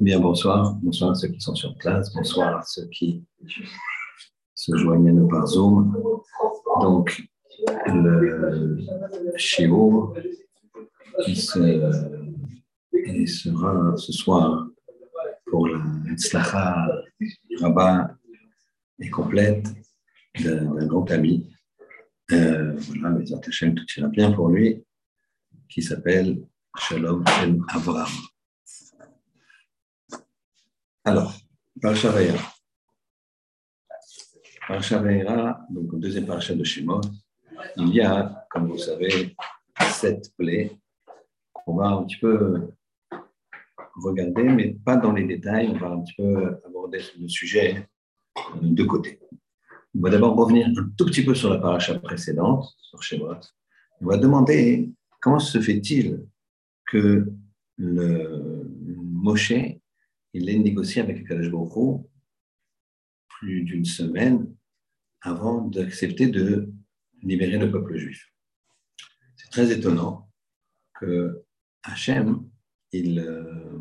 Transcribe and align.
Bien, 0.00 0.18
bonsoir. 0.20 0.74
Bonsoir 0.82 1.10
à 1.10 1.14
ceux 1.14 1.28
qui 1.28 1.40
sont 1.40 1.54
sur 1.54 1.76
place. 1.76 2.12
Bonsoir 2.14 2.58
à 2.58 2.62
ceux 2.62 2.86
qui 2.88 3.22
se 4.54 4.76
joignent 4.76 5.08
à 5.08 5.12
nous 5.12 5.28
par 5.28 5.46
Zoom. 5.46 5.94
Donc, 6.80 7.22
le 7.86 8.78
Shiur 9.36 10.14
qui 11.24 11.36
sera 13.26 13.96
ce 13.96 14.12
soir 14.12 14.66
pour 15.46 15.66
la 15.68 15.80
Tzlacha 16.16 16.88
Rabat 17.60 18.16
et 19.00 19.10
complète 19.10 19.66
d'un 20.42 20.86
grand 20.86 21.10
ami. 21.10 21.50
Euh, 22.30 22.74
voilà, 22.76 23.18
les 23.18 23.26
tout 23.74 23.86
ira 23.96 24.08
bien 24.08 24.32
pour 24.32 24.48
lui, 24.48 24.84
qui 25.68 25.82
s'appelle 25.82 26.42
Shalom 26.76 27.24
El 27.42 27.60
Avraham. 27.68 28.08
Alors, 31.04 31.34
Parasha 31.80 32.10
Vaïra. 32.10 32.38
Parasha 34.66 34.98
Vaïra, 34.98 35.60
donc 35.70 35.92
au 35.92 35.96
deuxième 35.96 36.26
parasha 36.26 36.54
de 36.54 36.64
Shemot, 36.64 37.00
il 37.76 37.94
y 37.94 38.00
a, 38.00 38.46
comme 38.50 38.68
vous 38.68 38.78
savez, 38.78 39.34
sept 39.80 40.32
plaies 40.36 40.78
qu'on 41.52 41.76
va 41.76 41.88
un 41.88 42.04
petit 42.04 42.18
peu 42.18 42.68
regarder, 43.96 44.44
mais 44.44 44.74
pas 44.84 44.96
dans 44.96 45.12
les 45.12 45.24
détails. 45.24 45.68
On 45.68 45.78
va 45.78 45.88
un 45.88 46.00
petit 46.02 46.14
peu 46.16 46.60
aborder 46.66 47.00
le 47.18 47.28
sujet 47.28 47.88
de 48.60 48.84
côté. 48.84 49.20
On 49.94 50.00
va 50.00 50.10
d'abord 50.10 50.36
revenir 50.36 50.68
un 50.68 50.72
tout 50.96 51.06
petit 51.06 51.24
peu 51.24 51.34
sur 51.34 51.50
la 51.50 51.58
paracha 51.58 51.98
précédente, 51.98 52.66
sur 52.78 53.02
Shemot. 53.02 53.40
On 54.00 54.06
va 54.06 54.16
demander 54.16 54.90
comment 55.20 55.38
se 55.38 55.60
fait-il 55.60 56.26
que 56.88 57.32
le 57.76 58.68
Moshe, 58.96 59.52
il 60.32 60.48
ait 60.48 60.58
négocié 60.58 61.02
avec 61.02 61.26
Kalash 61.26 61.50
plus 63.28 63.62
d'une 63.62 63.84
semaine 63.84 64.52
avant 65.20 65.62
d'accepter 65.62 66.28
de 66.28 66.72
libérer 67.22 67.58
le 67.58 67.70
peuple 67.70 67.96
juif. 67.96 68.32
C'est 69.36 69.50
très 69.50 69.70
étonnant 69.72 70.30
que 70.98 71.44
Hachem, 71.82 72.48
euh, 72.94 73.80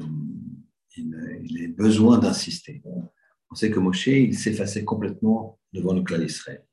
il, 0.95 1.41
il 1.43 1.61
ait 1.61 1.67
besoin 1.67 2.19
d'insister. 2.19 2.83
On 3.49 3.55
sait 3.55 3.71
que 3.71 3.79
Moshe, 3.79 4.07
il 4.07 4.37
s'effaçait 4.37 4.83
complètement 4.83 5.59
devant 5.73 5.93
le 5.93 6.03
clan 6.03 6.19
d'Israël. 6.19 6.65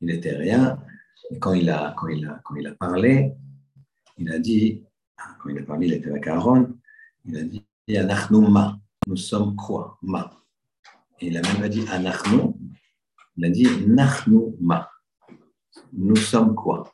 Il 0.00 0.08
n'était 0.08 0.36
rien. 0.36 0.82
Et 1.30 1.38
quand 1.38 1.54
il 1.54 1.70
a 1.70 1.94
parlé, 2.78 3.32
il 4.18 4.30
a 4.30 4.38
dit, 4.38 4.84
quand 5.38 5.48
il 5.48 5.58
a 5.58 5.62
parlé, 5.62 5.86
il 5.86 5.92
était 5.94 6.10
avec 6.10 6.26
Aaron, 6.26 6.76
il 7.24 7.36
a 7.36 7.42
dit 7.42 7.64
Anachnu 7.96 8.48
ma, 8.48 8.78
nous 9.06 9.16
sommes 9.16 9.56
quoi? 9.56 9.98
Ma. 10.02 10.30
Et 11.20 11.28
il 11.28 11.36
a 11.36 11.42
même 11.42 11.68
dit 11.68 11.84
Anachnu, 11.90 12.54
il 13.36 13.44
a 13.44 13.50
dit 13.50 13.86
Nachnu 13.86 14.54
ma, 14.60 14.90
nous 15.92 16.16
sommes 16.16 16.54
quoi? 16.54 16.92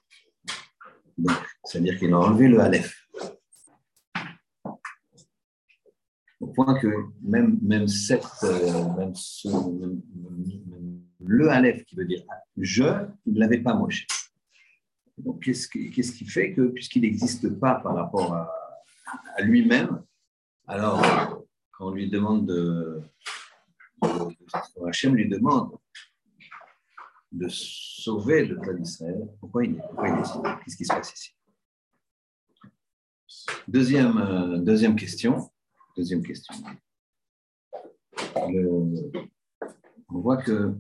C'est-à-dire 1.65 1.99
qu'il 1.99 2.13
a 2.13 2.19
enlevé 2.19 2.49
le 2.49 2.61
Aleph. 2.61 2.95
Au 6.39 6.49
point 6.49 6.79
que 6.79 6.89
même, 7.23 7.59
même, 7.63 7.89
cette, 7.89 8.27
euh, 8.45 8.95
même, 8.95 9.15
ce, 9.15 9.49
le 11.21 11.49
Aleph 11.49 11.85
qui 11.87 11.97
veut 11.97 12.05
dire 12.05 12.23
je, 12.59 12.85
il 13.25 13.35
ne 13.35 13.41
l'avait 13.41 13.63
pas 13.63 13.75
moché. 13.75 14.07
Donc, 15.19 15.43
qu'est-ce 15.43 15.69
qui, 15.69 16.27
fait 16.27 16.53
que, 16.53 16.63
puisqu'il 16.69 17.03
n'existe 17.03 17.49
pas 17.59 17.77
par 17.77 17.95
rapport 17.95 18.35
à, 18.35 18.53
lui-même, 19.41 20.03
alors, 20.67 21.01
quand 21.73 21.89
on 21.89 21.91
lui 21.91 22.11
demande 22.11 22.47
de. 22.47 23.01
Hachem 24.87 25.15
lui 25.15 25.29
demande 25.29 25.79
de 27.33 27.49
sauver 27.49 28.45
le 28.45 28.57
peuple 28.57 28.81
d'Israël, 28.81 29.27
pourquoi 29.41 29.65
il, 29.65 29.77
est 29.77 29.81
Qu'est-ce 30.65 30.77
qui 30.77 30.85
se 30.85 30.93
passe 30.93 31.13
ici? 31.13 31.37
Deuxième, 33.69 34.19
euh, 34.19 34.59
deuxième 34.59 34.97
question. 34.97 35.51
Deuxième 35.97 36.23
question. 36.23 36.55
on 38.35 40.21
voit 40.21 40.39
que 40.39 40.75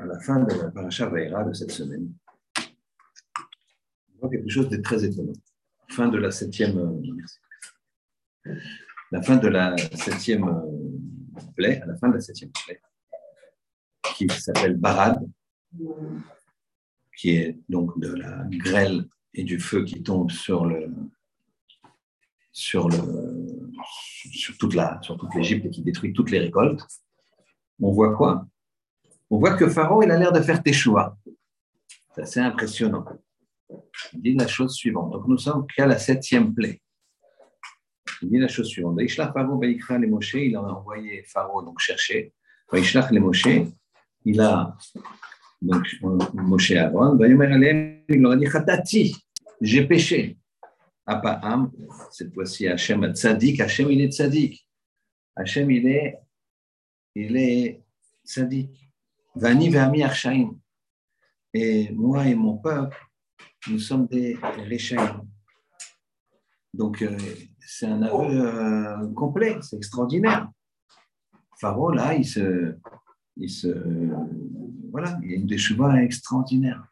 à 0.00 0.04
la 0.04 0.20
fin 0.20 0.40
de 0.40 0.54
la 0.54 0.70
paracha 0.70 1.06
Vaïra 1.06 1.44
de 1.44 1.52
cette 1.52 1.72
semaine, 1.72 2.12
quelque 4.28 4.48
chose 4.48 4.68
de 4.68 4.76
très 4.78 5.04
étonnant. 5.04 5.32
Fin 5.88 6.08
de 6.08 6.18
la 6.18 6.30
septième, 6.30 6.78
euh, 8.46 8.52
la 9.10 9.22
fin 9.22 9.36
de 9.36 9.48
la 9.48 9.76
septième 9.76 10.48
euh, 10.48 11.40
plaie, 11.56 11.80
à 11.82 11.86
la 11.86 11.96
fin 11.96 12.08
de 12.08 12.14
la 12.14 12.20
septième 12.20 12.50
plaie, 12.64 12.80
qui 14.16 14.28
s'appelle 14.28 14.76
Barad, 14.76 15.20
qui 17.16 17.30
est 17.30 17.58
donc 17.68 17.98
de 17.98 18.14
la 18.14 18.44
grêle 18.50 19.06
et 19.34 19.44
du 19.44 19.58
feu 19.58 19.84
qui 19.84 20.02
tombe 20.02 20.30
sur 20.30 20.66
le, 20.66 20.90
sur, 22.52 22.88
le, 22.88 23.68
sur 24.32 24.56
toute 24.58 24.74
la, 24.74 25.00
sur 25.02 25.16
toute 25.16 25.34
l'Égypte 25.34 25.66
et 25.66 25.70
qui 25.70 25.82
détruit 25.82 26.12
toutes 26.12 26.30
les 26.30 26.38
récoltes, 26.38 26.86
on 27.80 27.92
voit 27.92 28.14
quoi? 28.14 28.46
On 29.30 29.38
voit 29.38 29.56
que 29.56 29.68
Pharaon, 29.68 30.02
il 30.02 30.10
a 30.10 30.18
l'air 30.18 30.32
de 30.32 30.40
faire 30.40 30.62
choix. 30.72 31.16
C'est 32.14 32.22
assez 32.22 32.40
impressionnant. 32.40 33.04
Il 34.12 34.20
dit 34.22 34.34
la 34.34 34.46
chose 34.46 34.74
suivante. 34.74 35.12
Donc 35.12 35.26
nous 35.28 35.38
sommes 35.38 35.66
qu'à 35.66 35.86
la 35.86 35.98
septième 35.98 36.54
plaie. 36.54 36.80
Il 38.22 38.30
dit 38.30 38.38
la 38.38 38.48
chose 38.48 38.68
suivante. 38.68 38.98
il 39.00 40.56
a 40.56 40.62
envoyé 40.62 41.22
Pharaon 41.24 41.62
donc 41.62 41.78
chercher. 41.80 42.32
il 44.24 44.40
a 44.40 44.76
donc 45.62 45.86
Moshe 46.34 46.72
Aaron. 46.72 47.18
Il 47.22 48.20
leur 48.20 48.32
a 48.32 48.36
dit 48.36 48.44
Khatati, 48.46 49.16
j'ai 49.60 49.86
péché. 49.86 50.36
Apa'am, 51.06 51.70
cette 52.10 52.32
fois-ci 52.32 52.68
Hachem 52.68 53.02
a 53.04 53.12
tzadik, 53.12 53.60
Hachem 53.60 53.90
il 53.90 54.02
est 54.02 54.12
tzadik. 54.12 54.66
Hachem 55.34 55.70
il 55.70 55.86
est, 55.88 56.18
il 57.14 57.36
est 57.36 57.82
tzadik. 58.24 58.90
Vani 59.34 59.68
ve'ami 59.68 60.02
arshaim. 60.02 60.58
Et 61.54 61.90
moi 61.92 62.26
et 62.26 62.34
mon 62.34 62.56
peuple, 62.56 62.96
nous 63.68 63.78
sommes 63.78 64.06
des 64.06 64.36
rechaim. 64.70 65.24
Donc 66.74 67.02
euh, 67.02 67.16
c'est 67.60 67.86
un 67.86 68.02
aveu 68.02 68.46
euh, 68.46 69.12
complet, 69.14 69.58
c'est 69.60 69.76
extraordinaire. 69.76 70.48
Pharaon 71.60 71.90
là, 71.90 72.14
il 72.14 72.24
se, 72.24 72.74
il 73.36 73.50
se, 73.50 73.68
voilà, 74.90 75.18
il 75.22 75.30
y 75.30 75.34
a 75.34 75.36
une 75.36 75.46
déchouva 75.46 76.02
extraordinaire. 76.02 76.84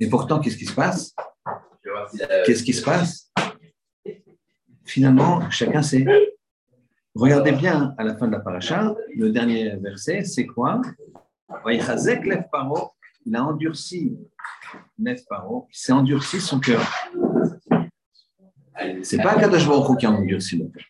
Et 0.00 0.08
pourtant, 0.08 0.40
qu'est-ce 0.40 0.56
qui 0.56 0.66
se 0.66 0.74
passe? 0.74 1.14
Qu'est-ce 2.44 2.62
qui 2.62 2.72
se 2.72 2.82
passe? 2.82 3.32
Finalement, 4.84 5.50
chacun 5.50 5.82
sait. 5.82 6.06
Regardez 7.14 7.52
bien 7.52 7.94
à 7.98 8.04
la 8.04 8.16
fin 8.16 8.26
de 8.26 8.32
la 8.32 8.40
paracha, 8.40 8.94
le 9.16 9.30
dernier 9.30 9.76
verset, 9.76 10.24
c'est 10.24 10.46
quoi? 10.46 10.80
Il 13.26 13.36
a 13.36 13.44
endurci 13.44 14.16
Nef 14.98 15.24
Paro, 15.28 15.68
il 15.70 15.76
s'est 15.76 15.92
endurci 15.92 16.40
son 16.40 16.60
cœur. 16.60 16.82
C'est 19.02 19.22
pas 19.22 19.34
Kadosh 19.38 19.66
Baruch 19.66 19.98
qui 19.98 20.06
a 20.06 20.10
endurci 20.10 20.56
le 20.58 20.68
cœur. 20.68 20.84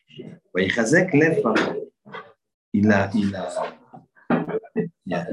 Il 2.73 2.93
a, 2.93 3.11
il 3.15 3.35
a, 3.35 3.49
il 4.77 4.91
y 5.07 5.15
a 5.15 5.27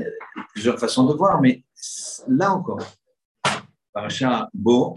plusieurs 0.53 0.79
façons 0.79 1.05
de 1.05 1.13
voir, 1.13 1.41
mais 1.41 1.63
là 2.27 2.53
encore, 2.53 2.81
paracha 3.91 4.49
Beau, 4.53 4.95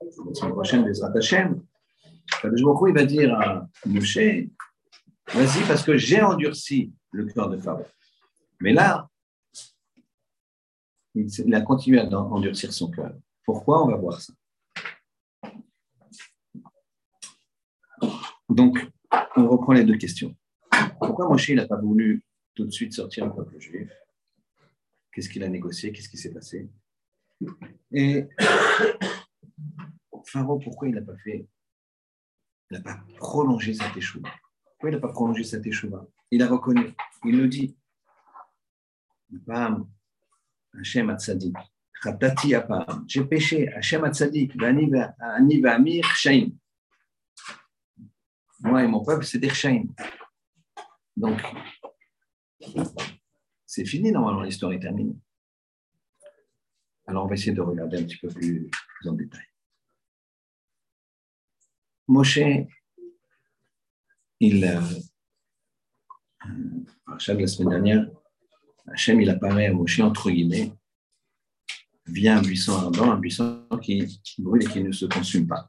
la 0.00 0.10
semaine 0.34 0.52
prochaine, 0.52 0.84
des 0.84 1.02
Hashem, 1.02 1.62
il 2.44 2.94
va 2.94 3.04
dire 3.04 3.34
à 3.38 3.66
Moshe, 3.86 4.16
vas-y, 5.32 5.66
parce 5.66 5.82
que 5.82 5.96
j'ai 5.96 6.22
endurci 6.22 6.92
le 7.12 7.26
cœur 7.26 7.48
de 7.48 7.56
Pharaon. 7.58 7.86
Mais 8.60 8.72
là, 8.72 9.08
il 11.14 11.54
a 11.54 11.60
continué 11.60 11.98
à 11.98 12.08
endurcir 12.08 12.72
son 12.72 12.90
cœur. 12.90 13.14
Pourquoi? 13.44 13.84
On 13.84 13.88
va 13.88 13.96
voir 13.96 14.20
ça. 14.20 14.32
Donc, 18.48 18.86
on 19.36 19.48
reprend 19.48 19.72
les 19.72 19.84
deux 19.84 19.96
questions. 19.96 20.34
Pourquoi 20.98 21.28
Moshe 21.28 21.50
n'a 21.50 21.66
pas 21.66 21.80
voulu 21.80 22.22
tout 22.54 22.64
de 22.64 22.70
suite 22.70 22.92
sortir 22.92 23.26
le 23.26 23.34
peuple 23.34 23.58
juif? 23.58 23.90
Qu'est-ce 25.12 25.28
qu'il 25.28 25.42
a 25.42 25.48
négocié? 25.48 25.92
Qu'est-ce 25.92 26.08
qui 26.08 26.16
s'est 26.16 26.32
passé? 26.32 26.68
Et 27.92 28.26
Pharaon, 30.26 30.58
pourquoi 30.58 30.88
il 30.88 30.94
n'a 30.94 31.02
pas 31.02 31.16
fait, 31.18 31.46
il 32.70 32.76
n'a 32.76 32.80
pas 32.80 33.00
prolongé 33.16 33.74
sa 33.74 33.84
échouva 33.96 34.30
Pourquoi 34.64 34.90
il 34.90 34.92
n'a 34.92 35.00
pas 35.00 35.12
prolongé 35.12 35.44
sa 35.44 35.58
échouva 35.58 36.06
Il 36.30 36.42
a 36.42 36.48
reconnu, 36.48 36.94
il 37.24 37.36
le 37.36 37.48
dit. 37.48 37.76
Hachem 40.78 41.10
Hatzadik, 41.10 41.56
J'ai 43.06 43.24
péché, 43.24 43.68
Hachem 43.72 44.04
Amir 45.66 46.04
Shaim. 46.16 46.50
moi 48.60 48.82
et 48.82 48.86
mon 48.86 49.04
peuple, 49.04 49.24
c'est 49.24 49.38
des 49.38 49.50
Donc, 51.16 51.40
c'est 53.66 53.84
fini, 53.84 54.10
normalement, 54.12 54.42
l'histoire 54.42 54.72
est 54.72 54.80
terminée. 54.80 55.16
Alors, 57.06 57.24
on 57.24 57.28
va 57.28 57.34
essayer 57.34 57.52
de 57.52 57.60
regarder 57.60 57.98
un 57.98 58.04
petit 58.04 58.18
peu 58.18 58.28
plus, 58.28 58.70
en 59.04 59.12
détail. 59.12 59.44
Moshe, 62.08 62.38
il, 64.40 64.64
euh, 64.64 64.80
de 67.34 67.40
la 67.40 67.46
semaine 67.46 67.68
dernière, 67.68 68.06
Hachem, 68.88 69.20
il 69.20 69.30
apparaît 69.30 69.66
à 69.66 69.72
Moshe, 69.72 70.00
entre 70.00 70.30
guillemets, 70.30 70.72
via 72.06 72.38
un 72.38 72.42
buisson 72.42 72.72
ardent, 72.72 73.12
un 73.12 73.18
buisson 73.18 73.66
qui 73.80 74.20
brûle 74.38 74.64
et 74.64 74.66
qui 74.66 74.82
ne 74.82 74.92
se 74.92 75.06
consume 75.06 75.46
pas. 75.46 75.68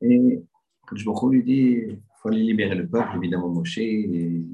Et 0.00 0.42
je 0.94 1.28
lui 1.28 1.42
dit, 1.42 1.82
il 1.88 2.00
faut 2.22 2.30
libérer 2.30 2.76
le 2.76 2.88
peuple, 2.88 3.16
évidemment, 3.16 3.48
Moshe, 3.48 3.78
il 3.78 4.46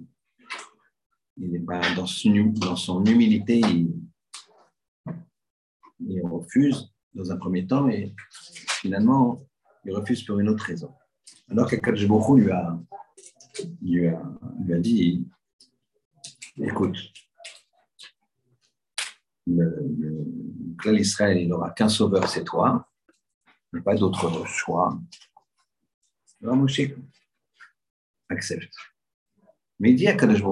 n'est 1.37 1.61
pas 1.61 1.81
dans 1.95 2.07
son, 2.07 2.77
son 2.77 3.05
humilité, 3.05 3.61
il, 6.01 6.23
refuse 6.25 6.93
dans 7.15 7.31
un 7.31 7.37
premier 7.37 7.67
temps, 7.67 7.89
et 7.89 8.15
finalement, 8.81 9.45
il 9.85 9.93
refuse 9.95 10.23
pour 10.25 10.39
une 10.39 10.49
autre 10.49 10.65
raison. 10.65 10.93
Alors 11.51 11.69
que 11.69 11.77
Kajbourou 11.77 12.37
lui 12.37 12.51
a, 12.51 12.79
lui, 13.83 14.09
a, 14.09 14.23
lui 14.65 14.75
a 14.75 14.79
dit 14.79 15.27
écoute, 16.59 16.97
le, 19.47 20.99
Israël, 20.99 21.39
il 21.39 21.49
n'aura 21.49 21.71
qu'un 21.71 21.89
sauveur, 21.89 22.29
c'est 22.29 22.45
toi. 22.45 22.89
Il 23.73 23.77
n'y 23.77 23.81
a 23.81 23.83
pas 23.83 23.95
d'autre 23.95 24.47
choix. 24.47 24.99
Alors 26.43 26.67
accepte. 28.29 28.75
Mais 29.79 29.91
il 29.91 29.97
dit 29.97 30.09
à 30.09 30.15
Kadosh 30.15 30.43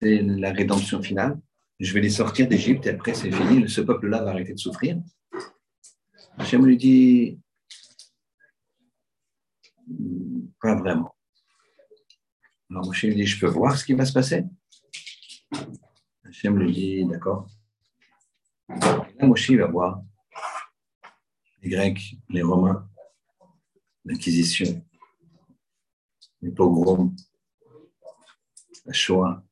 c'est 0.00 0.22
la 0.22 0.52
rédemption 0.52 1.02
finale. 1.02 1.38
Je 1.80 1.92
vais 1.92 2.00
les 2.00 2.10
sortir 2.10 2.48
d'Égypte 2.48 2.86
et 2.86 2.90
après 2.90 3.14
c'est 3.14 3.30
fini. 3.30 3.68
Ce 3.68 3.80
peuple-là 3.80 4.22
va 4.22 4.30
arrêter 4.30 4.52
de 4.52 4.58
souffrir. 4.58 4.98
Hachem 6.38 6.64
lui 6.64 6.76
dit 6.76 7.40
pas 10.60 10.74
vraiment. 10.76 11.14
Alors 12.74 12.86
Moshe 12.86 13.04
lui 13.04 13.14
dit 13.14 13.24
Je 13.24 13.38
peux 13.38 13.46
voir 13.46 13.76
ce 13.76 13.84
qui 13.84 13.94
va 13.94 14.04
se 14.04 14.12
passer? 14.12 14.44
Hachem 16.24 16.58
lui 16.58 16.72
dit 16.72 17.06
D'accord. 17.06 17.46
Là, 18.68 19.06
Moshe 19.22 19.52
va 19.52 19.66
voir 19.68 20.02
les 21.62 21.70
Grecs, 21.70 22.16
les 22.30 22.42
Romains, 22.42 22.90
l'Inquisition, 24.04 24.84
les 26.42 26.50
pogroms, 26.50 27.14
la 28.86 28.92
Shoah, 28.92 29.44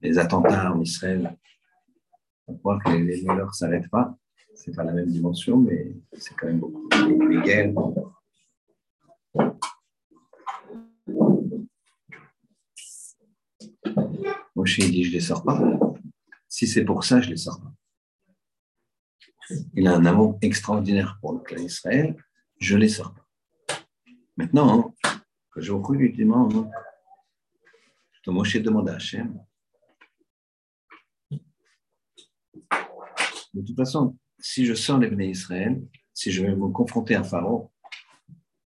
les 0.00 0.18
attentats 0.18 0.72
en 0.72 0.80
Israël. 0.80 1.36
On 2.46 2.54
voit 2.54 2.78
que 2.78 2.90
les, 2.90 3.24
malheurs 3.24 3.48
ne 3.48 3.52
s'arrêtent 3.52 3.90
pas. 3.90 4.16
Ce 4.54 4.70
n'est 4.70 4.76
pas 4.76 4.84
la 4.84 4.92
même 4.92 5.10
dimension, 5.10 5.56
mais 5.56 5.92
c'est 6.12 6.36
quand 6.36 6.46
même 6.46 6.60
beaucoup. 6.60 6.88
Les 7.28 7.42
guerres. 7.42 7.72
Moshe 14.66 14.80
dit 14.80 15.04
Je 15.04 15.10
ne 15.10 15.14
les 15.14 15.20
sors 15.20 15.44
pas. 15.44 15.62
Si 16.48 16.66
c'est 16.66 16.84
pour 16.84 17.04
ça, 17.04 17.20
je 17.20 17.28
ne 17.28 17.34
les 17.34 17.36
sors 17.36 17.60
pas. 17.60 17.72
Il 19.74 19.86
a 19.86 19.94
un 19.94 20.04
amour 20.04 20.40
extraordinaire 20.42 21.18
pour 21.20 21.34
le 21.34 21.38
clan 21.38 21.62
Israël. 21.62 22.16
Je 22.58 22.74
ne 22.74 22.80
les 22.80 22.88
sors 22.88 23.14
pas. 23.14 23.24
Maintenant, 24.36 24.92
que 25.52 25.60
je 25.60 25.72
lui 25.72 26.12
demande, 26.12 26.68
Moshe 28.26 28.56
demande 28.56 28.88
à 28.88 28.96
Hachem 28.96 29.40
De 31.30 31.38
toute 33.64 33.76
façon, 33.76 34.18
si 34.40 34.66
je 34.66 34.74
sors 34.74 34.98
les 34.98 35.08
Bnei 35.08 35.30
Israël, 35.30 35.80
si 36.12 36.32
je 36.32 36.42
vais 36.42 36.56
me 36.56 36.70
confronter 36.70 37.14
à 37.14 37.22
Pharaon, 37.22 37.70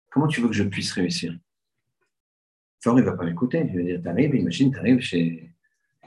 comment 0.09 0.29
tu 0.29 0.41
veux 0.41 0.47
que 0.47 0.55
je 0.55 0.63
puisse 0.63 0.93
réussir? 0.93 1.37
Pharaon 2.81 3.01
ne 3.01 3.03
va 3.03 3.17
pas 3.17 3.25
m'écouter. 3.25 3.69
Je 3.73 3.77
vais 3.77 3.85
dire, 3.85 4.01
t'arrives, 4.01 4.37
imagine, 4.37 4.71
t'arrives 4.71 5.01
chez, 5.01 5.50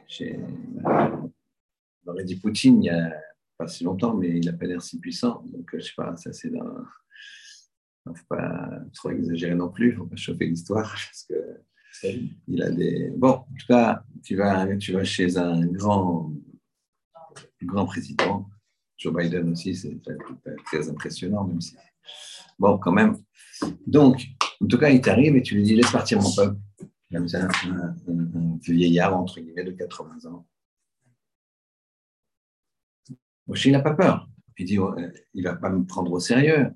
chez. 0.08 0.40
On 0.86 2.12
aurait 2.12 2.24
dit 2.24 2.36
Poutine 2.36 2.84
il 2.84 2.88
y 2.88 2.90
a 2.90 3.14
pas 3.58 3.68
si 3.68 3.84
longtemps, 3.84 4.16
mais 4.16 4.30
il 4.30 4.46
n'a 4.46 4.54
pas 4.54 4.66
l'air 4.66 4.82
si 4.82 5.00
puissant. 5.00 5.44
Donc, 5.46 5.70
je 5.72 5.78
ne 5.78 5.82
sais 5.82 5.94
pas, 5.96 6.16
ça 6.18 6.34
c'est 6.34 6.50
dans. 6.50 6.66
Il 8.06 8.12
ne 8.12 8.16
faut 8.16 8.26
pas 8.28 8.70
trop 8.94 9.12
exagérer 9.12 9.56
non 9.56 9.70
plus, 9.70 9.90
il 9.90 9.94
ne 9.94 9.98
faut 9.98 10.06
pas 10.06 10.16
chauffer 10.16 10.46
l'histoire, 10.46 10.92
parce 10.92 11.26
que 11.30 11.36
il 12.48 12.62
a 12.62 12.72
des. 12.72 13.12
Bon, 13.16 13.30
en 13.30 13.56
tout 13.58 13.68
cas, 13.68 14.04
tu 14.24 14.36
vas, 14.36 14.76
tu 14.78 14.94
vas 14.94 15.04
chez 15.04 15.38
un 15.38 15.66
grand, 15.68 16.34
grand 17.62 17.86
président, 17.86 18.50
Joe 18.98 19.14
Biden 19.14 19.52
aussi, 19.52 19.76
c'est 19.76 19.98
très 20.66 20.90
impressionnant, 20.90 21.46
même 21.46 21.62
si. 21.62 21.76
Bon, 22.60 22.78
quand 22.78 22.92
même. 22.92 23.18
Donc, 23.88 24.26
en 24.62 24.68
tout 24.68 24.78
cas, 24.78 24.90
il 24.90 25.02
t'arrive 25.02 25.36
et 25.36 25.42
tu 25.42 25.56
lui 25.56 25.64
dis 25.64 25.76
laisse 25.76 25.92
partir 25.92 26.22
mon 26.22 26.34
peuple. 26.34 26.58
Comme 27.14 27.28
ça, 27.28 27.48
un, 27.48 28.58
vieillard, 28.64 29.16
entre 29.16 29.40
guillemets, 29.40 29.64
de 29.64 29.72
80 29.72 30.32
ans. 30.32 30.48
Moshe, 33.46 33.66
il 33.66 33.72
n'a 33.72 33.82
pas 33.82 33.94
peur. 33.94 34.28
Il 34.58 34.66
dit 34.66 34.80
il 35.34 35.44
ne 35.44 35.50
va 35.50 35.56
pas 35.56 35.70
me 35.70 35.86
prendre 35.86 36.12
au 36.12 36.20
sérieux. 36.20 36.72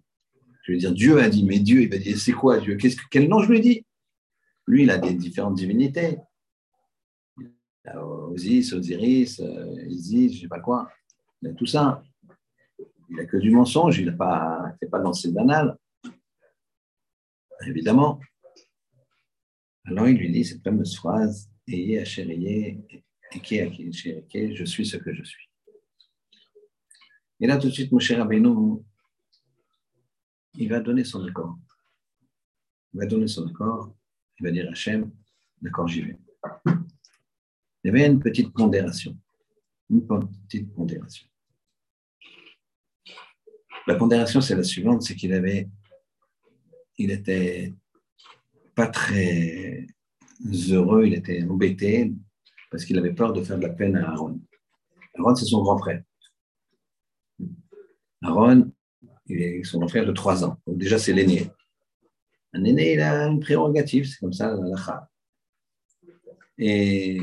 Je 0.64 0.74
vais 0.74 0.78
dire 0.78 0.92
Dieu 0.92 1.20
a 1.20 1.30
dit, 1.30 1.44
mais 1.44 1.60
Dieu, 1.60 1.82
il 1.82 1.90
va 1.90 1.98
dire 1.98 2.18
c'est 2.18 2.34
quoi 2.34 2.60
Dieu 2.60 2.76
Qu'est-ce, 2.76 2.98
Quel 3.10 3.30
nom 3.30 3.40
je 3.40 3.52
lui 3.52 3.62
dis? 3.62 3.86
Lui, 4.68 4.84
il 4.84 4.92
a 4.92 4.98
des 4.98 5.14
différentes 5.14 5.56
divinités. 5.56 6.18
Il 7.40 7.50
a 7.86 8.06
Osiris, 8.06 8.74
Osiris, 8.74 9.40
euh, 9.40 9.82
Isis, 9.88 10.34
je 10.34 10.38
ne 10.38 10.42
sais 10.42 10.48
pas 10.48 10.60
quoi. 10.60 10.92
Il 11.42 11.50
a 11.50 11.54
tout 11.54 11.66
ça. 11.66 12.04
Il 13.10 13.16
n'a 13.16 13.26
que 13.26 13.38
du 13.38 13.50
mensonge, 13.50 13.98
il 13.98 14.08
ne 14.08 14.12
pas, 14.12 14.76
pas 14.92 15.00
danser 15.00 15.30
le 15.30 15.34
banal. 15.34 15.78
Évidemment. 17.66 18.20
Alors 19.88 20.10
il 20.10 20.18
lui 20.18 20.30
dit 20.30 20.44
cette 20.44 20.64
fameuse 20.64 20.96
phrase 20.98 21.50
Ayez 21.66 22.00
achérié, 22.00 22.80
et 23.34 23.40
qui 23.42 23.58
est 23.58 24.56
je 24.56 24.64
suis 24.66 24.86
ce 24.86 24.98
que 24.98 25.14
je 25.14 25.24
suis. 25.24 25.50
Et 27.40 27.48
là, 27.48 27.58
tout 27.58 27.68
de 27.68 27.74
suite, 27.74 27.92
mon 27.92 28.00
cher 28.00 28.20
Rabbeinu, 28.20 28.82
il 30.56 30.70
va 30.70 30.80
donner 30.80 31.04
son 31.04 31.24
accord. 31.26 31.58
Il 32.94 33.00
va 33.00 33.06
donner 33.06 33.28
son 33.28 33.46
accord, 33.48 33.94
il 34.40 34.46
va 34.46 34.52
dire 34.52 34.70
Hachem, 34.70 35.12
d'accord, 35.62 35.88
j'y 35.88 36.02
vais. 36.02 36.18
Il 37.84 37.88
y 37.88 37.90
avait 37.90 38.08
une 38.08 38.20
petite 38.20 38.54
pondération. 38.54 39.18
Une 39.90 40.06
petite 40.08 40.74
pondération. 40.74 41.28
La 43.86 43.96
pondération, 43.96 44.42
c'est 44.42 44.56
la 44.56 44.64
suivante, 44.64 45.04
c'est 45.04 45.16
qu'il 45.16 45.34
avait, 45.34 45.70
il 46.98 47.12
était 47.12 47.74
pas 48.78 48.88
très 48.88 49.88
heureux, 50.70 51.08
il 51.08 51.16
était 51.16 51.44
embêté 51.44 52.14
parce 52.70 52.86
qu'il 52.86 52.98
avait 53.00 53.14
peur 53.14 53.34
de 53.34 53.42
faire 53.42 53.58
de 53.58 53.64
la 53.64 53.74
peine 53.74 53.96
à 53.96 54.12
Aaron. 54.12 54.40
Aaron, 55.18 55.36
c'est 55.36 55.46
son 55.46 55.64
grand 55.64 55.80
frère. 55.80 56.04
Aaron, 58.22 58.72
il 59.26 59.42
est 59.42 59.64
son 59.64 59.80
grand 59.80 59.88
frère 59.88 60.06
de 60.06 60.12
trois 60.12 60.46
ans. 60.46 60.58
Donc 60.68 60.78
déjà, 60.78 61.00
c'est 61.00 61.12
l'aîné. 61.12 61.50
Un 62.54 62.64
aîné, 62.66 62.94
il 62.94 63.02
a 63.02 63.26
une 63.26 63.40
prérogative, 63.40 64.06
c'est 64.06 64.20
comme 64.20 64.34
ça, 64.34 64.56
la 64.56 65.10
Et 66.60 67.20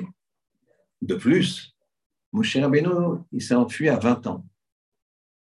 de 1.03 1.15
plus, 1.15 1.77
Moshe 2.33 2.57
Rabbeinu, 2.57 3.21
il 3.31 3.41
s'est 3.41 3.55
enfui 3.55 3.89
à 3.89 3.97
20 3.97 4.27
ans. 4.27 4.45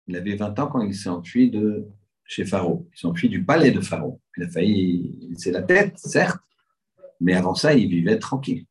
Il 0.08 0.16
avait 0.16 0.36
20 0.36 0.58
ans 0.58 0.66
quand 0.66 0.82
il 0.82 0.94
s'est 0.94 1.08
enfui 1.08 1.50
de 1.50 1.88
chez 2.32 2.46
Pharaon. 2.46 2.88
Il 2.92 2.98
s'est 2.98 3.06
enfui 3.06 3.28
du 3.28 3.44
palais 3.44 3.70
de 3.70 3.80
Pharaon. 3.80 4.18
Il 4.36 4.44
a 4.44 4.48
failli 4.48 5.28
laisser 5.30 5.50
la 5.50 5.62
tête, 5.62 5.98
certes, 5.98 6.40
mais 7.20 7.34
avant 7.34 7.54
ça, 7.54 7.74
il 7.74 7.88
vivait 7.88 8.18
tranquille. 8.18 8.66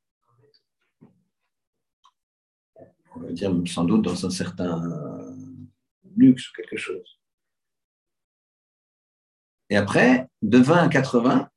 On 3.15 3.19
va 3.19 3.31
dire 3.31 3.53
sans 3.67 3.83
doute 3.83 4.01
dans 4.01 4.25
un 4.25 4.29
certain 4.31 4.81
luxe 6.15 6.49
ou 6.49 6.53
quelque 6.55 6.77
chose. 6.77 7.19
Et 9.69 9.77
après, 9.77 10.27
de 10.41 10.57
20 10.57 10.77
à 10.77 10.89
80, 10.89 11.49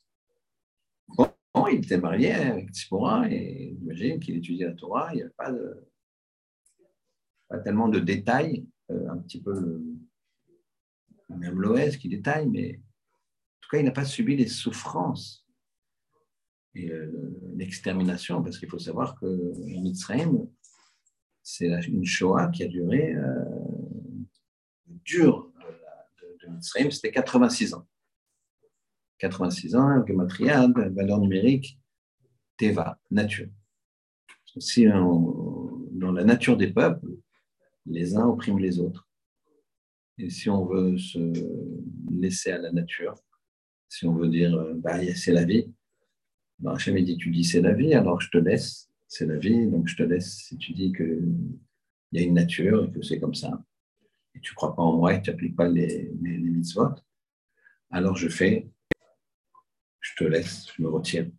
bon, 1.08 1.66
il 1.72 1.78
était 1.78 1.98
marié 1.98 2.32
avec 2.34 2.68
Tzipora 2.68 3.28
et 3.30 3.74
j'imagine 3.78 4.20
qu'il 4.20 4.36
étudiait 4.36 4.66
la 4.66 4.74
Torah. 4.74 5.08
Il 5.12 5.16
n'y 5.16 5.22
avait 5.22 5.32
pas, 5.32 5.50
de, 5.50 5.88
pas 7.48 7.58
tellement 7.60 7.88
de 7.88 7.98
détails, 7.98 8.66
euh, 8.90 9.08
un 9.10 9.18
petit 9.18 9.40
peu 9.40 9.82
même 11.28 11.60
l'OS 11.60 11.96
qui 11.96 12.08
détaille, 12.08 12.48
mais 12.48 12.76
en 12.76 13.60
tout 13.60 13.68
cas, 13.70 13.78
il 13.78 13.84
n'a 13.84 13.90
pas 13.90 14.04
subi 14.04 14.36
les 14.36 14.46
souffrances 14.46 15.46
et 16.74 16.90
euh, 16.90 17.10
l'extermination, 17.56 18.42
parce 18.42 18.58
qu'il 18.58 18.68
faut 18.68 18.78
savoir 18.78 19.18
que 19.18 19.26
Mitzrayim, 19.80 20.48
c'est 21.42 21.68
une 21.86 22.04
Shoah 22.04 22.48
qui 22.48 22.64
a 22.64 22.68
duré, 22.68 23.14
euh, 23.14 23.44
dure, 25.04 25.52
de 26.46 26.90
c'était 26.90 27.10
86 27.10 27.74
ans. 27.74 27.86
86 29.18 29.76
ans, 29.76 30.04
Gematriad, 30.06 30.72
valeur 30.94 31.18
numérique, 31.18 31.78
Teva, 32.56 32.98
nature. 33.10 33.48
Si 34.58 34.86
dans 34.86 36.12
la 36.12 36.24
nature 36.24 36.56
des 36.56 36.72
peuples, 36.72 37.08
les 37.86 38.16
uns 38.16 38.26
oppriment 38.26 38.58
les 38.58 38.78
autres. 38.78 39.03
Et 40.18 40.30
si 40.30 40.48
on 40.48 40.64
veut 40.64 40.96
se 40.96 41.32
laisser 42.12 42.52
à 42.52 42.58
la 42.58 42.72
nature, 42.72 43.14
si 43.88 44.06
on 44.06 44.14
veut 44.14 44.28
dire, 44.28 44.54
euh, 44.54 44.74
bah, 44.76 44.98
c'est 45.14 45.32
la 45.32 45.44
vie, 45.44 45.72
bah, 46.58 46.72
Hachem 46.74 47.00
dit, 47.02 47.16
tu 47.16 47.30
dis 47.30 47.44
c'est 47.44 47.60
la 47.60 47.72
vie, 47.72 47.94
alors 47.94 48.20
je 48.20 48.30
te 48.30 48.38
laisse, 48.38 48.90
c'est 49.08 49.26
la 49.26 49.36
vie, 49.36 49.66
donc 49.68 49.88
je 49.88 49.96
te 49.96 50.02
laisse. 50.02 50.36
Si 50.36 50.56
tu 50.56 50.72
dis 50.72 50.92
qu'il 50.92 51.36
y 52.12 52.18
a 52.18 52.22
une 52.22 52.34
nature 52.34 52.84
et 52.84 52.92
que 52.92 53.02
c'est 53.02 53.18
comme 53.18 53.34
ça, 53.34 53.64
et 54.34 54.40
tu 54.40 54.52
ne 54.52 54.54
crois 54.54 54.74
pas 54.74 54.82
en 54.82 54.96
moi 54.96 55.14
et 55.14 55.22
tu 55.22 55.30
n'appliques 55.30 55.56
pas 55.56 55.68
les, 55.68 56.12
les, 56.20 56.36
les 56.36 56.50
mitzvot, 56.50 56.94
alors 57.90 58.16
je 58.16 58.28
fais, 58.28 58.68
je 60.00 60.12
te 60.16 60.24
laisse, 60.24 60.66
je 60.76 60.82
me 60.82 60.88
retire. 60.88 61.30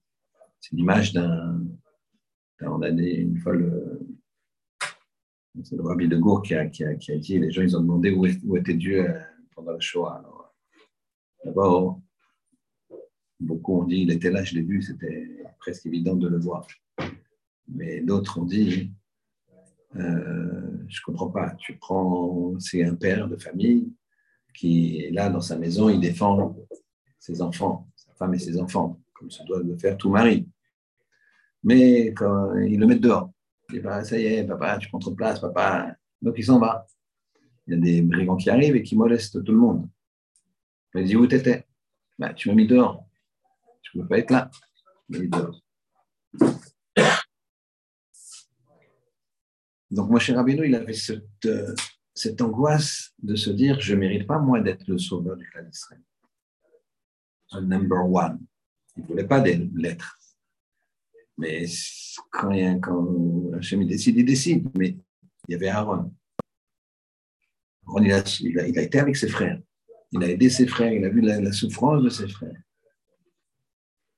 C'est 0.60 0.75
l'image 0.75 1.13
d'un. 1.13 1.62
On 2.62 2.82
a 2.82 2.89
une 2.89 3.38
fois 3.38 3.53
le. 3.53 4.00
C'est 5.64 5.76
le 5.76 5.84
rabbi 5.84 6.08
de 6.08 6.18
Gour 6.18 6.42
qui 6.42 6.54
a, 6.54 6.66
qui, 6.68 6.84
a, 6.84 6.96
qui 6.96 7.12
a, 7.14 7.18
dit 7.18 7.40
les 7.40 7.50
gens 7.50 7.62
ils 7.62 7.78
ont 7.78 7.82
demandé 7.82 8.12
où, 8.12 8.26
était 8.58 8.74
Dieu 8.74 9.10
euh, 9.10 9.20
pendant 9.56 9.72
la 9.72 9.80
Shoah. 9.80 10.22
D'abord, 11.44 12.02
beaucoup 13.40 13.80
ont 13.80 13.84
dit 13.86 14.02
il 14.02 14.12
était 14.12 14.32
là, 14.32 14.44
je 14.44 14.56
l'ai 14.56 14.64
vu, 14.64 14.82
c'était 14.82 15.44
presque 15.60 15.86
évident 15.86 16.16
de 16.16 16.28
le 16.28 16.40
voir. 16.40 16.68
Mais 17.68 18.02
d'autres 18.02 18.40
ont 18.40 18.46
dit 18.46 18.92
euh, 19.96 20.84
je 20.88 21.00
ne 21.00 21.04
comprends 21.06 21.30
pas. 21.30 21.56
Tu 21.58 21.78
prends, 21.78 22.60
c'est 22.60 22.84
un 22.84 22.96
père 22.96 23.30
de 23.30 23.38
famille 23.38 23.94
qui 24.54 25.00
est 25.04 25.12
là 25.12 25.30
dans 25.30 25.42
sa 25.42 25.58
maison, 25.58 25.90
il 25.90 26.00
défend 26.00 26.56
ses 27.20 27.42
enfants, 27.42 27.90
sa 27.96 28.14
femme 28.14 28.34
et 28.34 28.40
ses 28.40 28.60
enfants, 28.60 29.00
comme 29.14 29.32
se 29.32 29.44
doit 29.44 29.62
le 29.64 29.78
faire 29.78 29.98
tout 29.98 30.10
mari. 30.10 30.50
Mais 31.64 32.14
ils 32.68 32.80
le 32.80 32.86
mettent 32.86 33.02
dehors, 33.02 33.32
dit 33.70 33.80
bah, 33.80 34.04
ça 34.04 34.18
y 34.18 34.26
est, 34.26 34.44
papa, 34.46 34.78
tu 34.78 34.90
prends 34.90 35.00
trop 35.00 35.14
place, 35.14 35.40
papa. 35.40 35.96
Donc 36.22 36.36
il 36.38 36.44
s'en 36.44 36.60
va. 36.60 36.88
Il 37.68 37.74
y 37.74 37.78
a 37.78 37.80
des 37.80 38.02
brigands 38.02 38.38
qui 38.38 38.50
arrivent 38.50 38.76
et 38.76 38.84
qui 38.84 38.96
molestent 38.96 39.44
tout 39.44 39.52
le 39.52 39.58
monde. 39.58 39.90
Il 40.94 41.06
dit 41.06 41.16
où 41.16 41.28
t'étais? 41.28 41.66
Bah, 42.18 42.34
Tu 42.34 42.50
m'as 42.50 42.56
mis 42.56 42.68
dehors. 42.68 43.06
Je 43.82 43.98
ne 43.98 44.04
peux 44.04 44.10
pas 44.10 44.20
être 44.20 44.32
là. 44.32 44.50
mis 45.10 45.28
dehors. 45.28 45.62
Donc, 49.92 50.10
Moshe 50.10 50.30
Rabbeinu, 50.32 50.68
il 50.68 50.76
avait 50.76 50.94
cette, 50.94 51.24
euh, 51.46 51.74
cette 52.14 52.42
angoisse 52.42 53.14
de 53.22 53.36
se 53.36 53.50
dire 53.50 53.80
Je 53.80 53.94
ne 53.94 54.00
mérite 54.00 54.28
pas, 54.28 54.40
moi, 54.40 54.60
d'être 54.62 54.88
le 54.88 54.98
sauveur 54.98 55.36
du 55.38 55.48
clan 55.50 55.64
d'Israël. 55.64 56.02
Un 57.52 57.62
number 57.62 58.06
one. 58.06 58.40
Il 58.98 59.04
ne 59.04 59.08
voulait 59.08 59.28
pas 59.28 59.44
l'être. 59.44 60.18
Mais 61.38 61.65
quand, 62.32 62.80
quand 62.80 63.54
Hachem 63.54 63.86
décide, 63.86 64.18
il 64.18 64.25
décide. 64.25 64.70
Mais 64.77 64.98
il 65.48 65.51
y 65.51 65.56
avait 65.56 65.68
Aaron. 65.68 66.13
Aaron, 67.88 68.04
il 68.04 68.12
a, 68.60 68.82
été 68.82 69.00
avec 69.00 69.15
ses 69.15 69.27
frères. 69.27 69.60
Il 70.12 70.24
a 70.24 70.30
aidé 70.30 70.50
ses 70.50 70.68
frères. 70.68 70.94
Il 70.94 71.04
a 71.06 71.10
vu 71.10 71.22
la, 71.22 71.51
souffrance 71.51 72.04
de 72.04 72.10
ses 72.10 72.27
frères. 72.27 72.62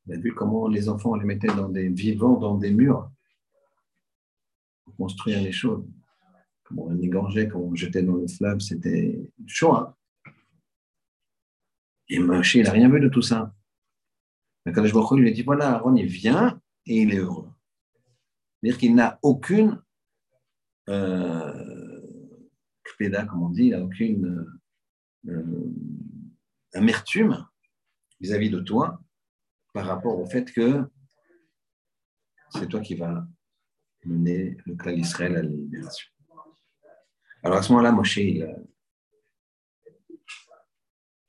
Il 0.05 0.13
a 0.13 0.17
vu 0.17 0.33
comment 0.33 0.67
les 0.67 0.87
enfants, 0.87 1.11
on 1.11 1.15
les 1.15 1.25
mettait 1.25 1.47
dans 1.47 1.69
des 1.69 1.89
vivants, 1.89 2.37
dans 2.37 2.57
des 2.57 2.71
murs 2.71 3.11
construire 4.97 5.41
les 5.41 5.51
choses. 5.51 5.85
Comment 6.63 6.85
on 6.85 6.99
égorgeait, 6.99 7.47
comment 7.47 7.65
on 7.65 7.75
jetait 7.75 8.03
dans 8.03 8.15
le 8.15 8.27
fleuve, 8.27 8.59
c'était 8.59 9.19
chaud. 9.45 9.73
Hein. 9.73 9.95
Et 12.09 12.19
Moshe, 12.19 12.55
il 12.55 12.63
n'a 12.63 12.71
rien 12.71 12.89
vu 12.89 12.99
de 12.99 13.09
tout 13.09 13.21
ça. 13.21 13.53
Mais 14.65 14.73
quand 14.73 14.85
je 14.85 14.93
il 15.15 15.21
lui 15.21 15.29
a 15.29 15.33
dit 15.33 15.43
voilà, 15.43 15.75
Aaron, 15.75 15.95
il 15.95 16.07
vient 16.07 16.59
et 16.87 17.01
il 17.01 17.13
est 17.13 17.17
heureux. 17.17 17.49
C'est-à-dire 18.61 18.79
qu'il 18.79 18.95
n'a 18.95 19.19
aucune 19.21 19.81
euh, 20.89 21.67
comme 22.97 23.43
on 23.43 23.49
dit, 23.49 23.65
il 23.65 23.71
n'a 23.71 23.83
aucune 23.83 24.59
euh, 25.27 25.73
amertume 26.73 27.47
vis-à-vis 28.19 28.49
-vis 28.49 28.51
de 28.51 28.59
toi 28.59 28.99
par 29.73 29.85
rapport 29.85 30.17
au 30.19 30.25
fait 30.25 30.51
que 30.51 30.83
c'est 32.49 32.67
toi 32.67 32.81
qui 32.81 32.95
vas 32.95 33.27
mener 34.05 34.57
le 34.65 34.75
clan 34.75 34.93
d'Israël 34.93 35.35
à 35.35 35.43
la 35.43 35.49
libération. 35.49 36.09
Alors 37.43 37.57
à 37.57 37.61
ce 37.61 37.71
moment-là, 37.71 37.91
Moshe, 37.91 38.17
il, 38.17 38.43
euh, 38.43 38.53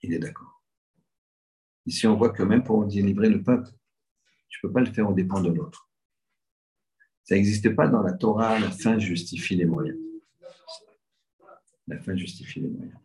il 0.02 0.14
est 0.14 0.18
d'accord. 0.18 0.62
Ici, 1.86 2.06
on 2.06 2.16
voit 2.16 2.30
que 2.30 2.42
même 2.42 2.64
pour 2.64 2.86
délivrer 2.86 3.28
le 3.28 3.42
peuple, 3.42 3.70
tu 4.48 4.58
ne 4.62 4.68
peux 4.68 4.72
pas 4.72 4.80
le 4.80 4.92
faire 4.92 5.08
au 5.08 5.12
dépend 5.12 5.40
de 5.40 5.50
l'autre. 5.50 5.88
Ça 7.24 7.34
n'existe 7.34 7.74
pas 7.74 7.88
dans 7.88 8.02
la 8.02 8.12
Torah, 8.14 8.58
la 8.58 8.70
fin 8.70 8.98
justifie 8.98 9.56
les 9.56 9.66
moyens. 9.66 9.98
La 11.86 11.98
fin 12.00 12.16
justifie 12.16 12.60
les 12.60 12.68
moyens. 12.68 12.98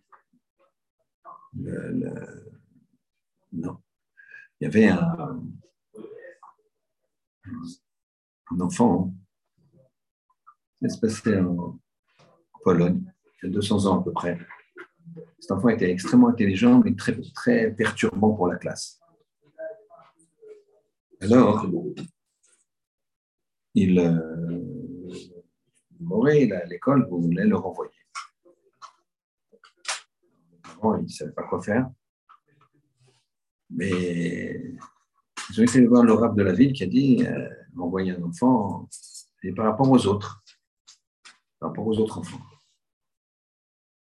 Non. 3.52 3.78
Il 4.60 4.64
y 4.64 4.68
avait 4.68 4.88
un, 4.88 5.44
enfant 8.60 9.14
ça 10.82 10.90
se 10.90 11.00
passait 11.00 11.40
en 11.40 11.80
Pologne, 12.64 13.02
il 13.42 13.48
y 13.48 13.50
a 13.50 13.54
200 13.54 13.86
ans 13.86 14.02
à 14.02 14.04
peu 14.04 14.12
près. 14.12 14.38
Cet 15.40 15.52
enfant 15.52 15.70
était 15.70 15.90
extrêmement 15.90 16.30
intelligent, 16.30 16.82
mais 16.84 16.96
très, 16.96 17.20
très 17.34 17.72
perturbant 17.72 18.34
pour 18.34 18.48
la 18.48 18.56
classe. 18.56 19.03
Alors, 21.24 21.66
il 23.76 23.98
euh, 23.98 24.60
à 26.56 26.66
l'école, 26.66 27.08
vous 27.10 27.22
voulez 27.22 27.46
le 27.46 27.56
renvoyer. 27.56 27.92
Il 30.84 31.04
ne 31.04 31.08
savait 31.08 31.32
pas 31.32 31.44
quoi 31.44 31.62
faire. 31.62 31.90
Mais 33.70 34.76
ils 35.50 35.62
ont 35.62 35.64
essayé 35.64 35.86
de 35.86 35.90
voir 35.90 36.04
le 36.04 36.12
rap 36.12 36.36
de 36.36 36.44
la 36.44 36.52
ville 36.52 36.74
qui 36.74 36.84
a 36.84 36.88
dit 36.88 37.26
euh, 37.26 37.50
un 37.78 38.24
enfant, 38.24 38.90
et 39.44 39.54
par 39.54 39.66
rapport 39.66 39.90
aux 39.90 40.06
autres 40.06 40.44
par 41.60 41.70
rapport 41.70 41.88
aux 41.88 41.98
autres 42.00 42.18
enfants. 42.18 42.42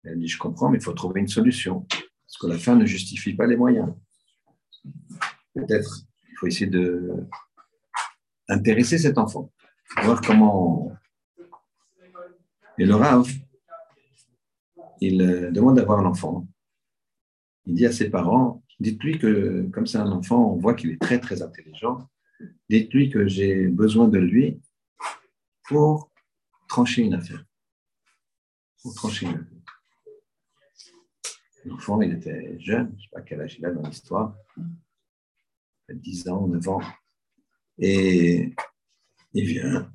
Elle 0.05 0.19
dit, 0.19 0.27
je 0.27 0.37
comprends, 0.37 0.69
mais 0.69 0.77
il 0.77 0.83
faut 0.83 0.93
trouver 0.93 1.19
une 1.19 1.27
solution, 1.27 1.85
parce 1.89 2.37
que 2.39 2.47
la 2.47 2.57
fin 2.57 2.75
ne 2.77 2.85
justifie 2.85 3.33
pas 3.33 3.45
les 3.45 3.57
moyens. 3.57 3.93
Peut-être 5.53 6.08
faut 6.39 6.47
essayer 6.47 6.67
de 6.67 7.27
intéresser 8.47 8.97
cet 8.97 9.17
enfant, 9.17 9.51
voir 10.03 10.21
comment... 10.21 10.91
Et 12.77 12.85
le 12.85 12.95
Rav, 12.95 13.29
il 15.01 15.21
euh, 15.21 15.51
demande 15.51 15.75
d'avoir 15.75 16.01
l'enfant. 16.01 16.47
Il 17.65 17.75
dit 17.75 17.85
à 17.85 17.91
ses 17.91 18.09
parents, 18.09 18.63
dites-lui 18.79 19.19
que 19.19 19.67
comme 19.73 19.85
c'est 19.85 19.97
un 19.97 20.11
enfant, 20.11 20.53
on 20.53 20.55
voit 20.55 20.73
qu'il 20.73 20.91
est 20.91 21.01
très 21.01 21.19
très 21.19 21.41
intelligent, 21.41 22.09
dites-lui 22.69 23.09
que 23.09 23.27
j'ai 23.27 23.67
besoin 23.67 24.07
de 24.07 24.17
lui 24.17 24.61
pour 25.67 26.09
trancher 26.69 27.01
une 27.03 27.15
affaire. 27.15 27.43
Pour 28.81 28.93
trancher 28.95 29.27
L'enfant, 31.65 32.01
il 32.01 32.13
était 32.13 32.57
jeune, 32.61 32.91
je 32.91 32.95
ne 32.95 33.01
sais 33.01 33.09
pas 33.11 33.21
quel 33.21 33.41
âge 33.41 33.57
il 33.59 33.65
a 33.65 33.71
dans 33.71 33.81
l'histoire, 33.81 34.33
10 35.93 36.29
ans, 36.29 36.47
9 36.47 36.67
ans. 36.69 36.81
Et 37.77 38.53
il 39.33 39.45
vient, 39.45 39.91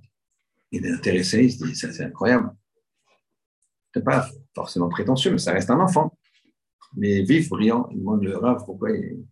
il 0.70 0.86
est 0.86 0.92
intéressé, 0.92 1.44
il 1.44 1.52
se 1.52 1.64
dit, 1.64 1.74
ça 1.74 1.92
c'est 1.92 2.04
incroyable. 2.04 2.54
Ce 3.92 3.98
n'est 3.98 4.04
pas 4.04 4.28
forcément 4.54 4.88
prétentieux, 4.88 5.30
mais 5.30 5.38
ça 5.38 5.52
reste 5.52 5.70
un 5.70 5.80
enfant. 5.80 6.16
Mais 6.96 7.22
vif, 7.22 7.48
brillant, 7.48 7.88
il 7.90 7.98
demande 7.98 8.22
le 8.22 8.38
pourquoi 8.64 8.90
il... 8.90 9.24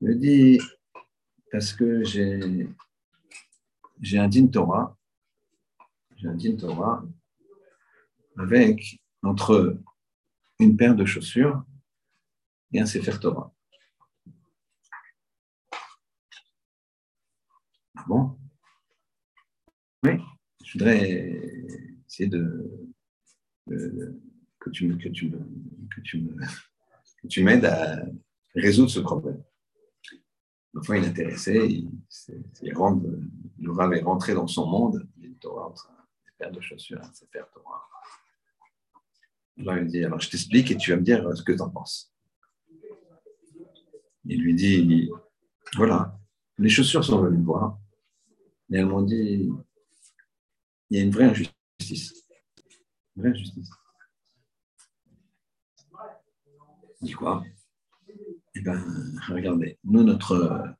il 0.00 0.08
me 0.08 0.14
dit, 0.14 0.60
parce 1.50 1.72
que 1.72 2.02
j'ai, 2.04 2.68
j'ai 4.00 4.18
un 4.18 4.28
din 4.28 4.46
Torah, 4.46 4.96
j'ai 6.16 6.28
un 6.28 6.34
din 6.34 6.56
Torah, 6.56 7.04
avec 8.38 9.00
entre 9.22 9.78
une 10.58 10.76
paire 10.76 10.94
de 10.94 11.04
chaussures 11.04 11.62
et 12.72 12.80
un 12.80 12.86
Sefer 12.86 13.18
Torah. 13.20 13.51
Bon 18.06 18.36
Oui, 20.04 20.18
je 20.64 20.72
voudrais 20.72 21.40
essayer 22.06 22.28
de, 22.28 22.90
que 24.58 24.70
tu 24.70 24.88
me, 24.88 24.96
que 24.96 25.08
tu 25.08 25.28
me, 25.28 25.38
que 25.94 26.00
tu 26.00 26.20
me, 26.20 26.34
que 26.34 27.26
tu 27.28 27.44
m'aides 27.44 27.64
à 27.64 28.02
résoudre 28.54 28.90
ce 28.90 29.00
problème. 29.00 29.42
L'enfant 30.74 30.94
il 30.94 31.04
est 31.04 31.08
intéressé, 31.08 31.84
il, 32.62 32.74
rentre, 32.74 33.06
le 33.58 33.70
Rav 33.70 33.92
est 33.92 34.02
rentré 34.02 34.34
dans 34.34 34.46
son 34.46 34.66
monde, 34.66 35.06
il 35.20 35.36
Torah 35.36 35.68
entre 35.68 35.90
une 36.24 36.32
paire 36.38 36.50
de 36.50 36.60
chaussures 36.60 37.00
un 37.02 37.12
Sefer 37.12 37.44
Torah. 37.52 37.86
Il 39.58 39.86
dit, 39.86 40.04
alors 40.04 40.18
je 40.18 40.30
t'explique 40.30 40.70
et 40.70 40.76
tu 40.76 40.90
vas 40.90 40.96
me 40.96 41.02
dire 41.02 41.36
ce 41.36 41.42
que 41.42 41.52
tu 41.52 41.60
en 41.60 41.70
penses. 41.70 42.12
Il 44.24 44.42
lui 44.42 44.54
dit, 44.54 45.10
voilà, 45.76 46.18
les 46.58 46.68
chaussures 46.68 47.04
sont 47.04 47.20
venues 47.20 47.38
me 47.38 47.44
voir 47.44 47.78
et 48.72 48.78
elles 48.78 49.06
dit, 49.06 49.50
il 50.90 50.96
y 50.96 51.00
a 51.00 51.04
une 51.04 51.10
vraie 51.10 51.24
injustice. 51.24 52.24
Une 53.16 53.22
vraie 53.22 53.30
injustice. 53.30 53.70
Dit 57.00 57.12
quoi? 57.12 57.44
Eh 58.54 58.60
bien, 58.60 58.82
regardez, 59.28 59.78
nous, 59.84 60.02
notre 60.02 60.76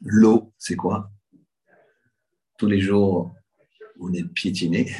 lot, 0.00 0.52
c'est 0.58 0.76
quoi? 0.76 1.10
Tous 2.58 2.66
les 2.66 2.80
jours, 2.80 3.34
on 4.00 4.12
est 4.12 4.24
piétiné, 4.24 4.90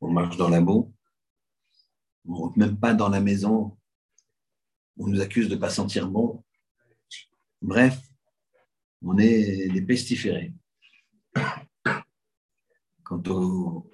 on 0.00 0.10
marche 0.10 0.36
dans 0.36 0.48
la 0.48 0.60
boue, 0.60 0.92
on 2.24 2.32
ne 2.32 2.36
rentre 2.36 2.58
même 2.58 2.78
pas 2.78 2.92
dans 2.92 3.08
la 3.08 3.20
maison, 3.20 3.76
on 4.98 5.06
nous 5.06 5.20
accuse 5.20 5.48
de 5.48 5.54
ne 5.54 5.60
pas 5.60 5.70
sentir 5.70 6.08
bon. 6.08 6.44
Bref, 7.62 7.98
on 9.06 9.18
est 9.18 9.68
des 9.68 9.82
pestiférés. 9.82 10.52
Quant 13.04 13.22
au 13.28 13.88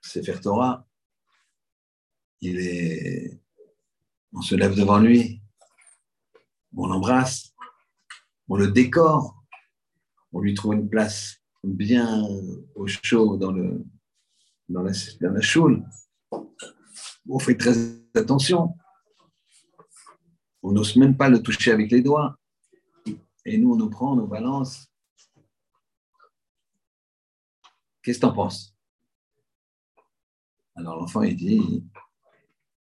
Sefer 0.00 0.40
Torah, 0.40 0.88
il 2.40 2.58
est, 2.58 3.40
on 4.32 4.40
se 4.40 4.54
lève 4.54 4.74
devant 4.74 4.98
lui, 4.98 5.42
on 6.74 6.86
l'embrasse, 6.86 7.54
on 8.48 8.56
le 8.56 8.68
décore, 8.68 9.44
on 10.32 10.40
lui 10.40 10.54
trouve 10.54 10.74
une 10.74 10.88
place 10.88 11.36
bien 11.62 12.24
au 12.74 12.86
chaud 12.86 13.36
dans, 13.36 13.52
dans 14.70 14.82
la 14.82 15.40
choule. 15.42 15.84
On 17.28 17.38
fait 17.38 17.56
très 17.56 17.74
attention. 18.14 18.74
On 20.62 20.72
n'ose 20.72 20.96
même 20.96 21.16
pas 21.16 21.28
le 21.28 21.42
toucher 21.42 21.72
avec 21.72 21.90
les 21.90 22.00
doigts. 22.00 22.38
Et 23.50 23.56
nous, 23.56 23.72
on 23.72 23.76
nous 23.76 23.88
prend, 23.88 24.12
on 24.12 24.16
nous 24.16 24.26
balance. 24.26 24.92
Qu'est-ce 28.02 28.18
que 28.18 28.26
tu 28.26 28.30
en 28.30 28.34
penses? 28.34 28.76
Alors 30.74 31.00
l'enfant, 31.00 31.22
il 31.22 31.34
dit, 31.34 31.82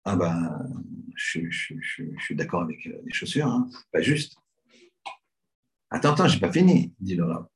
ah 0.04 0.16
ben, 0.16 0.84
je, 1.14 1.48
suis 1.48 2.36
d'accord 2.36 2.60
avec 2.60 2.86
euh, 2.86 3.00
les 3.06 3.12
chaussures, 3.12 3.46
hein. 3.46 3.70
pas 3.90 4.02
juste. 4.02 4.36
Attends, 5.88 6.12
attends, 6.12 6.28
j'ai 6.28 6.38
pas 6.38 6.52
fini, 6.52 6.94
dit 7.00 7.16
Laura. 7.16 7.50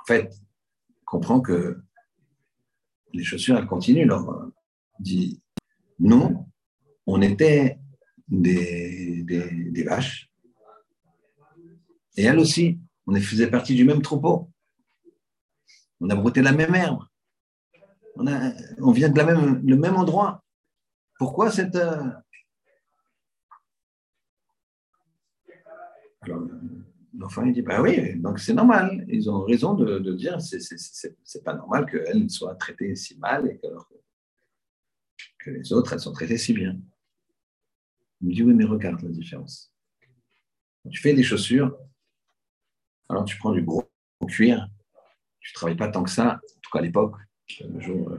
En 0.00 0.04
fait, 0.06 0.32
comprends 1.04 1.42
que 1.42 1.78
les 3.12 3.22
chaussures, 3.22 3.58
elles 3.58 3.66
continuent. 3.66 4.06
Laura 4.06 4.48
dit, 4.98 5.42
nous, 5.98 6.50
on 7.04 7.20
était 7.20 7.78
des, 8.28 9.22
des, 9.24 9.84
vaches. 9.84 10.30
Et 12.16 12.24
elle 12.24 12.38
aussi, 12.38 12.78
on 13.06 13.14
faisait 13.16 13.50
partie 13.50 13.74
du 13.74 13.84
même 13.84 14.02
troupeau. 14.02 14.50
On 16.00 16.10
a 16.10 16.14
brouté 16.14 16.42
la 16.42 16.52
même 16.52 16.74
herbe 16.74 17.04
on, 18.18 18.92
vient 18.92 19.08
de 19.08 19.16
la 19.16 19.24
même, 19.24 19.62
le 19.66 19.76
même 19.76 19.96
endroit. 19.96 20.44
Pourquoi 21.18 21.50
cette. 21.50 21.76
Euh, 21.76 22.10
Alors, 26.22 26.42
l'enfant, 27.16 27.44
il 27.44 27.52
dit 27.52 27.62
Bah 27.62 27.80
oui, 27.80 28.16
donc 28.18 28.38
c'est 28.38 28.54
normal. 28.54 29.04
Ils 29.08 29.30
ont 29.30 29.44
raison 29.44 29.74
de, 29.74 30.12
dire 30.14 30.38
c'est 30.40 31.44
pas 31.44 31.54
normal 31.54 31.86
qu'elle 31.90 32.28
soit 32.30 32.54
traitée 32.56 32.96
si 32.96 33.18
mal 33.18 33.48
et 33.48 33.58
que, 33.58 35.50
les 35.50 35.72
autres, 35.72 35.92
elles 35.92 36.00
sont 36.00 36.12
traitées 36.12 36.38
si 36.38 36.52
bien. 36.52 36.76
Il 38.20 38.28
me 38.28 38.34
dit 38.34 38.42
Oui, 38.42 38.54
mais 38.54 38.64
regarde 38.64 39.00
la 39.02 39.10
différence. 39.10 39.72
Tu 40.90 41.00
fais 41.00 41.14
des 41.14 41.22
chaussures, 41.22 41.76
alors 43.08 43.24
tu 43.24 43.36
prends 43.38 43.52
du 43.52 43.62
gros 43.62 43.88
cuir, 44.28 44.68
tu 45.40 45.52
ne 45.52 45.54
travailles 45.54 45.76
pas 45.76 45.88
tant 45.88 46.02
que 46.02 46.10
ça, 46.10 46.40
en 46.42 46.60
tout 46.60 46.70
cas 46.72 46.80
à 46.80 46.82
l'époque, 46.82 47.16
le 47.60 47.80
jour, 47.80 48.10
euh, 48.10 48.18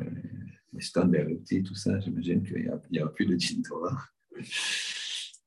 Weston, 0.74 1.08
Berluti, 1.08 1.64
tout 1.64 1.76
ça, 1.76 2.00
j'imagine 2.00 2.44
qu'il 2.44 2.72
n'y 2.92 3.00
a, 3.00 3.08
plus 3.08 3.26
de 3.26 3.36
Tintora. 3.36 3.98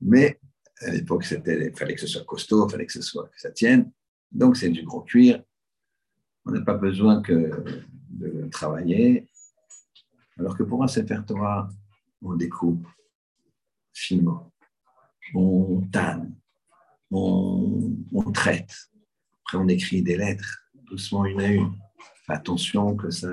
Mais 0.00 0.38
à 0.80 0.90
l'époque, 0.90 1.24
il 1.30 1.72
fallait 1.76 1.94
que 1.94 2.00
ce 2.00 2.06
soit 2.06 2.24
costaud, 2.24 2.66
il 2.68 2.70
fallait 2.70 2.86
que, 2.86 3.00
ça 3.00 3.50
tienne. 3.52 3.90
Donc, 4.32 4.56
c'est 4.56 4.70
du 4.70 4.82
gros 4.82 5.02
cuir. 5.02 5.42
On 6.44 6.52
n'a 6.52 6.62
pas 6.62 6.74
besoin 6.74 7.22
que 7.22 7.82
de 8.08 8.48
travailler. 8.48 9.28
Alors 10.38 10.56
que 10.56 10.62
pour 10.62 10.82
un 10.82 10.88
Sefer 10.88 11.20
Torah, 11.26 11.68
on 12.22 12.34
découpe 12.34 12.86
finement, 13.92 14.52
on 15.34 15.82
tanne, 15.92 16.34
on 17.10 18.32
traite. 18.32 18.90
On 19.54 19.68
écrit 19.68 20.02
des 20.02 20.16
lettres, 20.16 20.64
doucement 20.84 21.24
une 21.24 21.40
à 21.40 21.48
une 21.48 21.72
attention 22.28 22.96
que 22.96 23.10
ça, 23.10 23.28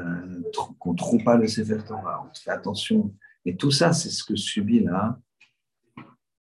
qu'on 0.79 0.93
ne 0.93 0.97
trouve 0.97 1.23
pas 1.23 1.37
le 1.37 1.47
Sefer 1.47 1.79
Torah, 1.87 2.27
on 2.27 2.33
fait 2.33 2.49
attention. 2.49 3.15
Et 3.45 3.55
tout 3.55 3.71
ça, 3.71 3.93
c'est 3.93 4.09
ce 4.09 4.23
que 4.23 4.35
subit 4.35 4.81
la, 4.81 5.19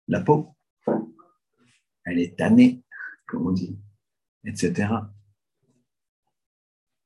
la 0.09 0.21
peau. 0.21 0.55
Elle 2.05 2.21
est 2.21 2.39
tannée, 2.39 2.83
comme 3.27 3.49
on 3.49 3.53
dit, 3.53 3.79
etc. 4.45 4.89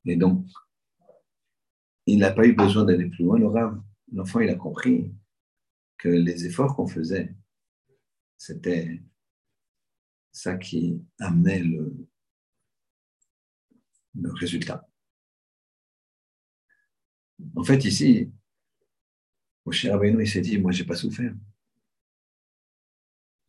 Et 0.05 0.16
donc, 0.16 0.46
il 2.07 2.18
n'a 2.18 2.33
pas 2.33 2.46
eu 2.46 2.53
besoin 2.53 2.85
d'aller 2.85 3.09
plus 3.09 3.25
loin. 3.25 3.38
L'enfant, 4.12 4.40
il 4.40 4.51
a 4.51 4.57
compris 4.57 5.12
que 5.99 6.09
les 6.09 6.46
efforts 6.46 6.77
qu'on 6.77 6.87
faisait, 6.87 7.35
c'était 8.37 9.03
ça 10.33 10.57
qui 10.57 11.03
amenait 11.18 11.62
le, 11.62 12.10
le 14.14 14.33
résultat. 14.33 14.87
En 17.57 17.64
fait, 17.64 17.85
ici, 17.85 18.31
Moshe 19.64 19.87
Rabbeinu, 19.87 20.23
il 20.23 20.29
s'est 20.29 20.40
dit, 20.40 20.59
moi, 20.59 20.73
je 20.73 20.83
n'ai 20.83 20.87
pas 20.87 20.96
souffert. 20.96 21.33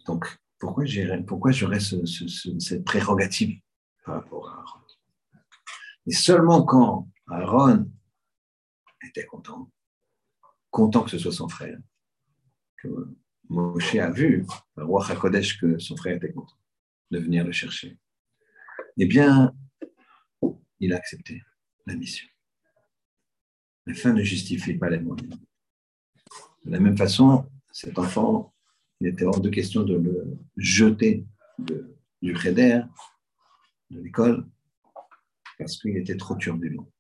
Donc, 0.06 0.38
pourquoi 0.58 0.86
j'aurais 0.86 1.80
cette 1.80 2.86
prérogative 2.86 3.60
par 4.06 4.16
rapport 4.16 4.50
à 4.50 4.60
Aaron? 4.60 4.80
Et 6.08 6.14
seulement 6.14 6.64
quand 6.64 7.10
Aaron 7.28 7.92
était 9.04 9.26
content, 9.26 9.72
content 10.70 11.04
que 11.04 11.12
ce 11.12 11.20
soit 11.20 11.32
son 11.32 11.50
frère, 11.50 11.80
que 12.78 12.88
Moshe 13.50 13.96
a 13.96 14.10
vu, 14.10 14.46
le 14.76 14.86
roi 14.86 15.06
Hakodesh, 15.10 15.60
que 15.60 15.78
son 15.80 15.98
frère 15.98 16.16
était 16.16 16.32
content 16.32 16.58
de 17.12 17.20
venir 17.20 17.44
le 17.44 17.52
chercher, 17.52 17.98
eh 18.98 19.06
bien, 19.06 19.54
il 20.82 20.94
a 20.94 20.98
accepté 20.98 21.42
la 21.86 21.96
mission. 21.96 22.28
La 23.86 23.94
fin 23.94 24.14
ne 24.14 24.24
justifie 24.24 24.74
pas 24.74 24.90
les 24.90 25.00
moyens. 25.00 25.40
De 26.66 26.72
la 26.72 26.80
même 26.80 26.98
façon, 26.98 27.46
cet 27.72 27.98
enfant, 27.98 28.54
il 29.00 29.08
était 29.08 29.26
hors 29.26 29.40
de 29.40 29.50
question 29.50 29.84
de 29.84 29.96
le 29.96 30.38
jeter 30.58 31.26
du 32.22 32.36
Cheder, 32.36 32.82
de 33.90 34.02
l'école, 34.02 34.48
parce 35.58 35.78
qu'il 35.78 35.98
était 35.98 36.18
trop 36.18 36.36
turbulent. 36.36 36.92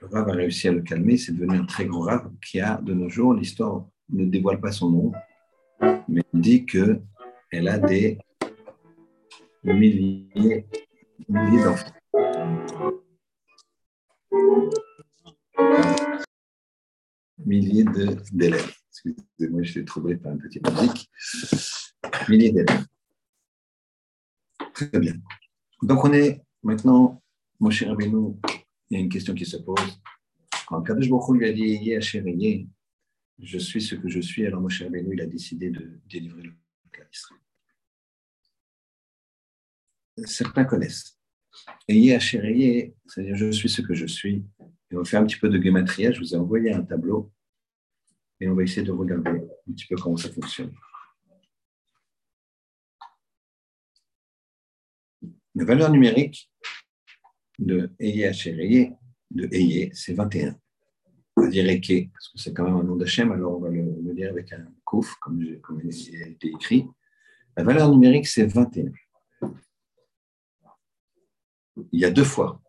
Le 0.00 0.08
Rav 0.08 0.28
a 0.28 0.32
réussi 0.32 0.68
à 0.68 0.72
le 0.72 0.82
calmer, 0.82 1.16
c'est 1.16 1.32
devenu 1.32 1.58
un 1.58 1.66
très 1.66 1.86
grand 1.86 2.00
Rav 2.00 2.32
qui 2.44 2.60
a, 2.60 2.80
de 2.80 2.94
nos 2.94 3.08
jours, 3.08 3.34
l'histoire 3.34 3.86
ne 4.08 4.24
dévoile 4.24 4.60
pas 4.60 4.72
son 4.72 4.90
nom, 4.90 5.12
mais 6.08 6.22
dit 6.34 6.66
qu'elle 6.66 7.02
a 7.68 7.78
des 7.78 8.18
milliers 9.62 10.66
d'enfants 11.28 11.92
milliers 17.38 17.84
d'élèves. 18.32 18.72
Excusez-moi, 18.88 19.62
je 19.62 19.70
suis 19.70 19.84
troublé 19.84 20.16
par 20.16 20.32
une 20.32 20.38
petite 20.38 20.68
musique. 20.70 21.10
Milliers 22.28 22.52
d'élèves. 22.52 22.86
Très 24.74 24.98
bien. 24.98 25.14
Donc, 25.82 26.04
on 26.04 26.12
est 26.12 26.42
maintenant, 26.62 27.22
mon 27.58 27.70
cher 27.70 27.88
Rabbeinu, 27.88 28.36
il 28.90 28.96
y 28.96 29.00
a 29.00 29.00
une 29.00 29.08
question 29.08 29.34
qui 29.34 29.46
se 29.46 29.56
pose. 29.56 30.00
Quand 30.66 30.82
Kadosh 30.82 31.08
Baruch 31.08 31.38
lui 31.38 31.48
a 31.48 31.52
dit 31.52 31.92
je 33.42 33.58
suis 33.58 33.80
ce 33.80 33.94
que 33.94 34.08
je 34.08 34.20
suis, 34.20 34.46
alors 34.46 34.60
Moshe 34.60 34.82
Rabbeinu, 34.82 35.14
il 35.14 35.20
a 35.20 35.26
décidé 35.26 35.70
de 35.70 36.00
délivrer 36.06 36.42
le 36.42 36.50
peuple. 36.50 37.08
Certains 40.24 40.64
connaissent. 40.64 41.19
Ayez 41.88 42.18
c'est-à-dire 42.20 43.36
je 43.36 43.50
suis 43.50 43.68
ce 43.68 43.82
que 43.82 43.94
je 43.94 44.06
suis. 44.06 44.44
Et 44.90 44.96
on 44.96 45.04
faire 45.04 45.20
un 45.20 45.26
petit 45.26 45.38
peu 45.38 45.48
de 45.48 45.60
gématria. 45.60 46.12
Je 46.12 46.20
vous 46.20 46.34
ai 46.34 46.36
envoyé 46.36 46.72
un 46.72 46.82
tableau 46.82 47.32
et 48.40 48.48
on 48.48 48.54
va 48.54 48.62
essayer 48.62 48.82
de 48.82 48.92
regarder 48.92 49.30
un 49.30 49.72
petit 49.72 49.86
peu 49.86 49.96
comment 49.96 50.16
ça 50.16 50.30
fonctionne. 50.30 50.72
La 55.54 55.64
valeur 55.64 55.90
numérique 55.90 56.50
de 57.58 57.90
Eye 57.98 58.30
de 59.30 59.48
Eye, 59.52 59.90
c'est 59.92 60.14
21. 60.14 60.56
on 61.36 61.42
va 61.42 61.48
dire 61.48 61.68
Eke, 61.68 62.10
parce 62.12 62.28
que 62.28 62.38
c'est 62.38 62.54
quand 62.54 62.64
même 62.64 62.76
un 62.76 62.82
nom 62.82 62.96
d'Hachem, 62.96 63.30
alors 63.32 63.58
on 63.58 63.60
va 63.60 63.68
le, 63.68 63.82
le 64.02 64.14
dire 64.14 64.30
avec 64.30 64.52
un 64.52 64.66
kouf, 64.84 65.14
comme, 65.20 65.44
comme 65.60 65.80
il 65.84 66.22
a 66.22 66.28
été 66.28 66.48
écrit. 66.48 66.86
La 67.56 67.64
valeur 67.64 67.90
numérique, 67.90 68.26
c'est 68.26 68.46
21. 68.46 68.90
Il 71.92 72.00
y 72.00 72.04
a 72.04 72.10
deux 72.10 72.24
fois. 72.24 72.60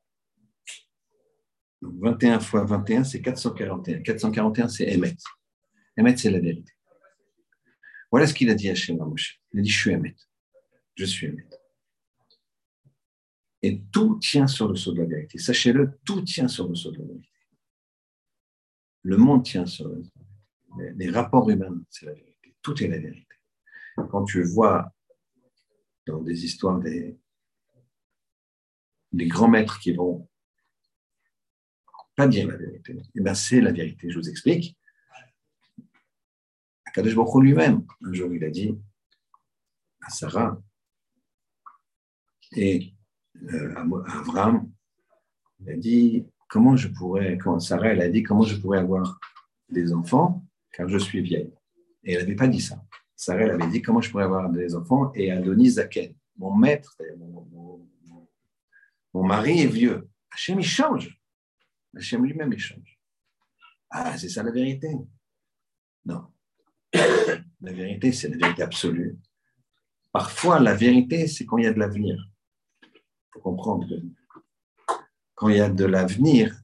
Donc 1.82 1.95
21 2.00 2.39
fois 2.39 2.63
21, 2.65 3.04
c'est 3.04 3.21
441. 3.21 4.02
441, 4.02 4.67
c'est 4.67 4.88
Emet. 4.93 5.15
Emet, 5.97 6.17
c'est 6.17 6.32
la 6.32 6.39
vérité. 6.39 6.74
Voilà 8.12 8.28
ce 8.28 8.34
qu'il 8.34 8.50
a 8.50 8.56
dit 8.56 8.69
à 8.69 8.74
Hachem. 8.74 9.00
Il 9.54 9.60
a 9.60 9.62
dit 9.63 9.69
Je 9.69 9.80
suis 9.80 9.91
Emet. 9.91 10.15
Je 10.95 11.06
suis 11.06 11.28
Emet. 11.28 11.47
Et 13.63 13.82
tout 13.91 14.17
tient 14.19 14.47
sur 14.47 14.67
le 14.67 14.76
sceau 14.76 14.91
de 14.91 15.02
la 15.02 15.08
vérité. 15.08 15.38
Sachez-le, 15.38 16.00
tout 16.04 16.21
tient 16.21 16.47
sur 16.47 16.67
le 16.67 16.76
sceau 16.76 16.91
de 16.91 16.97
la 17.00 17.06
vérité. 17.06 17.30
Le 19.04 19.17
monde 19.17 19.43
tient 19.43 19.65
sur 19.65 19.88
le 19.88 20.04
les, 20.78 20.93
les 20.93 21.10
rapports 21.10 21.50
humains, 21.50 21.82
c'est 21.89 22.06
la 22.06 22.13
vérité. 22.13 22.56
Tout 22.62 22.82
est 22.84 22.88
la 22.88 23.00
vérité. 23.00 23.36
Quand 24.10 24.24
tu 24.24 24.43
vois 24.43 24.93
dans 26.08 26.21
des 26.21 26.45
histoires 26.45 26.80
des, 26.80 27.19
des 29.12 29.28
grands 29.28 29.47
maîtres 29.47 29.80
qui 29.80 29.93
vont 29.93 30.28
pas 32.15 32.28
dire 32.28 32.47
la 32.47 32.58
vérité, 32.58 33.02
eh 33.15 33.21
bien 33.21 33.34
c'est 33.34 33.62
la 33.62 33.71
vérité. 33.71 34.10
Je 34.10 34.19
vous 34.19 34.30
explique. 34.30 34.78
Akadosh 36.86 37.15
Baruch 37.15 37.41
lui-même, 37.41 37.86
un 38.04 38.13
jour, 38.13 38.34
il 38.34 38.43
a 38.43 38.50
dit 38.50 38.78
à 40.02 40.10
Sarah 40.10 40.62
et 42.54 42.93
euh, 43.43 43.74
à 43.76 43.82
Avram, 44.19 44.69
il 45.62 45.69
a 45.69 45.78
dit 45.78 46.26
comment 46.50 46.76
je 46.76 46.89
pourrais, 46.89 47.38
quand 47.38 47.60
Sarah, 47.60 47.89
elle 47.89 48.02
a 48.02 48.10
dit 48.10 48.24
comment 48.24 48.43
je 48.43 48.58
pourrais 48.58 48.80
avoir 48.80 49.19
des 49.69 49.93
enfants 49.93 50.45
car 50.74 50.89
je 50.89 50.97
suis 50.97 51.21
vieille. 51.21 51.54
Et 52.04 52.13
elle 52.13 52.24
n'avait 52.24 52.36
pas 52.36 52.47
dit 52.47 52.62
ça. 52.62 52.84
Sarah, 53.15 53.41
elle 53.41 53.52
avait 53.52 53.67
dit 53.67 53.82
comment 53.82 54.02
je 54.02 54.12
pourrais 54.12 54.26
avoir 54.26 54.50
des 54.50 54.76
enfants 54.76 55.13
et 55.13 55.32
Adonis 55.32 55.71
Zaken, 55.71 56.13
mon 56.38 56.56
maître, 56.56 56.97
mon, 57.17 57.47
mon, 57.52 57.88
mon 59.13 59.24
mari 59.24 59.62
est 59.62 59.67
vieux. 59.67 60.10
Hachem, 60.32 60.60
il 60.60 60.65
change. 60.65 61.19
Hachem 61.95 62.26
lui-même, 62.26 62.54
il 62.54 62.60
change. 62.60 63.00
Ah, 63.89 64.17
c'est 64.17 64.30
ça 64.30 64.43
la 64.43 64.52
vérité 64.52 64.95
Non. 66.06 66.28
La 67.63 67.74
vérité, 67.74 68.12
c'est 68.12 68.28
la 68.28 68.38
vérité 68.38 68.63
absolue. 68.63 69.19
Parfois, 70.12 70.60
la 70.60 70.74
vérité, 70.74 71.28
c'est 71.28 71.45
quand 71.45 71.60
il 71.60 71.65
y 71.65 71.67
a 71.67 71.74
de 71.74 71.78
l'avenir. 71.78 72.17
Il 72.82 72.89
faut 73.34 73.39
comprendre 73.39 73.88
que 73.88 74.04
quand 75.36 75.50
il 75.50 75.58
y 75.58 75.62
a 75.62 75.69
de 75.69 75.86
l'avenir, 75.86 76.60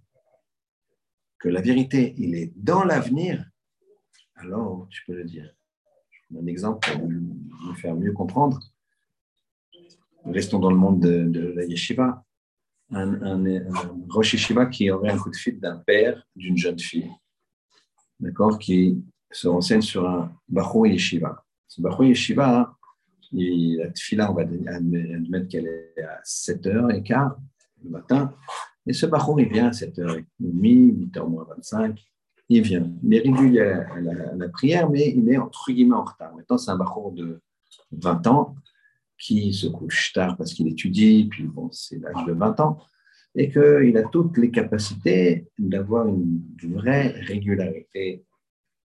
que 1.40 1.50
la 1.50 1.62
vérité, 1.62 2.16
il 2.18 2.36
est 2.36 2.52
dans 2.56 2.84
l'avenir, 2.84 3.48
alors 4.36 4.88
tu 4.90 5.04
peux 5.06 5.14
le 5.14 5.24
dire. 5.24 5.54
Un 6.36 6.48
exemple 6.48 6.92
pour 6.92 7.08
me 7.08 7.76
faire 7.76 7.96
mieux 7.96 8.12
comprendre. 8.12 8.60
Restons 10.26 10.60
dans 10.60 10.72
le 10.72 10.78
monde 10.78 11.00
de, 11.00 11.26
de 11.26 11.54
la 11.54 11.64
yeshiva. 11.64 12.26
Un, 12.92 13.22
un, 13.22 13.46
un, 13.46 13.64
Rosh 14.10 14.34
Yeshiva 14.34 14.66
qui 14.68 14.90
aurait 14.90 15.12
un 15.12 15.18
coup 15.18 15.30
de 15.30 15.36
fil 15.36 15.60
d'un 15.60 15.78
père 15.78 16.26
d'une 16.36 16.58
jeune 16.58 16.80
fille, 16.80 17.12
d'accord, 18.20 18.58
qui 18.58 19.04
se 19.30 19.48
renseigne 19.48 19.82
sur 19.82 20.08
un 20.08 20.32
Bachou 20.48 20.86
Yeshiva. 20.86 21.44
Ce 21.68 21.82
Bachou 21.82 22.04
Yeshiva, 22.04 22.74
il, 23.34 23.92
la 24.14 24.32
on 24.32 24.34
va 24.34 24.44
admettre 24.44 25.50
qu'elle 25.50 25.68
est 25.68 26.02
à 26.02 26.22
7h15 26.24 27.36
le 27.84 27.90
matin, 27.90 28.34
et 28.86 28.94
ce 28.94 29.06
Bachou, 29.06 29.38
il 29.40 29.50
vient 29.50 29.68
à 29.68 29.72
7h30, 29.72 30.26
8h 30.42 31.30
moins 31.30 31.46
25, 31.56 32.02
il 32.50 32.62
vient. 32.62 32.90
Il 33.04 33.14
est 33.14 33.20
régulier 33.20 33.60
à 33.60 34.00
la, 34.00 34.30
à 34.32 34.36
la, 34.36 34.50
prière, 34.50 34.90
mais 34.90 35.14
il 35.14 35.30
est 35.30 35.38
entre 35.38 35.72
guillemets 35.72 35.96
en 35.96 36.06
retard. 36.06 36.34
Maintenant, 36.34 36.58
c'est 36.58 36.72
un 36.72 36.78
Bachou 36.78 37.12
de 37.12 37.42
20 37.92 38.28
ans 38.28 38.56
qui 39.20 39.54
se 39.54 39.68
couche 39.68 40.14
tard 40.14 40.38
parce 40.38 40.54
qu'il 40.54 40.68
étudie, 40.68 41.28
puis 41.30 41.44
bon, 41.44 41.70
c'est 41.72 42.00
l'âge 42.00 42.26
de 42.26 42.34
20 42.34 42.60
ans, 42.60 42.80
et 43.36 43.50
qu'il 43.52 43.98
a 43.98 44.04
toutes 44.04 44.38
les 44.38 44.52
capacités 44.52 45.48
d'avoir 45.58 46.08
une 46.08 46.42
vraie 46.64 47.10
régularité 47.22 48.26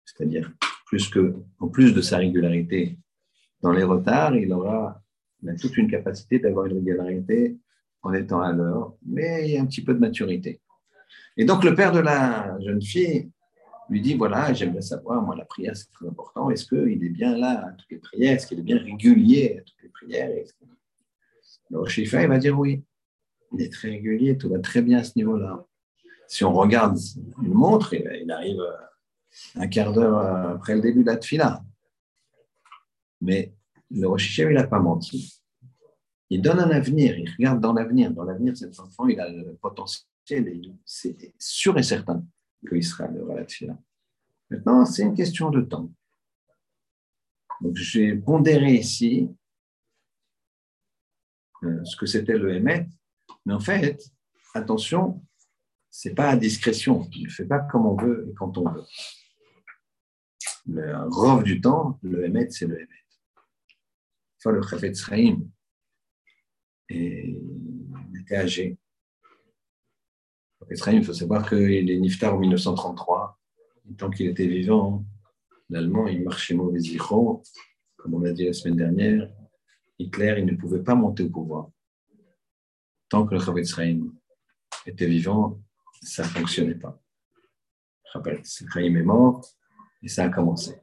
c'est-à-dire, 0.06 0.50
plus 0.86 1.10
en 1.58 1.68
plus 1.68 1.92
de 1.92 2.00
sa 2.00 2.18
régularité 2.18 2.96
dans 3.60 3.72
les 3.72 3.82
retards, 3.82 4.36
il 4.36 4.52
aura 4.52 5.02
il 5.42 5.50
a 5.50 5.54
toute 5.54 5.76
une 5.76 5.90
capacité 5.90 6.38
d'avoir 6.38 6.66
une 6.66 6.78
régularité 6.78 7.58
en 8.02 8.14
étant 8.14 8.40
à 8.40 8.52
l'heure, 8.52 8.94
mais 9.04 9.46
il 9.46 9.54
y 9.54 9.58
a 9.58 9.62
un 9.62 9.66
petit 9.66 9.84
peu 9.84 9.92
de 9.92 9.98
maturité. 9.98 10.60
Et 11.36 11.44
donc, 11.44 11.62
le 11.62 11.74
père 11.74 11.92
de 11.92 11.98
la 11.98 12.58
jeune 12.60 12.80
fille 12.80 13.30
lui 13.88 14.00
dit 14.00 14.14
Voilà, 14.14 14.52
j'aimerais 14.52 14.82
savoir, 14.82 15.22
moi, 15.22 15.36
la 15.36 15.44
prière, 15.44 15.76
c'est 15.76 15.90
très 15.90 16.06
important. 16.06 16.50
Est-ce 16.50 16.66
qu'il 16.66 17.04
est 17.04 17.08
bien 17.08 17.36
là 17.36 17.66
à 17.66 17.72
toutes 17.72 17.90
les 17.90 17.98
prières? 17.98 18.34
Est-ce 18.34 18.46
qu'il 18.46 18.58
est 18.58 18.62
bien 18.62 18.78
régulier 18.78 19.58
à 19.58 19.62
toutes 19.62 19.82
les 19.82 19.88
prières? 19.88 20.30
Le 21.70 21.78
Rochifa, 21.78 22.22
il 22.22 22.28
va 22.28 22.38
dire 22.38 22.58
Oui, 22.58 22.84
il 23.52 23.62
est 23.62 23.72
très 23.72 23.90
régulier, 23.90 24.36
tout 24.36 24.48
va 24.48 24.58
très 24.58 24.82
bien 24.82 24.98
à 24.98 25.04
ce 25.04 25.12
niveau-là. 25.16 25.64
Si 26.28 26.44
on 26.44 26.52
regarde 26.52 26.98
une 27.42 27.54
montre, 27.54 27.94
il 27.94 28.30
arrive 28.30 28.60
un 29.54 29.68
quart 29.68 29.92
d'heure 29.92 30.18
après 30.18 30.74
le 30.74 30.80
début 30.80 31.02
de 31.02 31.06
la 31.06 31.16
tfila. 31.16 31.62
Mais 33.20 33.54
le 33.90 34.08
Rosh 34.08 34.38
il 34.38 34.48
n'a 34.48 34.66
pas 34.66 34.80
menti. 34.80 35.40
Il 36.28 36.42
donne 36.42 36.58
un 36.58 36.70
avenir, 36.70 37.16
il 37.16 37.30
regarde 37.30 37.60
dans 37.60 37.72
l'avenir. 37.72 38.10
Dans 38.10 38.24
l'avenir, 38.24 38.56
cet 38.56 38.78
enfant, 38.80 39.06
il 39.06 39.20
a 39.20 39.28
le 39.28 39.54
potentiel 39.54 40.04
c'est 40.84 41.34
sûr 41.38 41.78
et 41.78 41.82
certain 41.82 42.24
le 42.62 43.30
à 43.30 43.34
la 43.34 43.44
tfila. 43.44 43.78
Maintenant, 44.50 44.84
c'est 44.84 45.02
une 45.02 45.14
question 45.14 45.50
de 45.50 45.60
temps. 45.60 45.90
Donc, 47.60 47.76
j'ai 47.76 48.14
pondéré 48.14 48.74
ici 48.74 49.30
euh, 51.62 51.84
ce 51.84 51.96
que 51.96 52.06
c'était 52.06 52.36
le 52.36 52.54
Hémet, 52.54 52.88
mais 53.44 53.54
en 53.54 53.60
fait, 53.60 54.02
attention, 54.54 55.24
c'est 55.90 56.14
pas 56.14 56.30
à 56.30 56.36
discrétion. 56.36 57.08
Il 57.14 57.24
ne 57.24 57.30
fait 57.30 57.46
pas 57.46 57.60
comme 57.60 57.86
on 57.86 57.96
veut 57.96 58.28
et 58.28 58.34
quand 58.34 58.58
on 58.58 58.68
veut 58.70 58.84
le 60.68 61.08
rove 61.08 61.44
du 61.44 61.60
temps, 61.60 61.98
le 62.02 62.24
Hémet, 62.24 62.50
c'est 62.50 62.66
le 62.66 62.76
Hémet. 62.76 63.04
Enfin, 64.38 64.50
le 64.50 64.62
Chafetz 64.62 64.98
Chaim 64.98 65.40
il 66.88 68.20
était 68.20 68.36
âgé. 68.36 68.78
Chafetz 70.60 70.86
il 70.92 71.04
faut 71.04 71.12
savoir 71.12 71.48
qu'il 71.48 71.90
est 71.90 71.98
niftar 71.98 72.34
en 72.34 72.38
1933. 72.38 73.38
Tant 73.98 74.10
qu'il 74.10 74.28
était 74.28 74.46
vivant, 74.46 75.04
l'Allemand, 75.70 76.06
il 76.08 76.22
marchait 76.22 76.54
mauvais 76.54 76.80
zéro. 76.80 77.42
Comme 77.96 78.14
on 78.14 78.20
l'a 78.20 78.32
dit 78.32 78.46
la 78.46 78.52
semaine 78.52 78.76
dernière, 78.76 79.30
Hitler, 79.98 80.36
il 80.38 80.46
ne 80.46 80.56
pouvait 80.56 80.82
pas 80.82 80.94
monter 80.94 81.24
au 81.24 81.30
pouvoir. 81.30 81.70
Tant 83.08 83.26
que 83.26 83.34
le 83.34 83.40
Chafetz 83.40 83.74
Chaim 83.74 84.12
était 84.86 85.06
vivant, 85.06 85.60
ça 86.02 86.22
ne 86.22 86.28
fonctionnait 86.28 86.74
pas. 86.74 87.00
Chafetz 88.12 88.64
Chaim 88.72 88.94
est 88.94 89.02
mort, 89.02 89.46
et 90.02 90.08
ça 90.08 90.24
a 90.24 90.28
commencé. 90.28 90.76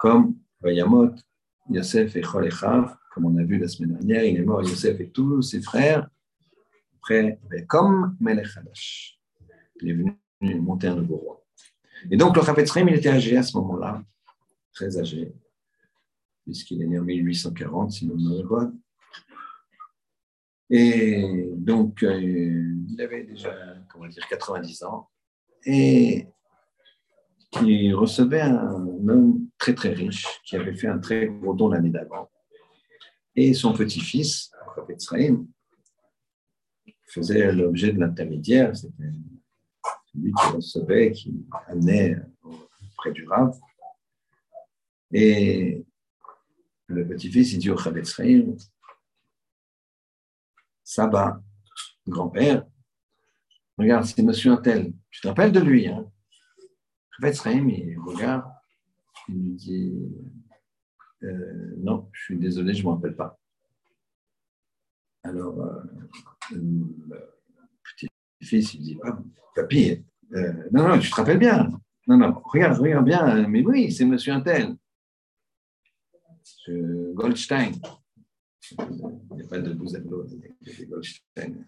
Comme 0.00 0.36
Vayamot, 0.60 1.14
Yosef 1.70 2.16
et 2.16 2.20
Cholechav, 2.20 2.96
comme 3.12 3.26
on 3.26 3.36
a 3.36 3.44
vu 3.44 3.58
la 3.58 3.68
semaine 3.68 3.94
dernière, 3.94 4.24
il 4.24 4.36
est 4.36 4.44
mort, 4.44 4.62
Yosef 4.62 5.00
et 5.00 5.10
tous 5.10 5.42
ses 5.42 5.60
frères. 5.60 6.08
Après, 7.02 7.40
comme 7.66 8.16
Melech. 8.20 8.48
Il 9.80 9.90
est 9.90 9.92
venu 9.94 10.16
monter 10.60 10.86
un 10.86 10.94
nouveau 10.94 11.16
roi. 11.16 11.44
Et 12.10 12.16
donc, 12.16 12.36
le 12.36 12.42
Chapetzrim, 12.42 12.88
il 12.88 12.94
était 12.94 13.08
âgé 13.08 13.36
à 13.36 13.42
ce 13.42 13.56
moment-là, 13.56 14.02
très 14.72 14.98
âgé, 14.98 15.34
puisqu'il 16.44 16.80
est 16.80 16.86
né 16.86 17.00
en 17.00 17.02
1840, 17.02 17.90
si 17.90 18.06
je 18.06 18.12
me 18.12 18.42
bonne. 18.44 18.78
Et 20.70 21.48
donc, 21.56 22.04
euh, 22.04 22.20
il 22.88 23.00
avait 23.00 23.24
déjà, 23.24 23.52
comment 23.90 24.06
dire, 24.06 24.26
90 24.28 24.84
ans. 24.84 25.10
Et 25.66 26.28
qui 27.50 27.92
recevait 27.92 28.40
un 28.40 29.08
homme 29.08 29.48
très 29.58 29.74
très 29.74 29.90
riche 29.90 30.26
qui 30.44 30.56
avait 30.56 30.74
fait 30.74 30.88
un 30.88 30.98
très 30.98 31.26
gros 31.26 31.52
don 31.52 31.68
l'année 31.68 31.90
d'avant. 31.90 32.30
Et 33.36 33.52
son 33.54 33.72
petit-fils, 33.72 34.50
Israël, 34.88 35.36
faisait 37.12 37.52
l'objet 37.52 37.92
de 37.92 38.00
l'intermédiaire, 38.00 38.74
c'était 38.76 39.12
celui 40.12 40.32
qui 40.32 40.46
recevait, 40.46 41.12
qui 41.12 41.44
amenait 41.68 42.16
près 42.96 43.12
du 43.12 43.26
Rav. 43.26 43.58
Et 45.12 45.84
le 46.86 47.06
petit-fils, 47.06 47.52
il 47.52 47.58
dit 47.58 47.70
au 47.70 47.76
Israël, 47.96 48.56
Saba, 50.82 51.42
grand-père, 52.06 52.66
regarde, 53.76 54.04
c'est 54.04 54.22
monsieur 54.22 54.52
Intel, 54.52 54.92
tu 55.10 55.20
te 55.20 55.28
rappelles 55.28 55.52
de 55.52 55.60
lui, 55.60 55.86
hein? 55.86 56.10
Chaim, 57.20 57.68
il 57.68 57.98
regarde, 57.98 58.50
il 59.28 59.34
lui 59.36 59.52
dit 59.52 59.94
euh, 61.22 61.74
Non, 61.78 62.08
je 62.12 62.24
suis 62.24 62.38
désolé, 62.38 62.74
je 62.74 62.80
ne 62.80 62.84
m'en 62.84 62.96
rappelle 62.96 63.14
pas. 63.14 63.38
Alors, 65.22 65.60
euh, 65.60 65.82
le 66.50 67.34
petit-fils, 67.84 68.74
il 68.74 68.80
dit 68.82 68.98
ah, 69.04 69.18
Papy, 69.54 70.04
Euh, 70.34 70.52
non, 70.72 70.88
non, 70.88 70.98
tu 70.98 71.10
te 71.10 71.14
rappelles 71.14 71.38
bien. 71.38 71.68
Non, 72.06 72.16
non, 72.16 72.40
regarde, 72.44 72.78
regarde 72.78 73.04
bien. 73.04 73.46
Mais 73.48 73.62
oui, 73.62 73.92
c'est 73.92 74.04
monsieur 74.04 74.32
Intel. 74.32 74.76
Goldstein. 77.14 77.72
Il 78.70 79.36
n'y 79.36 79.42
a 79.42 79.46
pas 79.48 79.58
de 79.58 79.72
Bouzello, 79.74 80.26
c'est 80.64 80.86
Goldstein. 80.86 81.66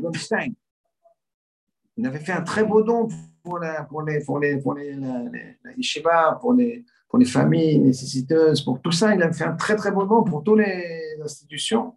Goldstein. 0.00 0.54
Il 1.96 2.06
avait 2.06 2.18
fait 2.18 2.32
un 2.32 2.42
très 2.42 2.62
beau 2.62 2.82
don 2.82 3.08
pour, 3.42 3.58
la, 3.58 3.84
pour 3.84 4.02
les, 4.02 4.22
pour 4.22 4.38
les, 4.38 4.58
pour 4.58 4.74
les, 4.74 4.94
la, 4.94 5.22
la 5.64 5.72
yeshiva, 5.76 6.38
pour 6.40 6.52
les, 6.52 6.84
pour 7.08 7.18
les 7.18 7.24
familles 7.24 7.78
nécessiteuses, 7.78 8.62
pour 8.62 8.82
tout 8.82 8.92
ça. 8.92 9.14
Il 9.14 9.22
avait 9.22 9.32
fait 9.32 9.44
un 9.44 9.56
très, 9.56 9.76
très 9.76 9.92
beau 9.92 10.04
don 10.04 10.24
pour 10.24 10.44
toutes 10.44 10.58
les 10.58 11.16
institutions. 11.22 11.96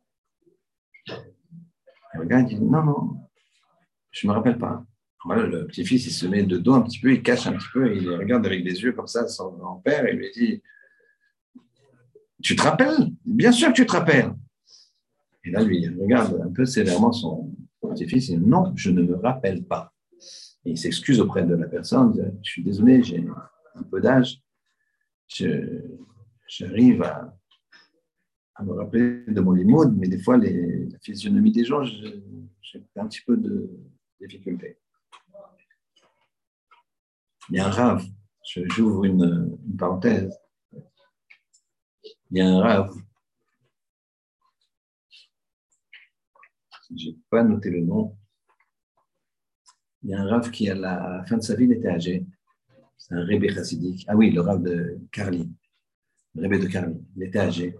Et 2.13 2.17
le 2.17 2.25
gars 2.25 2.41
dit 2.41 2.59
Non, 2.59 2.83
non, 2.83 3.09
je 4.11 4.27
ne 4.27 4.31
me 4.31 4.37
rappelle 4.37 4.57
pas. 4.57 4.83
Voilà, 5.25 5.43
le 5.43 5.67
petit-fils, 5.67 6.05
il 6.05 6.11
se 6.11 6.25
met 6.27 6.43
de 6.43 6.57
dos 6.57 6.73
un 6.73 6.81
petit 6.81 6.99
peu, 6.99 7.11
il 7.11 7.21
cache 7.21 7.45
un 7.45 7.53
petit 7.53 7.67
peu, 7.73 7.93
il 7.93 8.09
regarde 8.09 8.45
avec 8.45 8.63
des 8.63 8.81
yeux 8.81 8.93
comme 8.93 9.07
ça 9.07 9.27
son 9.27 9.51
grand-père 9.51 10.05
et 10.05 10.13
lui 10.13 10.31
dit 10.33 10.63
Tu 12.41 12.55
te 12.55 12.61
rappelles? 12.61 13.09
Bien 13.25 13.51
sûr 13.51 13.69
que 13.69 13.73
tu 13.73 13.85
te 13.85 13.91
rappelles. 13.91 14.33
Et 15.43 15.51
là, 15.51 15.61
lui, 15.61 15.81
il 15.81 15.99
regarde 15.99 16.39
un 16.41 16.51
peu 16.51 16.65
sévèrement 16.65 17.11
son 17.11 17.53
petit-fils 17.81 18.29
et 18.29 18.37
dit 18.37 18.45
Non, 18.45 18.71
je 18.75 18.91
ne 18.91 19.01
me 19.01 19.15
rappelle 19.15 19.65
pas. 19.65 19.93
Et 20.65 20.71
il 20.71 20.77
s'excuse 20.77 21.19
auprès 21.19 21.43
de 21.43 21.55
la 21.55 21.67
personne 21.67 22.13
Je 22.41 22.49
suis 22.49 22.63
désolé, 22.63 23.03
j'ai 23.03 23.25
un 23.75 23.83
peu 23.83 23.99
d'âge. 23.99 24.41
J'arrive 26.47 27.03
à, 27.03 27.38
à, 28.59 28.63
me 28.63 28.73
rappeler 28.73 29.23
de 29.27 29.41
mon 29.41 29.53
limoud, 29.53 29.95
mais 29.97 30.07
des 30.07 30.19
fois, 30.19 30.37
les, 30.37 30.85
la 30.87 30.99
physionomie 30.99 31.51
des 31.51 31.65
gens, 31.65 31.83
j'ai 31.83 32.23
un 32.95 33.07
petit 33.07 33.21
peu 33.21 33.37
de 33.37 33.69
difficulté. 34.19 34.77
Il 37.49 37.55
y 37.55 37.59
a 37.59 37.67
un 37.67 37.71
rave, 37.71 38.05
j'ouvre 38.43 39.05
une, 39.05 39.57
une, 39.65 39.77
parenthèse. 39.77 40.37
Il 42.31 42.37
y 42.37 42.41
a 42.41 42.47
un 42.47 42.61
rave. 42.61 42.93
Je 46.95 47.09
n'ai 47.09 47.17
pas 47.29 47.43
noté 47.43 47.69
le 47.69 47.81
nom. 47.81 48.15
Il 50.03 50.09
y 50.09 50.13
a 50.13 50.21
un 50.21 50.27
rave 50.27 50.51
qui, 50.51 50.69
à 50.69 50.75
la 50.75 51.23
fin 51.27 51.37
de 51.37 51.41
sa 51.41 51.55
vie, 51.55 51.65
il 51.65 51.73
était 51.73 51.89
âgé. 51.89 52.25
C'est 52.97 53.15
un 53.15 53.23
rébé 53.23 53.49
chassidique. 53.49 54.05
Ah 54.07 54.15
oui, 54.15 54.31
le 54.31 54.41
rave 54.41 54.61
de 54.61 54.99
Carly. 55.11 55.49
Le 56.35 56.41
rébé 56.43 56.59
de 56.59 56.67
Carly. 56.67 57.03
Il 57.15 57.23
était 57.23 57.39
âgé. 57.39 57.75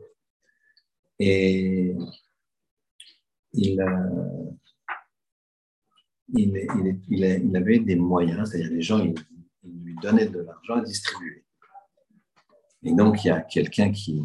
Et 1.20 1.96
il, 3.54 3.84
il, 6.34 7.02
il, 7.10 7.56
avait 7.56 7.80
des 7.80 7.96
moyens, 7.96 8.50
c'est-à-dire 8.50 8.72
les 8.72 8.82
gens, 8.82 9.00
ils, 9.00 9.16
lui 9.64 9.96
donnaient 10.02 10.28
de 10.28 10.40
l'argent 10.40 10.76
à 10.76 10.82
distribuer. 10.82 11.46
Et 12.84 12.94
donc, 12.94 13.24
il 13.24 13.28
y 13.28 13.32
a 13.32 13.42
quelqu'un 13.42 13.92
qui, 13.92 14.24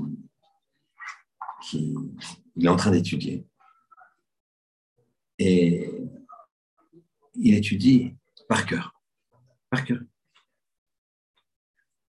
qui 1.62 1.96
est 2.60 2.68
en 2.68 2.76
train 2.76 2.92
d'étudier. 2.92 3.44
Et 5.38 5.90
il 7.34 7.54
étudie 7.54 8.14
par 8.48 8.64
cœur. 8.66 8.94
Par 9.70 9.84
cœur. 9.84 10.00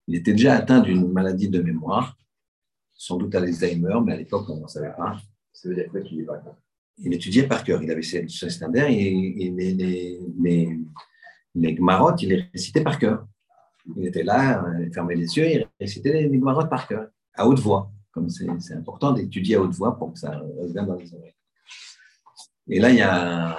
Il 0.08 0.16
était 0.16 0.34
déjà 0.34 0.56
atteint 0.56 0.80
d'une 0.80 1.12
maladie 1.12 1.50
de 1.50 1.62
mémoire, 1.62 2.18
sans 2.98 3.18
doute 3.18 3.34
Alzheimer, 3.36 4.00
mais 4.04 4.14
à 4.14 4.18
l'époque, 4.18 4.50
on 4.50 4.62
ne 4.62 4.68
savait 4.68 4.94
pas. 4.98 5.16
Ça 5.54 5.70
veut 5.70 5.76
dire 5.76 6.04
qu'il 6.04 6.22
est 6.22 6.26
pas 6.26 6.42
il 7.00 7.14
étudiait 7.14 7.48
par 7.48 7.64
cœur. 7.64 7.82
Il 7.82 7.92
avait 7.92 8.02
ses, 8.02 8.28
standards 8.28 8.90
et, 8.90 8.96
et 8.98 9.52
les, 9.52 9.74
les, 9.74 10.20
il 11.56 12.30
les 12.30 12.50
récitait 12.54 12.82
par 12.82 12.98
cœur. 13.00 13.28
Il 13.96 14.06
était 14.06 14.24
là, 14.24 14.66
il 14.82 14.94
fermait 14.94 15.16
les 15.16 15.38
yeux, 15.38 15.50
il 15.50 15.68
récitait 15.80 16.12
les, 16.14 16.38
gmarottes 16.38 16.70
par 16.70 16.88
cœur, 16.88 17.08
à 17.34 17.48
haute 17.48 17.60
voix. 17.60 17.92
Comme 18.12 18.30
c'est 18.30 18.74
important 18.74 19.12
d'étudier 19.12 19.56
à 19.56 19.62
haute 19.62 19.74
voix 19.74 19.98
pour 19.98 20.14
que 20.14 20.20
ça 20.20 20.40
revienne 20.60 20.88
dans 20.88 20.96
les 20.96 21.14
oreilles. 21.14 21.36
Et 22.70 22.80
là, 22.80 22.90
il 22.90 22.98
y 22.98 23.02
a 23.02 23.54
un 23.54 23.58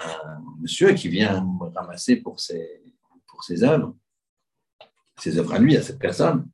monsieur 0.61 0.93
qui 0.93 1.09
vient 1.09 1.47
ramasser 1.75 2.17
pour 2.17 2.41
ses 2.41 2.83
œuvres, 3.63 3.97
ses 5.17 5.39
œuvres 5.39 5.55
à 5.55 5.59
lui, 5.59 5.77
à 5.77 5.83
cette 5.83 5.99
personne. 5.99 6.47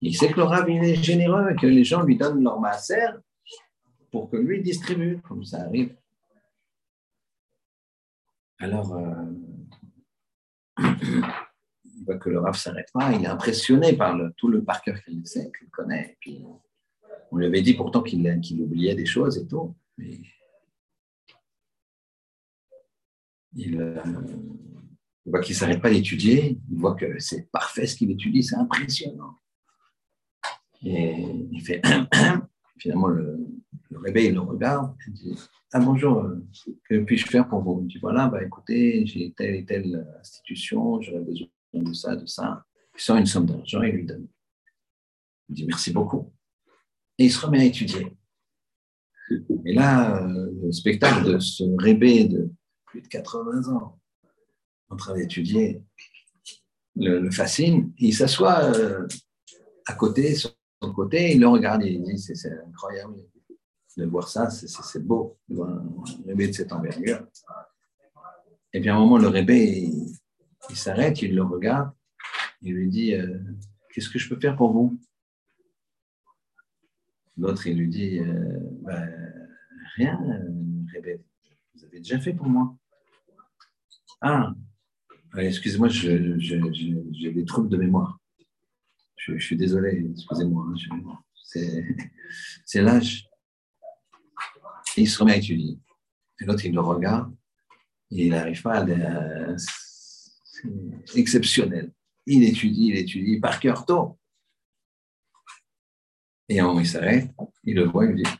Il 0.00 0.16
sait 0.16 0.30
que 0.30 0.36
le 0.36 0.44
rave, 0.44 0.68
il 0.68 0.84
est 0.84 1.02
généreux 1.02 1.50
et 1.50 1.56
que 1.56 1.66
les 1.66 1.84
gens 1.84 2.02
lui 2.02 2.16
donnent 2.16 2.42
leur 2.42 2.60
masser 2.60 3.06
pour 4.10 4.30
que 4.30 4.36
lui 4.36 4.62
distribue, 4.62 5.20
comme 5.22 5.44
ça 5.44 5.62
arrive. 5.62 5.96
Alors, 8.58 8.94
euh, 8.94 9.24
il 10.78 12.04
voit 12.04 12.18
que 12.18 12.30
le 12.30 12.40
Rav 12.40 12.54
ne 12.54 12.58
s'arrête 12.58 12.90
pas, 12.92 13.12
il 13.12 13.24
est 13.24 13.28
impressionné 13.28 13.94
par 13.94 14.18
tout 14.36 14.48
le 14.48 14.64
par 14.64 14.82
cœur 14.82 15.02
qu'il 15.02 15.26
sait, 15.26 15.50
qu'il 15.58 15.68
connaît. 15.68 16.16
Puis, 16.20 16.42
on 17.30 17.36
lui 17.36 17.46
avait 17.46 17.62
dit 17.62 17.74
pourtant 17.74 18.02
qu'il 18.02 18.62
oubliait 18.62 18.94
des 18.94 19.06
choses 19.06 19.38
et 19.38 19.46
tout. 19.46 19.74
Mais 19.98 20.20
il, 23.54 23.80
euh, 23.80 24.02
voit 25.26 25.40
qu'il 25.40 25.54
ne 25.54 25.58
s'arrête 25.58 25.82
pas 25.82 25.90
d'étudier, 25.90 26.58
il 26.70 26.78
voit 26.78 26.94
que 26.94 27.18
c'est 27.18 27.50
parfait 27.50 27.86
ce 27.86 27.96
qu'il 27.96 28.10
étudie, 28.10 28.42
c'est 28.42 28.56
impressionnant. 28.56 29.38
Et 30.86 31.16
il 31.52 31.60
fait 31.60 31.82
finalement 32.78 33.08
le, 33.08 33.38
le 33.90 33.98
réveil, 33.98 34.28
il 34.28 34.34
le 34.34 34.40
regarde, 34.40 34.94
il 35.08 35.12
dit 35.12 35.36
ah, 35.72 35.80
bonjour, 35.80 36.22
euh, 36.22 36.42
que 36.88 37.00
puis-je 37.00 37.26
faire 37.26 37.48
pour 37.48 37.60
vous? 37.60 37.80
Il 37.82 37.88
dit 37.88 37.98
Voilà, 37.98 38.28
bah, 38.28 38.42
écoutez, 38.42 39.04
j'ai 39.04 39.32
telle 39.32 39.56
et 39.56 39.64
telle 39.66 40.06
institution, 40.20 41.02
j'aurais 41.02 41.20
besoin 41.20 41.48
de 41.74 41.92
ça, 41.92 42.16
de 42.16 42.24
ça. 42.24 42.64
Il 42.94 43.00
sort 43.00 43.16
une 43.16 43.26
somme 43.26 43.44
d'argent 43.44 43.82
et 43.82 43.92
lui 43.92 44.06
donne. 44.06 44.26
Il 45.48 45.56
dit 45.56 45.66
Merci 45.66 45.92
beaucoup. 45.92 46.32
Et 47.18 47.24
il 47.26 47.30
se 47.30 47.44
remet 47.44 47.60
à 47.60 47.64
étudier. 47.64 48.16
Et 49.66 49.74
là, 49.74 50.24
euh, 50.24 50.50
le 50.62 50.72
spectacle 50.72 51.32
de 51.32 51.38
ce 51.40 51.64
rébé 51.78 52.24
de 52.24 52.50
plus 52.86 53.02
de 53.02 53.08
80 53.08 53.74
ans 53.74 54.00
en 54.88 54.96
train 54.96 55.14
d'étudier 55.14 55.82
le, 56.94 57.30
fascine. 57.30 57.92
Il 57.98 58.14
s'assoit 58.14 58.62
euh, 58.74 59.06
à 59.86 59.92
côté, 59.92 60.34
sur 60.34 60.55
son 60.82 60.92
côté, 60.92 61.32
il 61.32 61.40
le 61.40 61.48
regarde 61.48 61.82
et 61.84 61.90
il 61.92 62.02
dit 62.02 62.18
C'est 62.18 62.52
incroyable 62.66 63.16
de 63.96 64.04
voir 64.04 64.28
ça, 64.28 64.50
c'est 64.50 65.04
beau, 65.04 65.38
de 65.48 65.56
voir 65.56 65.70
un 65.70 66.04
rébé 66.26 66.48
de 66.48 66.52
cette 66.52 66.72
envergure. 66.72 67.26
Et 68.72 68.80
puis 68.80 68.90
à 68.90 68.96
un 68.96 68.98
moment, 68.98 69.16
le 69.16 69.28
rébé, 69.28 69.90
il, 70.68 70.76
s'arrête, 70.76 71.22
il 71.22 71.34
le 71.34 71.42
regarde, 71.42 71.90
il 72.60 72.74
lui 72.74 72.88
dit 72.88 73.14
euh, 73.14 73.38
Qu'est-ce 73.90 74.10
que 74.10 74.18
je 74.18 74.28
peux 74.28 74.38
faire 74.38 74.56
pour 74.56 74.72
vous? 74.72 75.00
L'autre, 77.38 77.66
il 77.66 77.78
lui 77.78 77.88
dit 77.88 78.18
euh, 78.18 78.58
ben, 78.82 79.08
Rien, 79.96 80.20
rébé, 80.92 81.22
vous 81.74 81.84
avez 81.84 81.98
déjà 81.98 82.20
fait 82.20 82.34
pour 82.34 82.46
moi. 82.46 82.76
Ah, 84.20 84.52
excusez-moi, 85.38 85.88
j'ai 85.88 87.32
des 87.32 87.44
troubles 87.46 87.70
de 87.70 87.78
mémoire. 87.78 88.18
Je, 89.26 89.38
suis 89.38 89.56
désolé, 89.56 90.06
excusez-moi. 90.12 90.66
Hein, 90.68 91.18
c'est 92.64 92.82
l'âge. 92.82 93.28
Il 94.96 95.08
se 95.08 95.18
remet 95.18 95.32
à 95.32 95.36
étudier. 95.36 95.78
Et 96.40 96.44
l'autre, 96.44 96.64
il 96.64 96.72
le 96.72 96.80
regarde 96.80 97.34
et 98.10 98.26
il 98.26 98.30
n'arrive 98.30 98.62
pas 98.62 98.80
à. 98.80 99.56
C'est 99.56 101.18
exceptionnel. 101.18 101.92
Il 102.26 102.44
étudie, 102.44 102.88
il 102.88 102.96
étudie 102.96 103.40
par 103.40 103.60
cœur 103.60 103.84
tôt. 103.84 104.18
Et 106.48 106.60
un 106.60 106.66
moment, 106.66 106.80
il 106.80 106.86
s'arrête, 106.86 107.30
il 107.64 107.74
le 107.74 107.84
voit, 107.84 108.06
il 108.06 108.12
lui 108.12 108.22
dit 108.22 108.30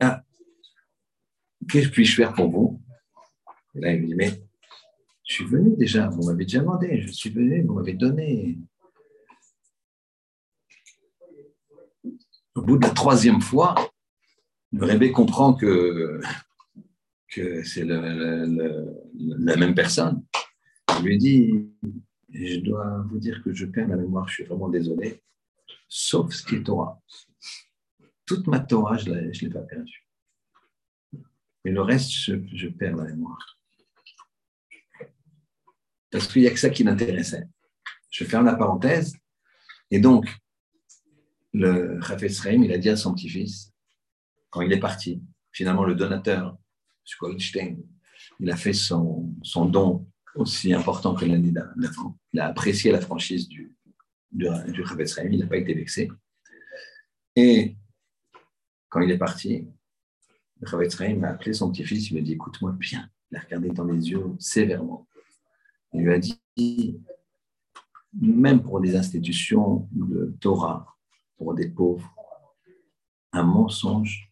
Ah, 0.00 0.24
qu'est-ce 1.68 1.88
que 1.88 1.92
puis-je 1.92 2.16
faire 2.16 2.32
pour 2.32 2.48
vous? 2.48 2.82
Et 3.74 3.80
là, 3.80 3.92
il 3.92 4.00
lui 4.00 4.08
dit 4.08 4.14
Mais 4.14 4.30
je 5.24 5.34
suis 5.34 5.44
venu 5.44 5.76
déjà, 5.76 6.08
vous 6.08 6.24
m'avez 6.24 6.44
déjà 6.44 6.60
demandé, 6.60 7.02
je 7.02 7.12
suis 7.12 7.30
venu, 7.30 7.62
vous 7.62 7.74
m'avez 7.74 7.94
donné. 7.94 8.58
Au 12.54 12.62
bout 12.62 12.76
de 12.76 12.82
la 12.82 12.90
troisième 12.90 13.40
fois, 13.40 13.74
le 14.72 14.84
rébé 14.84 15.12
comprend 15.12 15.54
que, 15.54 16.20
c'est 17.28 17.84
la 17.84 18.46
même 19.56 19.74
personne. 19.74 20.24
Il 20.98 21.04
lui 21.04 21.18
dit 21.18 21.70
Je 22.30 22.60
dois 22.60 23.04
vous 23.08 23.18
dire 23.18 23.42
que 23.42 23.52
je 23.52 23.66
perds 23.66 23.88
la 23.88 23.96
mémoire, 23.96 24.28
je 24.28 24.34
suis 24.34 24.44
vraiment 24.44 24.68
désolé, 24.68 25.22
sauf 25.88 26.32
ce 26.32 26.44
qui 26.44 26.56
est 26.56 26.62
Torah. 26.62 27.00
Toute 28.26 28.46
ma 28.46 28.60
Torah, 28.60 28.96
je 28.98 29.10
ne 29.10 29.30
l'ai 29.30 29.50
pas 29.50 29.60
perdue. 29.60 30.06
Mais 31.64 31.70
le 31.70 31.80
reste, 31.80 32.10
je, 32.12 32.68
perds 32.68 32.96
la 32.96 33.04
mémoire. 33.04 33.58
Parce 36.10 36.26
qu'il 36.26 36.42
n'y 36.42 36.48
a 36.48 36.50
que 36.50 36.58
ça 36.58 36.70
qui 36.70 36.84
l'intéressait. 36.84 37.46
Je 38.10 38.24
ferme 38.24 38.46
la 38.46 38.56
parenthèse. 38.56 39.16
Et 39.90 40.00
donc, 40.00 40.26
le 41.52 42.00
Chafetz 42.00 42.40
Reim, 42.40 42.62
il 42.62 42.72
a 42.72 42.78
dit 42.78 42.88
à 42.88 42.96
son 42.96 43.14
petit-fils 43.14 43.72
quand 44.50 44.60
il 44.62 44.72
est 44.72 44.80
parti. 44.80 45.22
Finalement, 45.52 45.84
le 45.84 45.94
donateur, 45.94 46.48
M. 46.48 47.16
Goldstein, 47.20 47.76
il 48.40 48.50
a 48.50 48.56
fait 48.56 48.72
son, 48.72 49.34
don 49.56 50.06
aussi 50.34 50.72
important 50.72 51.14
que 51.14 51.24
l'année 51.24 51.52
d'avant. 51.52 52.18
Il 52.32 52.40
a 52.40 52.46
apprécié 52.46 52.90
la 52.90 53.00
franchise 53.00 53.48
du, 53.48 53.74
du, 54.30 54.46
du 54.68 54.84
il 55.30 55.38
n'a 55.38 55.46
pas 55.46 55.58
été 55.58 55.74
vexé. 55.74 56.10
Et 57.36 57.76
quand 58.88 59.00
il 59.00 59.10
est 59.10 59.18
parti, 59.18 59.66
le 60.60 60.68
Chavetz 60.68 60.98
m'a 61.18 61.28
appelé 61.28 61.52
son 61.52 61.70
petit-fils, 61.70 62.10
il 62.10 62.14
lui 62.14 62.20
a 62.20 62.22
dit 62.22 62.32
Écoute-moi 62.32 62.72
bien. 62.78 63.10
Il 63.30 63.36
a 63.36 63.40
regardé 63.40 63.70
dans 63.70 63.84
les 63.84 64.10
yeux 64.10 64.26
sévèrement. 64.38 65.06
Il 65.92 66.02
lui 66.02 66.12
a 66.12 66.18
dit 66.18 67.00
Même 68.20 68.62
pour 68.62 68.80
des 68.80 68.96
institutions 68.96 69.88
de 69.92 70.34
Torah, 70.40 70.91
des 71.54 71.68
pauvres, 71.68 72.14
un 73.32 73.42
mensonge 73.42 74.28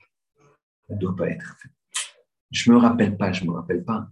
ne 0.88 0.96
doit 0.96 1.16
pas 1.16 1.28
être 1.28 1.56
fait. 1.60 1.68
Je 2.50 2.70
me 2.70 2.76
rappelle 2.76 3.16
pas, 3.16 3.32
je 3.32 3.44
me 3.44 3.52
rappelle 3.52 3.84
pas. 3.84 4.08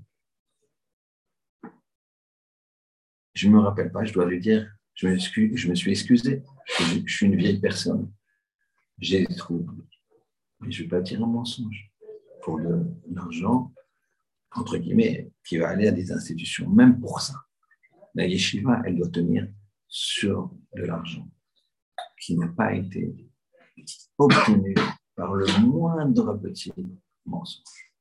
Je 3.35 3.49
me 3.49 3.61
rappelle 3.61 3.93
pas, 3.93 4.05
je 4.05 4.13
dois 4.13 4.27
lui 4.27 4.41
dire 4.41 4.69
je, 4.95 5.17
je 5.17 5.69
me 5.69 5.75
suis 5.75 5.93
excusé, 5.93 6.43
je, 6.67 7.01
je 7.07 7.15
suis 7.15 7.27
une 7.27 7.37
vieille 7.37 7.61
personne. 7.61 8.13
J'ai 8.99 9.25
des 9.25 9.37
troubles. 9.37 9.85
Mais 10.61 10.73
je 10.73 10.83
ne 10.83 10.89
vais 10.89 10.97
pas 10.97 11.01
dire 11.01 11.23
un 11.23 11.27
mensonge 11.27 11.93
pour 12.43 12.59
de 12.59 12.85
l'argent, 13.13 13.73
entre 14.51 14.77
guillemets, 14.77 15.31
qui 15.45 15.59
va 15.59 15.69
aller 15.69 15.87
à 15.87 15.93
des 15.93 16.11
institutions. 16.11 16.69
Même 16.69 16.99
pour 16.99 17.21
ça, 17.21 17.35
la 18.15 18.27
yeshiva, 18.27 18.83
elle 18.85 18.97
doit 18.97 19.09
tenir 19.09 19.47
sur 19.87 20.51
de 20.75 20.83
l'argent 20.83 21.29
qui 22.21 22.37
n'a 22.37 22.49
pas 22.49 22.75
été 22.75 23.15
obtenu 24.17 24.75
par 25.15 25.35
le 25.35 25.47
moindre 25.61 26.35
petit 26.35 26.73
mensonge. 27.25 27.93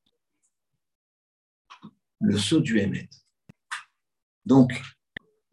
Le 2.20 2.38
saut 2.38 2.60
du 2.60 2.80
Hémet. 2.80 3.10
Donc, 4.46 4.72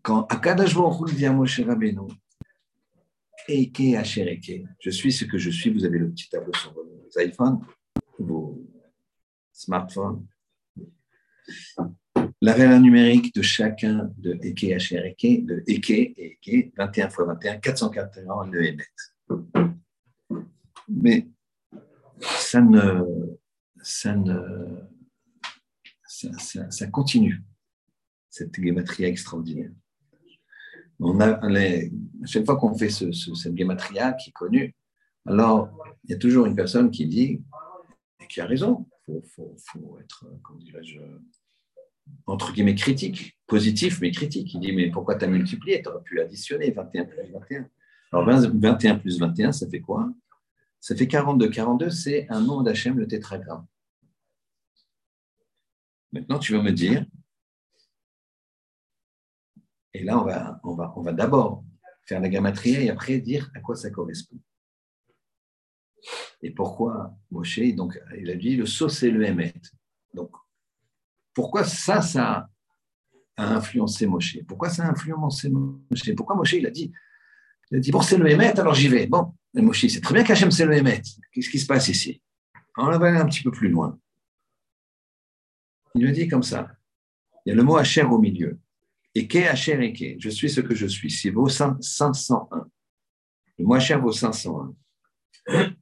quand 0.02 0.22
Akadash 0.26 0.74
Baruch 0.74 1.14
dit 1.14 1.26
à 1.26 1.32
Moshe 1.32 1.60
Rabbeinu, 1.60 2.12
Eke 3.48 3.98
je 4.80 4.90
suis 4.90 5.12
ce 5.12 5.24
que 5.24 5.36
je 5.36 5.50
suis, 5.50 5.70
vous 5.70 5.84
avez 5.84 5.98
le 5.98 6.10
petit 6.10 6.28
tableau 6.28 6.54
sur 6.54 6.72
vos 6.72 7.10
iPhones, 7.16 7.60
vos 8.18 8.64
smartphones. 9.52 10.26
La 12.44 12.52
valeur 12.52 12.78
numérique 12.78 13.34
de 13.34 13.40
chacun 13.40 14.12
de 14.18 14.38
Eke 14.42 14.64
Ashereke, 14.64 15.46
de 15.46 15.64
Eke 15.66 15.90
et 15.90 16.38
Eke, 16.44 16.74
21 16.76 17.06
x 17.06 17.16
21, 17.16 17.56
441 17.56 18.50
le 18.50 18.66
Hémet. 18.66 18.84
Mais 20.86 21.26
ça 22.20 22.60
ne, 22.60 23.02
ça 23.82 24.14
ne, 24.14 24.78
ça, 26.04 26.86
continue, 26.88 27.42
cette 28.28 28.54
gématria 28.62 29.08
extraordinaire. 29.08 29.72
Chaque 32.26 32.44
fois 32.44 32.58
qu'on 32.58 32.76
fait 32.76 32.90
ce, 32.90 33.10
cette 33.10 33.56
gématria 33.56 34.12
qui 34.12 34.28
est 34.28 34.34
connue, 34.34 34.74
alors 35.24 35.70
il 36.04 36.10
y 36.10 36.14
a 36.14 36.18
toujours 36.18 36.44
une 36.44 36.56
personne 36.56 36.90
qui 36.90 37.06
dit, 37.06 37.42
et 38.20 38.26
qui 38.28 38.42
a 38.42 38.44
raison, 38.44 38.86
il 39.08 39.22
faut, 39.34 39.56
faut, 39.72 39.98
être, 39.98 40.26
comment 40.42 40.58
dirais-je, 40.58 41.00
entre 42.26 42.52
guillemets 42.52 42.74
critique, 42.74 43.38
positif 43.46 44.00
mais 44.00 44.10
critique. 44.10 44.54
Il 44.54 44.60
dit, 44.60 44.72
mais 44.72 44.90
pourquoi 44.90 45.16
tu 45.16 45.24
as 45.24 45.28
multiplié 45.28 45.82
Tu 45.82 45.88
aurais 45.88 46.02
pu 46.02 46.20
additionner 46.20 46.70
21 46.70 47.04
plus 47.04 47.30
21. 47.32 47.68
Alors 48.12 48.26
21 48.26 48.98
plus 48.98 49.18
21, 49.18 49.52
ça 49.52 49.68
fait 49.68 49.80
quoi? 49.80 50.08
Ça 50.80 50.94
fait 50.94 51.08
42. 51.08 51.48
42, 51.48 51.90
c'est 51.90 52.26
un 52.30 52.40
nom 52.40 52.62
d'Hachem, 52.62 52.98
le 52.98 53.08
tétragramme. 53.08 53.66
Maintenant, 56.12 56.38
tu 56.38 56.52
vas 56.52 56.62
me 56.62 56.70
dire, 56.70 57.04
et 59.94 60.04
là, 60.04 60.20
on 60.20 60.24
va, 60.24 60.60
on 60.62 60.74
va, 60.74 60.92
on 60.96 61.02
va 61.02 61.12
d'abord 61.12 61.64
faire 62.04 62.20
la 62.20 62.28
gamatria 62.28 62.80
et 62.80 62.90
après 62.90 63.18
dire 63.18 63.50
à 63.54 63.60
quoi 63.60 63.76
ça 63.76 63.90
correspond. 63.90 64.38
Et 66.42 66.50
pourquoi 66.50 67.16
Moshe, 67.30 67.74
donc, 67.74 67.98
il 68.18 68.30
a 68.30 68.36
dit 68.36 68.56
le 68.56 68.66
saut, 68.66 68.88
c'est 68.88 69.10
le 69.10 69.24
Hémet. 69.24 69.54
Donc, 70.12 70.30
pourquoi 71.34 71.64
ça, 71.64 72.00
ça 72.00 72.48
a 73.36 73.54
influencé 73.54 74.06
Moshe? 74.06 74.38
Pourquoi 74.46 74.70
ça 74.70 74.84
a 74.84 74.90
influencé 74.90 75.50
Moshe? 75.50 76.14
Pourquoi 76.16 76.36
Moshe, 76.36 76.54
il 76.54 76.66
a 76.66 76.70
dit, 76.70 76.92
il 77.70 77.78
a 77.78 77.80
dit 77.80 77.90
bon, 77.90 78.00
c'est 78.00 78.16
le 78.16 78.30
Hémet, 78.30 78.58
alors 78.58 78.74
j'y 78.74 78.88
vais. 78.88 79.06
Bon, 79.06 79.34
mais 79.52 79.62
Moshe, 79.62 79.86
c'est 79.86 80.00
très 80.00 80.14
bien 80.14 80.24
qu'Hachem 80.24 80.50
c'est 80.50 80.66
le 80.66 80.74
Hémet. 80.74 81.02
Qu'est-ce 81.32 81.50
qui 81.50 81.58
se 81.58 81.66
passe 81.66 81.88
ici? 81.88 82.22
On 82.76 82.86
va 82.86 83.06
aller 83.06 83.18
un 83.18 83.26
petit 83.26 83.42
peu 83.42 83.50
plus 83.50 83.68
loin. 83.68 83.98
Il 85.94 86.04
lui 86.04 86.12
dit 86.12 86.28
comme 86.28 86.42
ça. 86.42 86.68
Il 87.46 87.50
y 87.50 87.52
a 87.52 87.54
le 87.56 87.62
mot 87.62 87.76
Hacher 87.76 88.02
au 88.02 88.18
milieu. 88.18 88.58
Et 89.14 89.28
qu'est 89.28 89.46
Hacher 89.46 89.80
et 89.84 89.92
qu'est 89.92 90.16
Je 90.18 90.28
suis 90.28 90.50
ce 90.50 90.60
que 90.60 90.74
je 90.74 90.86
suis. 90.86 91.10
C'est 91.10 91.30
vaut 91.30 91.48
501. 91.48 92.66
Le 93.58 93.64
mot 93.64 93.74
Hacher 93.74 93.96
vaut 93.96 94.12
501. 94.12 94.74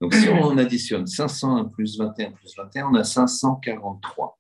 Donc 0.01 0.13
si 0.13 0.29
on 0.29 0.59
additionne 0.59 1.07
501 1.07 1.67
plus 1.67 1.97
21 1.97 2.33
plus 2.33 2.55
21, 2.57 2.89
on 2.89 2.95
a 2.95 3.05
543. 3.05 4.39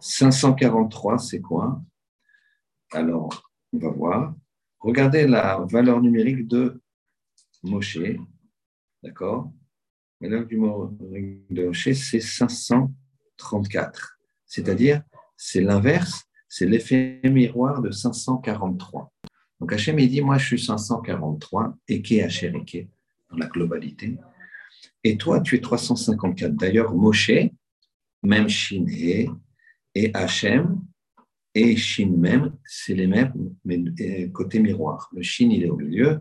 543, 0.00 1.18
c'est 1.18 1.40
quoi? 1.40 1.80
Alors, 2.92 3.50
on 3.72 3.78
va 3.78 3.88
voir. 3.90 4.34
Regardez 4.80 5.26
la 5.26 5.58
valeur 5.70 6.00
numérique 6.00 6.46
de 6.46 6.80
Moshe, 7.62 7.98
d'accord? 9.02 9.52
La 10.20 10.28
valeur 10.28 10.46
numérique 10.48 11.50
de 11.50 11.66
Moshe, 11.66 11.92
c'est 11.92 12.20
534. 12.20 14.18
C'est-à-dire, 14.46 15.02
c'est 15.36 15.60
l'inverse, 15.60 16.24
c'est 16.48 16.66
l'effet 16.66 17.20
miroir 17.24 17.82
de 17.82 17.90
543. 17.90 19.12
Donc 19.60 19.72
Hachem, 19.72 19.98
il 19.98 20.08
dit, 20.08 20.20
moi, 20.20 20.38
je 20.38 20.46
suis 20.46 20.60
543, 20.62 21.76
Eke 21.88 22.12
Eke, 22.12 22.88
dans 23.30 23.36
la 23.38 23.46
globalité. 23.46 24.16
Et 25.02 25.16
toi, 25.16 25.40
tu 25.40 25.56
es 25.56 25.60
354. 25.60 26.54
D'ailleurs, 26.54 26.94
Moshe, 26.94 27.30
même 28.22 28.48
Shiné, 28.48 29.28
et 29.96 30.10
Hachem, 30.12 30.82
et 31.54 31.74
Shin 31.74 32.10
même, 32.18 32.54
c'est 32.66 32.94
les 32.94 33.06
mêmes, 33.06 33.54
mais 33.64 33.82
euh, 34.00 34.28
côté 34.28 34.60
miroir. 34.60 35.08
Le 35.12 35.22
Shin, 35.22 35.48
il 35.50 35.64
est 35.64 35.70
au 35.70 35.76
milieu, 35.76 36.20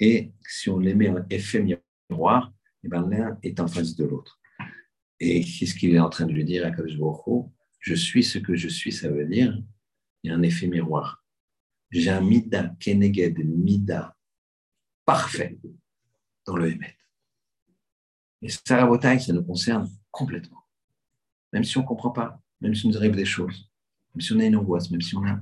et 0.00 0.32
si 0.44 0.68
on 0.68 0.80
les 0.80 0.92
met 0.92 1.08
en 1.08 1.24
effet 1.30 1.64
miroir, 2.10 2.52
eh 2.82 2.88
ben, 2.88 3.08
l'un 3.08 3.38
est 3.44 3.60
en 3.60 3.68
face 3.68 3.94
de 3.94 4.04
l'autre. 4.06 4.40
Et 5.20 5.44
qu'est-ce 5.44 5.76
qu'il 5.76 5.94
est 5.94 6.00
en 6.00 6.10
train 6.10 6.26
de 6.26 6.32
lui 6.32 6.44
dire 6.44 6.66
à 6.66 6.72
Kadosh 6.72 6.98
Je 7.78 7.94
suis 7.94 8.24
ce 8.24 8.40
que 8.40 8.56
je 8.56 8.66
suis, 8.66 8.90
ça 8.90 9.08
veut 9.08 9.24
dire, 9.24 9.56
il 10.24 10.30
y 10.30 10.34
a 10.34 10.36
un 10.36 10.42
effet 10.42 10.66
miroir. 10.66 11.24
J'ai 11.92 12.10
un 12.10 12.22
mida, 12.22 12.74
keneged, 12.80 13.38
mida, 13.38 14.16
parfait 15.04 15.60
dans 16.44 16.56
le 16.56 16.72
Hémet. 16.72 16.96
Et 18.40 18.48
Sarah 18.48 18.86
Botaï, 18.86 19.20
ça 19.20 19.32
nous 19.32 19.44
concerne 19.44 19.88
complètement. 20.10 20.64
Même 21.52 21.62
si 21.62 21.78
on 21.78 21.82
ne 21.82 21.86
comprend 21.86 22.10
pas, 22.10 22.41
même 22.62 22.74
si 22.74 22.88
nous 22.88 22.96
arrive 22.96 23.14
des 23.14 23.26
choses 23.26 23.68
même 24.14 24.20
si 24.20 24.32
on 24.32 24.40
a 24.40 24.44
une 24.44 24.56
angoisse, 24.56 24.90
même 24.90 25.00
si 25.00 25.16
on 25.16 25.24
a. 25.24 25.40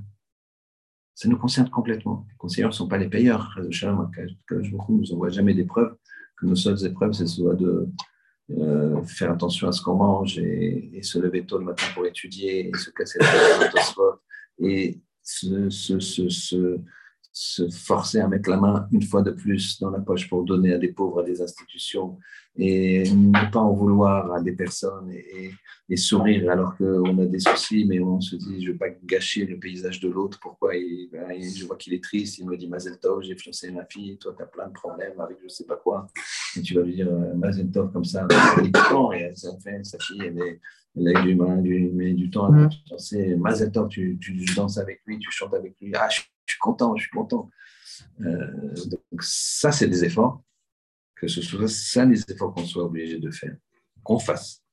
Ça 1.13 1.27
nous 1.27 1.37
concerne 1.37 1.69
complètement. 1.69 2.25
Les 2.29 2.37
conseillers 2.37 2.67
ne 2.67 2.71
sont 2.71 2.87
pas 2.87 2.97
les 2.97 3.09
payeurs. 3.09 3.57
Je 3.69 3.85
ne 3.85 4.97
nous 4.97 5.13
envoie 5.13 5.29
jamais 5.29 5.53
des 5.53 5.65
preuves, 5.65 5.95
que 6.37 6.45
nos 6.45 6.55
seules 6.55 6.85
épreuves, 6.85 7.13
c'est 7.13 7.27
soit 7.27 7.55
de 7.55 7.89
euh, 8.51 9.01
faire 9.03 9.31
attention 9.31 9.67
à 9.67 9.71
ce 9.71 9.81
qu'on 9.81 9.95
mange 9.95 10.39
et, 10.39 10.99
se 11.03 11.19
lever 11.19 11.45
tôt 11.45 11.57
le 11.57 11.65
matin 11.65 11.85
pour 11.93 12.05
étudier 12.05 12.69
et 12.69 12.77
se 12.77 12.89
casser 12.91 13.19
la 13.19 13.69
tête 13.69 13.81
et 14.59 15.01
se, 15.21 15.69
se, 15.69 15.99
se, 15.99 16.77
se 17.31 17.69
forcer 17.69 18.19
à 18.19 18.27
mettre 18.27 18.49
la 18.49 18.57
main 18.57 18.87
une 18.91 19.03
fois 19.03 19.21
de 19.21 19.31
plus 19.31 19.79
dans 19.79 19.89
la 19.89 19.99
poche 19.99 20.27
pour 20.27 20.43
donner 20.43 20.73
à 20.73 20.77
des 20.77 20.91
pauvres, 20.91 21.21
à 21.21 21.23
des 21.23 21.41
institutions, 21.41 22.17
et 22.57 23.09
ne 23.09 23.51
pas 23.51 23.59
en 23.59 23.73
vouloir 23.73 24.33
à 24.33 24.41
des 24.41 24.51
personnes 24.51 25.09
et, 25.11 25.51
et 25.89 25.97
sourire 25.97 26.49
alors 26.51 26.75
qu'on 26.77 27.17
a 27.19 27.25
des 27.25 27.39
soucis, 27.39 27.85
mais 27.87 27.99
on 27.99 28.19
se 28.19 28.35
dit, 28.35 28.61
je 28.61 28.67
ne 28.67 28.71
veux 28.73 28.77
pas 28.77 28.89
gâcher 29.03 29.45
le 29.45 29.57
paysage 29.57 29.99
de 29.99 30.09
l'autre, 30.09 30.39
pourquoi 30.41 30.71
ben, 30.71 31.41
Je 31.41 31.65
vois 31.65 31.77
qu'il 31.77 31.93
est 31.93 32.03
triste, 32.03 32.39
il 32.39 32.47
me 32.47 32.57
dit, 32.57 32.67
Mazel 32.67 32.99
Tov, 32.99 33.23
j'ai 33.23 33.35
fiancé 33.35 33.71
ma 33.71 33.85
fille, 33.85 34.17
toi, 34.17 34.33
tu 34.35 34.43
as 34.43 34.47
plein 34.47 34.67
de 34.67 34.73
problèmes 34.73 35.19
avec 35.19 35.37
je 35.39 35.45
ne 35.45 35.49
sais 35.49 35.65
pas 35.65 35.77
quoi, 35.77 36.07
et 36.57 36.61
tu 36.61 36.73
vas 36.73 36.81
lui 36.81 36.95
dire, 36.95 37.07
euh, 37.07 37.33
Mazel 37.35 37.71
Tov, 37.71 37.91
comme 37.91 38.05
ça, 38.05 38.27
et 38.61 39.35
ça 39.35 39.49
fait, 39.63 39.83
sa 39.85 39.97
fille, 39.99 40.21
elle, 40.21 40.37
est, 40.39 40.59
elle 40.97 41.15
a 41.15 41.21
du, 41.21 41.35
du, 41.61 42.13
du 42.13 42.29
temps 42.29 42.53
à 42.53 42.69
fiancer, 42.69 43.35
Mazel 43.37 43.71
Tov, 43.71 43.87
tu, 43.87 44.17
tu, 44.19 44.33
danses 44.55 44.77
avec 44.77 45.01
lui, 45.05 45.19
tu 45.19 45.31
chantes 45.31 45.53
avec 45.53 45.75
lui, 45.81 45.91
ah, 45.95 46.09
je 46.09 46.21
content, 46.61 46.95
je 46.95 47.03
suis 47.03 47.11
content. 47.11 47.49
Euh, 48.21 48.73
donc 48.87 49.21
ça, 49.21 49.71
c'est 49.71 49.87
des 49.87 50.05
efforts, 50.05 50.41
que 51.15 51.27
ce 51.27 51.41
soit 51.41 51.67
ça 51.67 52.05
les 52.05 52.21
efforts 52.29 52.53
qu'on 52.53 52.65
soit 52.65 52.85
obligé 52.85 53.19
de 53.19 53.31
faire, 53.31 53.55
qu'on 54.03 54.19
fasse. 54.19 54.63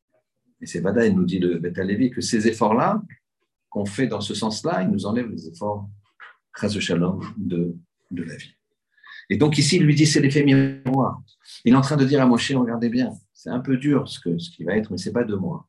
Et 0.61 0.67
c'est 0.67 0.81
Vada, 0.81 1.07
il 1.07 1.15
nous 1.15 1.25
dit 1.25 1.41
de 1.41 1.55
Beta 1.55 1.83
Lévi 1.83 2.11
que 2.11 2.21
ces 2.21 2.47
efforts-là, 2.49 3.03
qu'on 3.71 3.85
fait 3.85 4.07
dans 4.07 4.21
ce 4.21 4.35
sens-là, 4.35 4.83
ils 4.83 4.91
nous 4.91 5.07
enlèvent 5.07 5.31
les 5.31 5.49
efforts, 5.49 5.89
grâce 6.55 6.79
shalom, 6.79 7.21
de, 7.37 7.77
de 8.11 8.23
la 8.23 8.37
vie. 8.37 8.55
Et 9.31 9.37
donc 9.37 9.59
ici, 9.59 9.77
il 9.77 9.85
lui 9.85 9.95
dit, 9.95 10.07
c'est 10.07 10.21
l'effet 10.21 10.43
miroir. 10.43 11.23
Il 11.65 11.75
est 11.75 11.77
en 11.77 11.83
train 11.83 11.97
de 11.97 12.05
dire 12.05 12.23
à 12.23 12.27
Moshe, 12.27 12.51
regardez 12.53 12.89
bien, 12.89 13.13
c'est 13.33 13.51
un 13.51 13.61
peu 13.61 13.77
dur 13.77 14.09
ce, 14.09 14.19
que, 14.21 14.39
ce 14.39 14.51
qui 14.51 14.65
va 14.65 14.77
être, 14.77 14.91
mais 14.91 14.99
ce 14.99 15.09
n'est 15.09 15.13
pas 15.13 15.25
de 15.25 15.35
moi. 15.35 15.69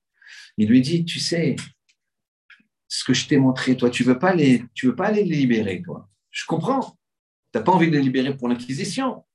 Il 0.58 0.70
lui 0.70 0.82
dit, 0.82 1.06
tu 1.06 1.20
sais, 1.20 1.56
ce 3.00 3.06
que 3.06 3.14
je 3.14 3.30
t'ai 3.30 3.38
montré, 3.38 3.78
toi, 3.78 3.90
tu 3.90 4.04
ne 4.04 4.10
veux, 4.10 4.20
pas 4.20 4.36
veux 4.36 4.96
pas 4.96 5.10
les 5.10 5.24
libérer, 5.24 5.82
toi. 5.82 6.10
Je 6.32 6.46
comprends. 6.46 6.98
Tu 7.54 7.58
n'as 7.58 7.62
pas 7.62 7.72
envie 7.72 7.88
de 7.88 7.96
les 7.96 8.02
libérer 8.02 8.36
pour 8.36 8.50
l'Inquisition. 8.50 9.26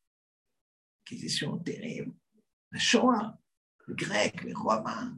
L'Inquisition 0.98 1.56
terrible. 1.60 2.12
La 2.72 2.78
Shoah, 2.78 3.38
le 3.86 3.94
grec, 3.94 4.44
les 4.44 4.52
Romains. 4.52 5.16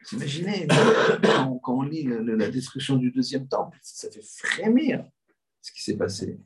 Vous 0.00 0.16
imaginez, 0.16 0.66
quand, 1.62 1.78
on 1.78 1.82
lit 1.82 2.02
la 2.02 2.50
destruction 2.50 2.96
du 2.96 3.12
deuxième 3.12 3.46
temple, 3.46 3.78
ça 3.82 4.10
fait 4.10 4.20
frémir 4.20 5.08
ce 5.60 5.70
qui 5.70 5.82
s'est 5.84 5.96
passé. 5.96 6.40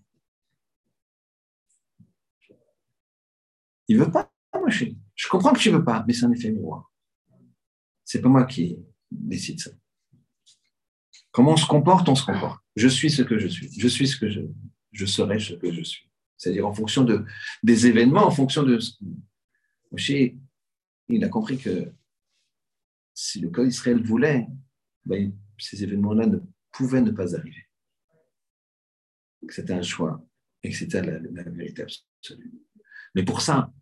Il 3.88 3.97
ne 3.97 4.05
veut 4.05 4.11
pas, 4.11 4.30
Je 5.14 5.28
comprends 5.30 5.55
que 5.55 5.59
tu 5.59 5.70
ne 5.70 5.78
veux 5.78 5.84
pas, 5.84 6.05
mais 6.07 6.12
c'est 6.12 6.26
un 6.26 6.32
effet 6.32 6.51
miroir. 6.51 6.93
C'est 8.05 8.20
pas 8.20 8.28
moi 8.28 8.45
qui 8.45 8.76
décide 9.11 9.59
ça. 9.59 9.70
Comment 11.32 11.52
on 11.52 11.56
se 11.56 11.66
comporte, 11.66 12.08
on 12.08 12.14
se 12.14 12.24
comporte. 12.24 12.60
Je 12.76 12.88
suis 12.88 13.10
ce 13.10 13.22
que 13.22 13.38
je 13.38 13.48
suis. 13.48 13.70
Je 13.78 13.88
suis 13.88 14.06
ce 14.06 14.16
que 14.16 14.28
je, 14.28 14.42
je 14.92 15.06
serai 15.06 15.40
ce 15.40 15.54
que 15.54 15.72
je 15.72 15.82
suis. 15.82 16.08
C'est-à-dire 16.36 16.66
en 16.66 16.74
fonction 16.74 17.04
de, 17.04 17.24
des 17.62 17.86
événements, 17.86 18.26
en 18.26 18.30
fonction 18.30 18.62
de... 18.62 18.78
Moshe, 19.90 20.10
il 21.08 21.24
a 21.24 21.28
compris 21.28 21.58
que 21.58 21.92
si 23.14 23.40
le 23.40 23.50
code 23.50 23.68
Israël 23.68 24.02
voulait, 24.02 24.46
ben, 25.04 25.32
ces 25.58 25.82
événements-là 25.82 26.26
ne 26.26 26.38
pouvaient 26.70 27.02
ne 27.02 27.10
pas 27.10 27.34
arriver. 27.34 27.66
C'était 29.48 29.72
un 29.72 29.82
choix 29.82 30.24
et 30.62 30.70
que 30.70 30.76
c'était 30.76 31.02
la, 31.02 31.18
vérité 31.18 31.82
absolue. 31.82 32.52
Mais 33.14 33.24
pour 33.24 33.40
ça, 33.40 33.72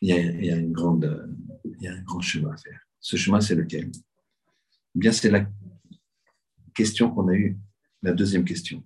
il 0.00 0.08
y, 0.08 0.12
a, 0.12 0.18
il 0.18 0.44
y 0.44 0.50
a, 0.50 0.56
une 0.56 0.72
grande, 0.72 1.36
il 1.64 1.82
y 1.82 1.88
a 1.88 1.92
un 1.92 2.02
grand 2.02 2.20
chemin 2.20 2.52
à 2.52 2.56
faire. 2.56 2.80
Ce 3.00 3.16
chemin, 3.16 3.40
c'est 3.40 3.54
lequel? 3.54 3.90
Bien, 4.94 5.12
c'est 5.12 5.30
la 5.30 5.46
question 6.74 7.10
qu'on 7.10 7.28
a 7.28 7.34
eue, 7.34 7.58
la 8.02 8.12
deuxième 8.12 8.44
question. 8.44 8.84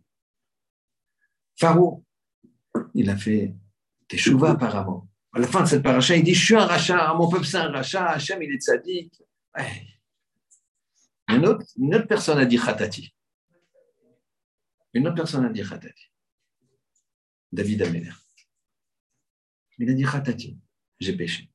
Pharaon, 1.59 2.05
il 2.95 3.11
a 3.11 3.17
fait 3.17 3.55
teshuva 4.09 4.53
apparemment. 4.53 5.09
À 5.33 5.39
la 5.39 5.47
fin 5.47 5.63
de 5.63 5.69
cette 5.69 5.83
paracha, 5.83 6.17
il 6.17 6.23
dit 6.23 6.35
Je 6.35 6.45
suis 6.45 6.55
un 6.55 6.67
rachat, 6.67 7.13
mon 7.15 7.29
peuple 7.29 7.45
c'est 7.45 7.59
un 7.59 7.71
rachat, 7.71 8.07
Hachem 8.07 8.43
il 8.43 8.53
est 8.53 8.59
tzaddik. 8.63 9.23
Une, 11.29 11.47
autre, 11.47 11.67
une 11.77 11.95
autre 11.95 12.07
personne 12.07 12.39
a 12.39 12.47
dit 12.47 12.57
khatati. 12.57 13.13
Une 14.95 15.07
autre 15.07 15.17
personne 15.17 15.45
a 15.45 15.51
dit 15.51 15.63
khatati. 15.63 16.11
David 17.53 17.83
Améler. 17.83 18.13
Il 19.79 19.91
a 19.91 19.95
dit 19.95 20.05
khatati, 20.05 20.57
j'ai 21.01 21.17
péché. 21.17 21.51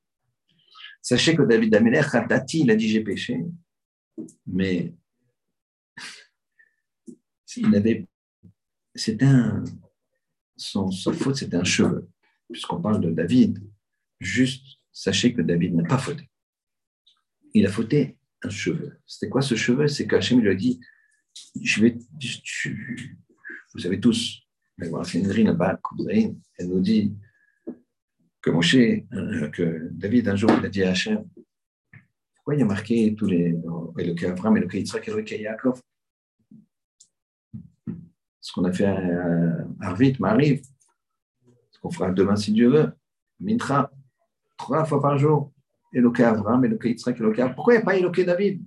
Sachez 1.02 1.36
que 1.36 1.42
David 1.44 1.74
Améler, 1.76 2.02
khatati, 2.02 2.62
il 2.62 2.72
a 2.72 2.76
dit 2.76 2.90
j'ai 2.90 3.02
péché, 3.02 3.40
mais 4.46 4.94
il 7.58 7.76
avait, 7.76 8.08
c'était 8.96 9.26
un, 9.26 9.64
son, 10.56 10.92
faute, 10.92 11.36
c'était 11.36 11.58
un 11.58 11.64
cheveu. 11.64 12.10
Puisqu'on 12.52 12.82
parle 12.82 13.02
de 13.02 13.12
David, 13.12 13.64
juste 14.20 14.80
sachez 14.92 15.34
que 15.34 15.42
David 15.42 15.76
n'a 15.76 15.84
pas 15.84 15.98
fauté. 15.98 16.30
Il 17.54 17.66
a 17.66 17.70
fauté 17.70 18.18
un 18.44 18.50
cheveu. 18.50 19.00
C'était 19.06 19.30
quoi 19.30 19.42
ce 19.42 19.56
cheveu? 19.56 19.88
C'est 19.88 20.08
qu'Hachem 20.08 20.40
lui 20.42 20.50
a 20.50 20.56
dit 20.56 20.80
je 21.62 21.82
vais, 21.82 21.98
Vous 23.74 23.80
savez 23.80 24.00
tous, 24.00 24.42
elle 24.78 24.90
nous 26.68 26.80
dit 26.82 27.14
que 28.42 28.50
Moshe, 28.50 28.76
euh, 28.76 29.50
que 29.50 29.90
David 29.92 30.28
un 30.28 30.36
jour 30.36 30.52
il 30.58 30.66
a 30.66 30.70
dit 30.70 30.84
à 30.84 30.92
Hachem 30.92 31.24
il 32.54 32.60
y 32.60 32.64
a 32.64 32.66
marqué 32.66 33.16
tous 33.16 33.28
les 33.28 33.56
Eloké 33.98 34.28
Avram, 34.28 34.58
Eloké 34.58 34.80
Yitzhak, 34.80 35.08
Eloké 35.08 35.42
Yaakov 35.42 35.82
ce 38.42 38.52
qu'on 38.52 38.66
a 38.66 38.74
fait 38.74 38.86
à 38.86 39.00
Arvit 39.82 40.16
m'arrive, 40.20 40.66
ce 41.70 41.80
qu'on 41.80 41.92
fera 41.92 42.12
demain 42.12 42.36
si 42.36 42.52
Dieu 42.52 42.70
veut, 42.70 42.92
Mintra, 43.40 43.92
trois 44.58 44.84
fois 44.84 45.02
par 45.02 45.18
jour, 45.18 45.54
Eloké 45.94 46.24
Avram, 46.24 46.66
Eloké 46.66 46.90
Yitzhak, 46.90 47.20
Eloké 47.20 47.46
Pourquoi 47.56 47.76
il 47.76 47.78
n'y 47.78 47.84
a 47.84 47.86
pas 47.86 47.96
Eloké 47.96 48.26
David? 48.26 48.66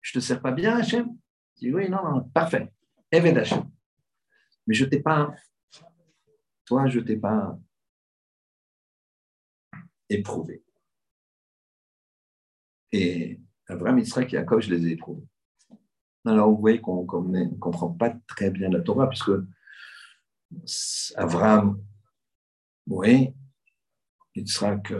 Je 0.00 0.18
ne 0.18 0.20
te 0.20 0.26
sers 0.26 0.42
pas 0.42 0.52
bien, 0.52 0.76
Hachem? 0.76 1.16
Je 1.54 1.60
dis 1.60 1.72
oui, 1.72 1.88
non, 1.88 2.02
non, 2.02 2.22
parfait. 2.24 2.70
Eved 3.10 3.38
Hachem. 3.38 3.70
Mais 4.66 4.74
je 4.74 4.84
t'ai 4.84 5.00
pas, 5.00 5.32
toi, 6.64 6.88
je 6.88 7.00
t'ai 7.00 7.16
pas 7.16 7.56
éprouvé. 10.08 10.65
Et 12.92 13.40
Abraham, 13.68 13.98
Yitzhak 13.98 14.32
et 14.32 14.36
Jacob, 14.36 14.60
je 14.60 14.74
les 14.74 14.86
ai 14.86 14.92
éprouvés. 14.92 15.26
Alors, 16.24 16.50
vous 16.50 16.58
voyez 16.58 16.80
qu'on 16.80 17.02
ne 17.02 17.58
comprend 17.58 17.90
pas 17.90 18.10
très 18.26 18.50
bien 18.50 18.68
la 18.68 18.80
Torah, 18.80 19.08
puisque 19.08 19.30
Avram, 21.16 21.80
oui, 22.86 23.32
Yitzhak, 24.34 24.92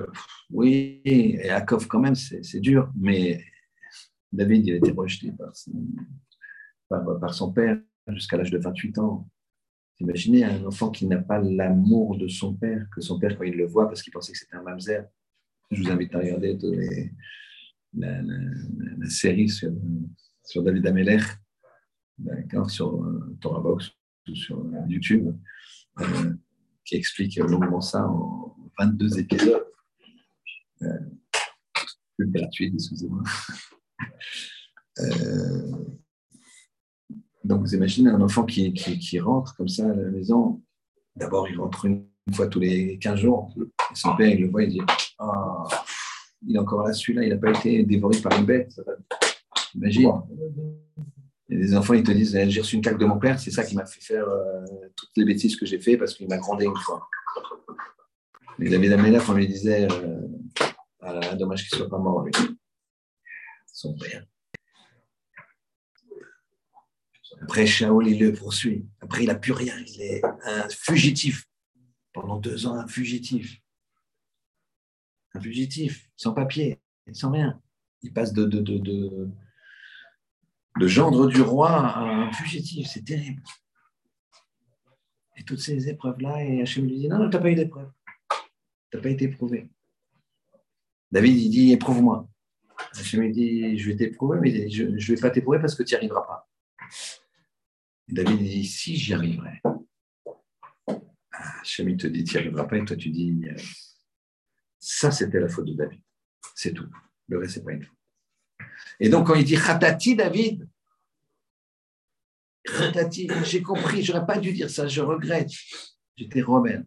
oui, 0.50 1.00
et 1.04 1.46
Yaakov 1.46 1.86
quand 1.86 2.00
même, 2.00 2.14
c'est 2.14 2.60
dur, 2.60 2.92
mais 2.96 3.44
David, 4.32 4.66
il 4.66 4.74
a 4.74 4.76
été 4.76 4.90
rejeté 4.90 5.32
par 5.32 5.54
son, 7.34 7.52
père 7.52 7.78
jusqu'à 8.08 8.36
l'âge 8.36 8.50
de 8.50 8.58
28 8.58 8.98
ans. 8.98 9.28
Imaginez 9.98 10.44
un 10.44 10.64
enfant 10.64 10.90
qui 10.90 11.06
n'a 11.06 11.18
pas 11.18 11.38
l'amour 11.38 12.18
de 12.18 12.28
son 12.28 12.54
père, 12.54 12.86
que 12.94 13.00
son 13.00 13.18
père, 13.18 13.36
quand 13.36 13.44
il 13.44 13.56
le 13.56 13.66
voit, 13.66 13.86
parce 13.88 14.02
qu'il 14.02 14.12
pensait 14.12 14.32
que 14.32 14.38
c'était 14.38 14.56
un 14.56 14.62
mamzer. 14.62 15.04
Je 15.70 15.82
vous 15.82 15.90
invite 15.90 16.14
à 16.14 16.18
regarder 16.18 16.54
la, 17.96 19.08
série 19.08 19.48
sur, 19.48 19.72
David 20.62 20.86
Ameler, 20.86 21.20
d'accord, 22.18 22.70
sur 22.70 23.02
euh, 23.02 23.36
Torah 23.40 23.60
Box 23.60 23.90
ou 24.28 24.34
sur 24.34 24.58
euh, 24.58 24.86
YouTube, 24.88 25.34
euh, 26.00 26.32
qui 26.84 26.96
explique 26.96 27.36
longuement 27.36 27.80
ça 27.80 28.06
en 28.06 28.56
22 28.78 29.18
épisodes. 29.18 29.66
Euh, 30.82 30.88
plus 32.16 32.30
gratuit, 32.30 32.72
excusez-moi. 32.74 33.22
donc, 37.44 37.60
vous 37.60 37.74
imaginez 37.74 38.10
un 38.10 38.20
enfant 38.20 38.44
qui, 38.44 39.18
rentre 39.18 39.54
comme 39.56 39.68
ça 39.68 39.84
à 39.84 39.94
la 39.94 40.10
maison. 40.10 40.62
D'abord, 41.14 41.48
il 41.48 41.58
rentre 41.58 41.84
une, 41.86 42.06
fois 42.32 42.48
tous 42.48 42.58
les 42.58 42.98
15 42.98 43.20
jours. 43.20 43.54
Son 43.94 44.16
père, 44.16 44.28
il 44.28 44.40
le 44.40 44.48
voit, 44.48 44.64
il 44.64 44.70
dit 44.70 44.80
Ah, 45.18 45.64
il 46.46 46.56
est 46.56 46.58
encore 46.58 46.82
là, 46.82 46.92
celui-là, 46.92 47.24
il 47.24 47.30
n'a 47.30 47.36
pas 47.36 47.50
été 47.50 47.82
dévoré 47.84 48.18
par 48.20 48.38
une 48.38 48.46
bête. 48.46 48.80
Imagine. 49.74 50.12
Les 51.48 51.76
enfants, 51.76 51.94
ils 51.94 52.02
te 52.02 52.10
disent 52.10 52.36
J'ai 52.48 52.60
reçu 52.60 52.76
une 52.76 52.82
claque 52.82 52.98
de 52.98 53.04
mon 53.06 53.18
père, 53.18 53.38
c'est 53.38 53.50
ça 53.50 53.64
qui 53.64 53.76
m'a 53.76 53.86
fait 53.86 54.00
faire 54.00 54.28
euh, 54.28 54.64
toutes 54.96 55.10
les 55.16 55.24
bêtises 55.24 55.56
que 55.56 55.64
j'ai 55.64 55.78
fait 55.78 55.96
parce 55.96 56.14
qu'il 56.14 56.28
m'a 56.28 56.38
grondé 56.38 56.64
une 56.64 56.76
fois. 56.76 57.08
Mais 58.58 58.68
David 58.68 58.92
Améla, 58.92 59.20
on 59.28 59.32
lui 59.32 59.46
disait 59.46 59.86
euh, 59.90 60.26
ah 61.00 61.34
Dommage 61.36 61.68
qu'il 61.68 61.78
ne 61.78 61.82
soit 61.82 61.90
pas 61.90 61.98
mort, 61.98 62.22
lui. 62.22 62.32
Son 63.66 63.94
père. 63.94 64.24
Après, 67.42 67.66
Shaol, 67.66 68.08
il 68.08 68.18
le 68.18 68.32
poursuit. 68.32 68.86
Après, 69.00 69.22
il 69.22 69.26
n'a 69.26 69.34
plus 69.34 69.52
rien. 69.52 69.74
Il 69.86 70.02
est 70.02 70.22
un 70.44 70.68
fugitif. 70.70 71.44
Pendant 72.12 72.38
deux 72.38 72.66
ans, 72.66 72.74
un 72.74 72.88
fugitif. 72.88 73.60
Un 75.36 75.40
fugitif, 75.40 76.10
sans 76.16 76.32
papier, 76.32 76.80
sans 77.12 77.30
rien. 77.30 77.60
Il 78.02 78.12
passe 78.12 78.32
de, 78.32 78.44
de, 78.44 78.60
de 78.60 79.28
de 80.78 80.86
gendre 80.86 81.28
du 81.28 81.40
roi 81.40 81.70
à 81.70 82.00
un 82.00 82.32
fugitif. 82.32 82.88
C'est 82.88 83.04
terrible. 83.04 83.42
Et 85.36 85.42
toutes 85.42 85.60
ces 85.60 85.88
épreuves-là, 85.88 86.44
et 86.44 86.62
Hachem 86.62 86.86
lui 86.86 86.98
dit 86.98 87.08
Non, 87.08 87.28
tu 87.28 87.36
n'as 87.36 87.42
pas 87.42 87.50
eu 87.50 87.54
d'épreuve. 87.54 87.90
Tu 88.90 88.96
n'as 88.96 89.02
pas 89.02 89.10
été 89.10 89.26
éprouvé. 89.26 89.70
David, 91.10 91.36
il 91.38 91.50
dit 91.50 91.72
Éprouve-moi. 91.72 92.28
Hachem 92.94 93.20
lui 93.20 93.32
dit 93.32 93.78
Je 93.78 93.90
vais 93.90 93.96
t'éprouver, 93.96 94.38
mais 94.40 94.70
je 94.70 94.84
ne 94.84 94.98
vais 94.98 95.20
pas 95.20 95.30
t'éprouver 95.30 95.58
parce 95.58 95.74
que 95.74 95.82
tu 95.82 95.94
n'y 95.94 95.98
arriveras 95.98 96.22
pas. 96.22 96.48
Et 98.08 98.14
David 98.14 98.38
dit 98.38 98.64
Si, 98.64 98.96
j'y 98.96 99.14
arriverai. 99.14 99.60
Hachem, 101.32 101.88
il 101.88 101.96
te 101.96 102.06
dit 102.06 102.24
Tu 102.24 102.34
n'y 102.34 102.40
arriveras 102.40 102.64
pas, 102.64 102.78
et 102.78 102.84
toi, 102.84 102.96
tu 102.96 103.10
dis 103.10 103.38
Ça, 104.78 105.10
c'était 105.10 105.40
la 105.40 105.48
faute 105.48 105.66
de 105.66 105.74
David. 105.74 106.00
C'est 106.54 106.72
tout. 106.72 106.88
Le 107.28 107.38
reste, 107.38 107.58
n'est 107.58 107.62
pas 107.62 107.72
une 107.72 107.82
faute. 107.82 107.96
Et 109.00 109.08
donc, 109.08 109.26
quand 109.26 109.34
il 109.34 109.44
dit 109.44 109.56
Khatati, 109.56 110.16
David, 110.16 110.68
Khatati, 112.64 113.28
j'ai 113.44 113.62
compris, 113.62 114.02
j'aurais 114.02 114.26
pas 114.26 114.38
dû 114.38 114.52
dire 114.52 114.70
ça, 114.70 114.86
je 114.86 115.00
regrette. 115.00 115.50
J'étais 116.16 116.42
rebelle. 116.42 116.86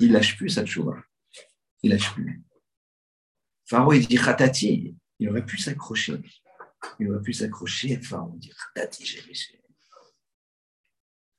Il 0.00 0.12
lâche 0.12 0.36
plus 0.36 0.50
sa 0.50 0.64
tchouva. 0.64 1.02
Il 1.82 1.90
lâche 1.90 2.12
plus. 2.14 2.42
Pharaon, 3.66 3.92
il 3.92 4.06
dit 4.06 4.16
Khatati, 4.16 4.96
il 5.18 5.28
aurait 5.28 5.44
pu 5.44 5.58
s'accrocher. 5.58 6.20
Il 7.00 7.10
aurait 7.10 7.22
pu 7.22 7.32
s'accrocher. 7.32 8.00
Pharaon 8.00 8.36
dit 8.36 8.50
Khatati, 8.50 9.04
j'ai. 9.04 9.57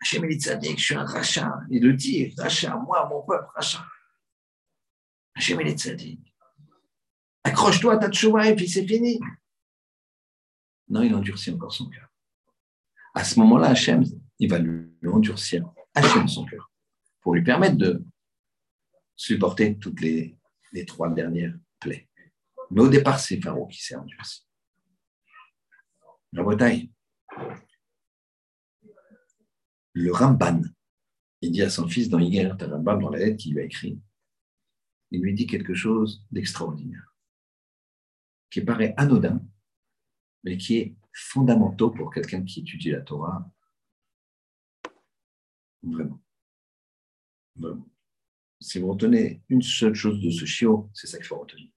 Hachem, 0.01 0.27
dit 0.27 0.77
je 0.77 0.83
suis 0.83 0.95
un 0.95 1.03
rachat. 1.03 1.59
Il 1.69 1.83
le 1.83 1.93
dit, 1.93 2.33
rachat, 2.37 2.75
moi, 2.77 3.07
mon 3.09 3.21
peuple, 3.23 3.47
rachat. 3.55 3.85
Hachem, 5.35 5.59
est 5.61 5.87
accroche-toi 7.43 7.93
à 7.93 7.97
ta 7.97 8.09
et 8.45 8.55
puis 8.55 8.69
c'est 8.69 8.85
fini. 8.85 9.19
Non, 10.87 11.01
il 11.01 11.13
endurcit 11.13 11.51
encore 11.51 11.73
son 11.73 11.89
cœur. 11.89 12.07
À 13.13 13.23
ce 13.23 13.39
moment-là, 13.39 13.69
Hachem, 13.69 14.03
il 14.39 14.49
va 14.49 14.59
lui 14.59 14.89
endurcir, 15.07 15.69
Hachem, 15.93 16.27
son 16.27 16.45
cœur, 16.45 16.71
pour 17.21 17.35
lui 17.35 17.43
permettre 17.43 17.77
de 17.77 18.03
supporter 19.15 19.77
toutes 19.77 20.01
les, 20.01 20.37
trois 20.87 21.09
dernières 21.09 21.53
plaies. 21.79 22.07
Mais 22.71 22.81
au 22.81 22.89
départ, 22.89 23.19
c'est 23.19 23.41
Pharaon 23.41 23.67
qui 23.67 23.81
s'est 23.81 23.95
endurci. 23.95 24.45
La 26.33 26.43
Bretagne, 26.43 26.89
le 29.99 30.13
Ramban, 30.13 30.61
il 31.41 31.51
dit 31.51 31.61
à 31.61 31.69
son 31.69 31.87
fils 31.87 32.09
dans 32.09 32.19
Iger 32.19 32.47
Ramban, 32.47 32.97
dans 32.97 33.09
la 33.09 33.19
lettre 33.19 33.37
qu'il 33.37 33.53
lui 33.53 33.61
a 33.61 33.65
écrite, 33.65 34.01
il 35.11 35.21
lui 35.21 35.33
dit 35.33 35.47
quelque 35.47 35.73
chose 35.73 36.25
d'extraordinaire, 36.31 37.13
qui 38.49 38.61
paraît 38.61 38.93
anodin, 38.97 39.43
mais 40.43 40.57
qui 40.57 40.77
est 40.77 40.95
fondamental 41.11 41.91
pour 41.91 42.13
quelqu'un 42.13 42.43
qui 42.43 42.61
étudie 42.61 42.91
la 42.91 43.01
Torah. 43.01 43.51
Vraiment. 45.83 46.21
Si 48.61 48.79
vous 48.79 48.91
retenez 48.91 49.41
une 49.49 49.61
seule 49.61 49.95
chose 49.95 50.21
de 50.21 50.29
ce 50.29 50.45
chiot, 50.45 50.89
c'est 50.93 51.07
ça 51.07 51.17
qu'il 51.17 51.27
faut 51.27 51.39
retenir. 51.39 51.69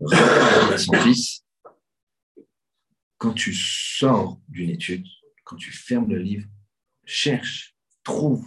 À 0.00 0.78
son 0.78 0.92
fils, 0.94 1.44
quand 3.18 3.34
tu 3.34 3.52
sors 3.54 4.40
d'une 4.48 4.70
étude, 4.70 5.06
quand 5.44 5.56
tu 5.56 5.70
fermes 5.72 6.08
le 6.08 6.18
livre, 6.18 6.48
cherche, 7.10 7.76
trouve 8.04 8.46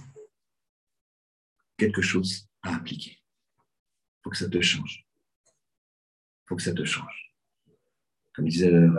quelque 1.78 2.02
chose 2.02 2.48
à 2.62 2.76
appliquer. 2.76 3.12
Il 3.12 4.24
faut 4.24 4.30
que 4.30 4.38
ça 4.38 4.50
te 4.50 4.62
change. 4.62 5.06
Il 5.46 6.48
faut 6.48 6.56
que 6.56 6.64
ça 6.64 6.74
te 6.74 6.86
change. 6.86 7.36
Comme 8.34 8.48
disait 8.48 8.72
le 8.72 8.90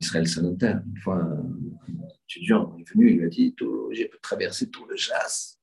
Israël 0.00 0.28
Salonter, 0.28 0.74
une 0.86 0.98
fois 0.98 1.16
un 1.16 1.42
étudiant 2.24 2.76
est 2.78 2.88
venu, 2.88 3.10
il 3.10 3.16
lui 3.18 3.24
a 3.24 3.28
dit 3.28 3.54
J'ai 3.92 4.10
traversé 4.22 4.70
tout 4.70 4.84
le 4.86 4.96
chasse. 4.96 5.58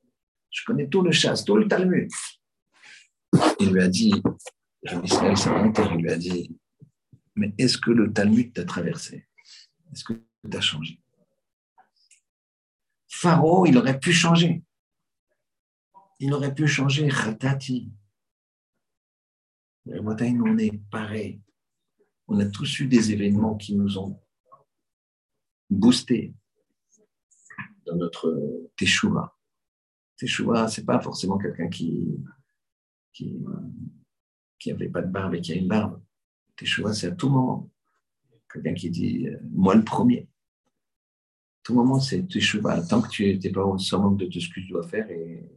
Je 0.49 0.63
connais 0.65 0.87
tout 0.87 1.01
le 1.01 1.11
chasse, 1.11 1.45
tout 1.45 1.55
le 1.55 1.67
Talmud. 1.67 2.09
Il 3.59 3.71
lui 3.71 3.81
a 3.81 3.87
dit 3.87 4.13
Israël 5.03 5.37
Salonter, 5.37 5.83
il 5.93 6.01
lui 6.01 6.11
a 6.11 6.17
dit 6.17 6.57
Mais 7.35 7.53
est-ce 7.57 7.77
que 7.77 7.91
le 7.91 8.11
Talmud 8.11 8.51
t'a 8.51 8.65
traversé? 8.65 9.27
Est-ce 9.91 10.03
que 10.03 10.13
tu 10.13 10.57
as 10.57 10.61
changé? 10.61 11.02
Pharaon, 13.23 13.63
il 13.63 13.77
aurait 13.77 14.01
pu 14.01 14.11
changer. 14.11 14.61
Il 16.19 16.33
aurait 16.33 16.53
pu 16.53 16.67
changer 16.67 17.07
Khatati. 17.07 17.89
nous, 19.85 20.43
on 20.45 20.57
est 20.57 20.77
pareil. 20.91 21.41
On 22.27 22.37
a 22.41 22.45
tous 22.45 22.79
eu 22.79 22.87
des 22.87 23.13
événements 23.13 23.55
qui 23.55 23.75
nous 23.75 23.97
ont 23.97 24.19
boosté 25.69 26.33
dans 27.85 27.95
notre 27.95 28.27
teshuva. 28.75 29.33
Teshuva, 30.17 30.67
ce 30.67 30.81
n'est 30.81 30.85
pas 30.85 30.99
forcément 30.99 31.37
quelqu'un 31.37 31.69
qui 31.69 32.19
qui 33.13 33.39
n'avait 34.67 34.89
pas 34.89 35.01
de 35.01 35.11
barbe 35.11 35.35
et 35.35 35.41
qui 35.41 35.53
a 35.53 35.55
une 35.55 35.69
barbe. 35.69 36.03
Teshuva, 36.57 36.93
c'est 36.93 37.07
à 37.07 37.11
tout 37.11 37.29
moment. 37.29 37.71
Quelqu'un 38.51 38.73
qui 38.73 38.89
dit, 38.89 39.27
euh, 39.29 39.39
moi 39.49 39.75
le 39.75 39.85
premier 39.85 40.27
tout 41.63 41.73
moment, 41.73 41.99
c'est 41.99 42.27
cheval. 42.39 42.85
Tant 42.87 43.01
que 43.01 43.09
tu 43.09 43.37
n'es 43.37 43.51
pas 43.51 43.63
au 43.63 43.77
summum 43.77 44.17
de 44.17 44.25
tout 44.25 44.39
ce 44.39 44.49
que 44.49 44.59
tu 44.59 44.67
dois 44.67 44.87
faire, 44.87 45.09
et 45.09 45.49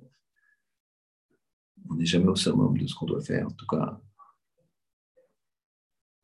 on 1.88 1.94
n'est 1.94 2.06
jamais 2.06 2.28
au 2.28 2.36
summum 2.36 2.78
de 2.78 2.86
ce 2.86 2.94
qu'on 2.94 3.06
doit 3.06 3.22
faire, 3.22 3.46
en 3.46 3.50
tout 3.50 3.66
cas, 3.66 4.00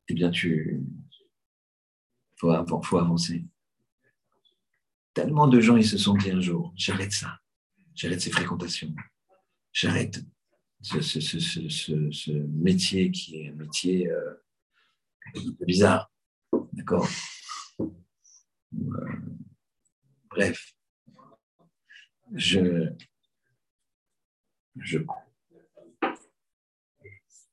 eh 0.07 0.13
bien, 0.13 0.31
tu 0.31 0.83
faut, 2.37 2.81
faut 2.83 2.97
avancer. 2.97 3.45
Tellement 5.13 5.47
de 5.47 5.59
gens, 5.59 5.75
ils 5.75 5.85
se 5.85 5.97
sont 5.97 6.15
dit 6.15 6.31
un 6.31 6.41
jour, 6.41 6.73
j'arrête 6.75 7.11
ça, 7.11 7.39
j'arrête 7.93 8.21
ces 8.21 8.31
fréquentations, 8.31 8.93
j'arrête 9.71 10.23
ce, 10.81 12.31
métier 12.31 13.11
qui 13.11 13.37
est 13.37 13.49
un 13.49 13.55
métier 13.55 14.09
euh, 14.09 14.33
bizarre, 15.61 16.11
d'accord? 16.73 17.07
Euh, 17.79 17.93
Bref, 20.35 20.73
je, 22.33 22.89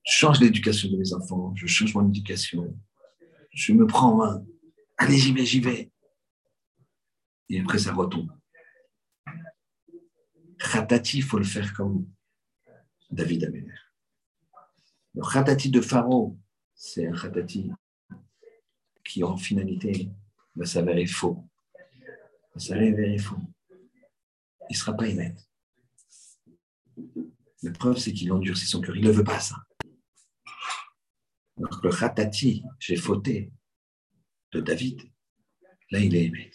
change 0.03 0.41
l'éducation 0.41 0.91
de 0.91 0.97
mes 0.97 1.13
enfants, 1.13 1.55
je 1.55 1.67
change 1.67 1.95
mon 1.95 2.09
éducation, 2.09 2.75
je 3.53 3.75
me 3.75 3.87
prends 3.87 4.13
en 4.13 4.17
main. 4.17 4.47
Allez, 4.97 5.19
j'y 5.19 5.35
vais, 5.35 5.45
j'y 5.45 5.61
vais. 5.61 5.91
Et 7.51 7.61
après, 7.61 7.79
ça 7.79 7.93
retombe. 7.93 8.31
Khatati, 10.59 11.19
il 11.19 11.23
faut 11.23 11.39
le 11.39 11.45
faire 11.45 11.75
comme 11.75 12.09
David 13.11 13.45
Améler. 13.45 13.75
Le 15.15 15.23
khatati 15.23 15.71
de 15.71 15.83
Pharaon, 15.83 16.39
c'est 16.75 17.07
un 17.07 17.13
khatati 17.13 17.71
qui, 19.05 19.23
en 19.23 19.37
finalité, 19.37 20.09
va 20.57 20.65
s'avérer 20.65 21.07
faux 21.07 21.50
ça 22.57 22.75
révèle 22.75 23.19
faux. 23.19 23.41
Il 24.69 24.75
ne 24.75 24.77
sera 24.77 24.97
pas 24.97 25.09
honnête. 25.09 25.49
La 27.63 27.73
preuve, 27.73 27.99
c'est 27.99 28.13
qu'il 28.13 28.33
endurcit 28.33 28.67
son 28.67 28.81
cœur. 28.81 28.97
Il 28.97 29.05
ne 29.05 29.11
veut 29.11 29.25
pas 29.25 29.41
ça. 29.41 29.57
Alors 31.57 31.81
que 31.81 31.89
le 31.89 31.95
Khatati, 31.95 32.63
j'ai 32.79 32.97
fauté, 32.97 33.53
de 34.53 34.61
David, 34.61 35.03
là, 35.91 36.01
il 36.01 36.15
est 36.17 36.25
aimé. 36.25 36.51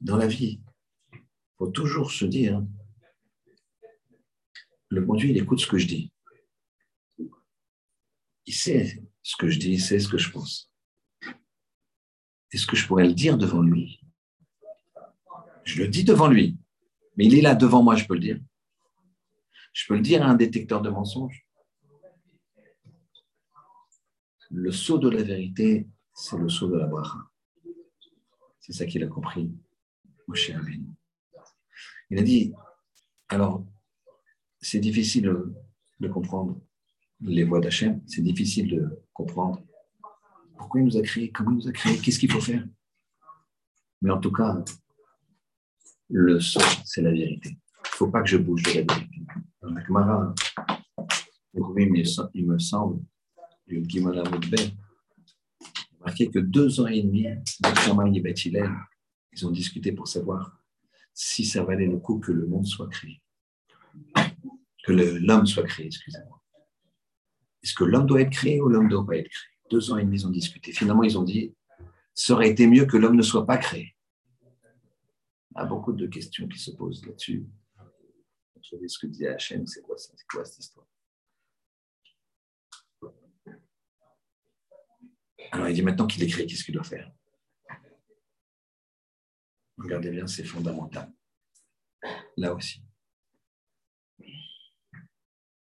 Dans 0.00 0.16
la 0.16 0.26
vie, 0.26 0.60
il 1.12 1.20
faut 1.58 1.68
toujours 1.68 2.10
se 2.10 2.24
dire, 2.24 2.64
le 4.88 5.00
bon 5.02 5.14
Dieu, 5.14 5.30
il 5.30 5.38
écoute 5.38 5.60
ce 5.60 5.66
que 5.66 5.78
je 5.78 5.86
dis. 5.86 6.12
Il 8.46 8.54
sait 8.54 9.02
ce 9.22 9.36
que 9.36 9.48
je 9.48 9.58
dis, 9.58 9.72
il 9.72 9.80
sait 9.80 9.98
ce 9.98 10.08
que 10.08 10.18
je 10.18 10.30
pense. 10.30 10.69
Est-ce 12.52 12.66
que 12.66 12.76
je 12.76 12.86
pourrais 12.86 13.06
le 13.06 13.14
dire 13.14 13.38
devant 13.38 13.62
lui 13.62 14.00
Je 15.64 15.82
le 15.82 15.88
dis 15.88 16.04
devant 16.04 16.28
lui, 16.28 16.58
mais 17.16 17.26
il 17.26 17.34
est 17.38 17.42
là 17.42 17.54
devant 17.54 17.82
moi, 17.82 17.96
je 17.96 18.06
peux 18.06 18.14
le 18.14 18.20
dire. 18.20 18.40
Je 19.72 19.86
peux 19.86 19.94
le 19.94 20.00
dire 20.00 20.22
à 20.22 20.26
un 20.26 20.34
détecteur 20.34 20.82
de 20.82 20.90
mensonges. 20.90 21.46
Le 24.50 24.72
saut 24.72 24.98
de 24.98 25.08
la 25.08 25.22
vérité, 25.22 25.86
c'est 26.12 26.36
le 26.36 26.48
saut 26.48 26.68
de 26.68 26.76
la 26.76 26.86
bracha. 26.86 27.18
C'est 28.58 28.72
ça 28.72 28.84
qu'il 28.84 29.02
a 29.04 29.06
compris, 29.06 29.50
Moshe 30.26 30.50
Il 32.10 32.18
a 32.18 32.22
dit, 32.22 32.52
alors, 33.28 33.64
c'est 34.60 34.80
difficile 34.80 35.32
de 36.00 36.08
comprendre 36.08 36.60
les 37.20 37.44
voix 37.44 37.60
d'Hachem, 37.60 38.02
c'est 38.06 38.22
difficile 38.22 38.68
de 38.70 39.04
comprendre 39.12 39.62
pourquoi 40.60 40.82
il 40.82 40.84
nous 40.84 40.98
a 40.98 41.02
créés 41.02 41.32
Comment 41.32 41.52
il 41.52 41.56
nous 41.56 41.68
a 41.68 41.72
créés 41.72 41.96
Qu'est-ce 41.96 42.18
qu'il 42.18 42.30
faut 42.30 42.40
faire? 42.40 42.62
Mais 44.02 44.10
en 44.10 44.20
tout 44.20 44.30
cas, 44.30 44.62
le 46.10 46.38
son, 46.38 46.60
c'est 46.84 47.00
la 47.00 47.12
vérité. 47.12 47.48
Il 47.48 47.54
ne 47.54 47.96
faut 47.96 48.10
pas 48.10 48.20
que 48.20 48.28
je 48.28 48.36
bouge 48.36 48.62
de 48.64 48.68
la 48.68 48.82
vérité. 48.82 49.22
Dans 49.62 49.70
la 49.70 50.34
il 52.34 52.46
me 52.46 52.58
semble, 52.58 53.02
Gimala 53.66 54.22
marqué 56.00 56.30
que 56.30 56.38
deux 56.38 56.78
ans 56.80 56.86
et 56.86 57.02
demi, 57.02 57.26
Benjamin 57.62 58.12
et 58.12 58.22
ils 59.32 59.46
ont 59.46 59.50
discuté 59.50 59.92
pour 59.92 60.08
savoir 60.08 60.62
si 61.14 61.46
ça 61.46 61.64
valait 61.64 61.86
le 61.86 61.96
coup 61.96 62.18
que 62.18 62.32
le 62.32 62.46
monde 62.46 62.66
soit 62.66 62.88
créé. 62.88 63.22
Que 64.84 64.92
l'homme 64.92 65.46
soit 65.46 65.64
créé, 65.64 65.86
excusez-moi. 65.86 66.42
Est-ce 67.62 67.74
que 67.74 67.84
l'homme 67.84 68.06
doit 68.06 68.20
être 68.20 68.30
créé 68.30 68.60
ou 68.60 68.68
l'homme 68.68 68.84
ne 68.84 68.90
doit 68.90 69.06
pas 69.06 69.16
être 69.16 69.28
créé? 69.28 69.59
Deux 69.70 69.92
ans 69.92 69.96
et 69.96 70.04
demi, 70.04 70.18
ils 70.18 70.26
ont 70.26 70.30
discuté. 70.30 70.72
Finalement, 70.72 71.04
ils 71.04 71.16
ont 71.16 71.22
dit, 71.22 71.54
ça 72.14 72.34
aurait 72.34 72.50
été 72.50 72.66
mieux 72.66 72.86
que 72.86 72.96
l'homme 72.96 73.16
ne 73.16 73.22
soit 73.22 73.46
pas 73.46 73.56
créé. 73.56 73.96
Il 75.52 75.58
y 75.58 75.60
a 75.60 75.64
beaucoup 75.64 75.92
de 75.92 76.06
questions 76.06 76.46
qui 76.48 76.58
se 76.58 76.72
posent 76.72 77.04
là-dessus. 77.06 77.46
Vous 77.76 78.62
savez 78.62 78.88
ce 78.88 78.98
que 78.98 79.06
disait 79.06 79.28
Hachem, 79.28 79.66
c'est 79.66 79.82
quoi 79.82 79.96
quoi 80.30 80.44
cette 80.44 80.58
histoire? 80.58 80.86
Alors 85.52 85.68
il 85.68 85.74
dit 85.74 85.82
maintenant 85.82 86.06
qu'il 86.06 86.22
est 86.22 86.28
créé, 86.28 86.46
qu'est-ce 86.46 86.62
qu'il 86.62 86.74
doit 86.74 86.84
faire? 86.84 87.10
Regardez 89.78 90.10
bien, 90.10 90.26
c'est 90.26 90.44
fondamental. 90.44 91.12
Là 92.36 92.54
aussi. 92.54 92.84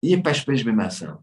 Il 0.03 0.17
n'est 0.17 0.23
pas 0.23 0.33
je 0.33 0.89
ça. 0.91 1.23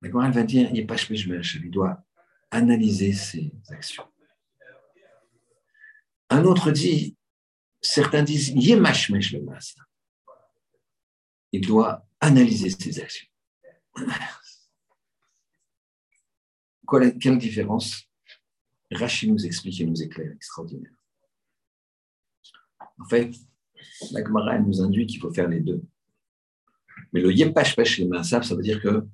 D'accord 0.00 0.24
Elle 0.24 0.32
va 0.32 0.42
dire, 0.42 0.68
il 0.70 0.74
n'est 0.74 0.86
pas 0.86 0.96
je 0.96 1.12
mets 1.30 1.40
Il 1.40 1.70
doit 1.70 2.04
analyser 2.52 3.12
ses 3.12 3.50
actions. 3.68 4.06
Un 6.28 6.44
autre 6.44 6.70
dit, 6.70 7.16
certains 7.80 8.22
disent, 8.22 8.50
Yemashmesh 8.50 9.32
le 9.32 9.40
Il 11.52 11.66
doit 11.66 12.06
analyser 12.20 12.70
ses 12.70 13.00
actions. 13.00 13.26
quelle 17.20 17.38
différence? 17.38 18.04
Rachid 18.90 19.30
nous 19.30 19.46
explique 19.46 19.80
et 19.80 19.86
nous 19.86 20.02
éclaire, 20.02 20.32
extraordinaire. 20.32 20.92
En 22.98 23.06
fait, 23.06 23.32
la 24.10 24.22
Gemara 24.22 24.58
nous 24.58 24.82
induit 24.82 25.06
qu'il 25.06 25.20
faut 25.20 25.32
faire 25.32 25.48
les 25.48 25.60
deux. 25.60 25.82
Mais 27.12 27.22
le 27.22 27.32
yepash 27.32 27.78
mains 28.00 28.22
ça 28.22 28.40
veut 28.40 28.62
dire 28.62 28.82
que 28.82 29.06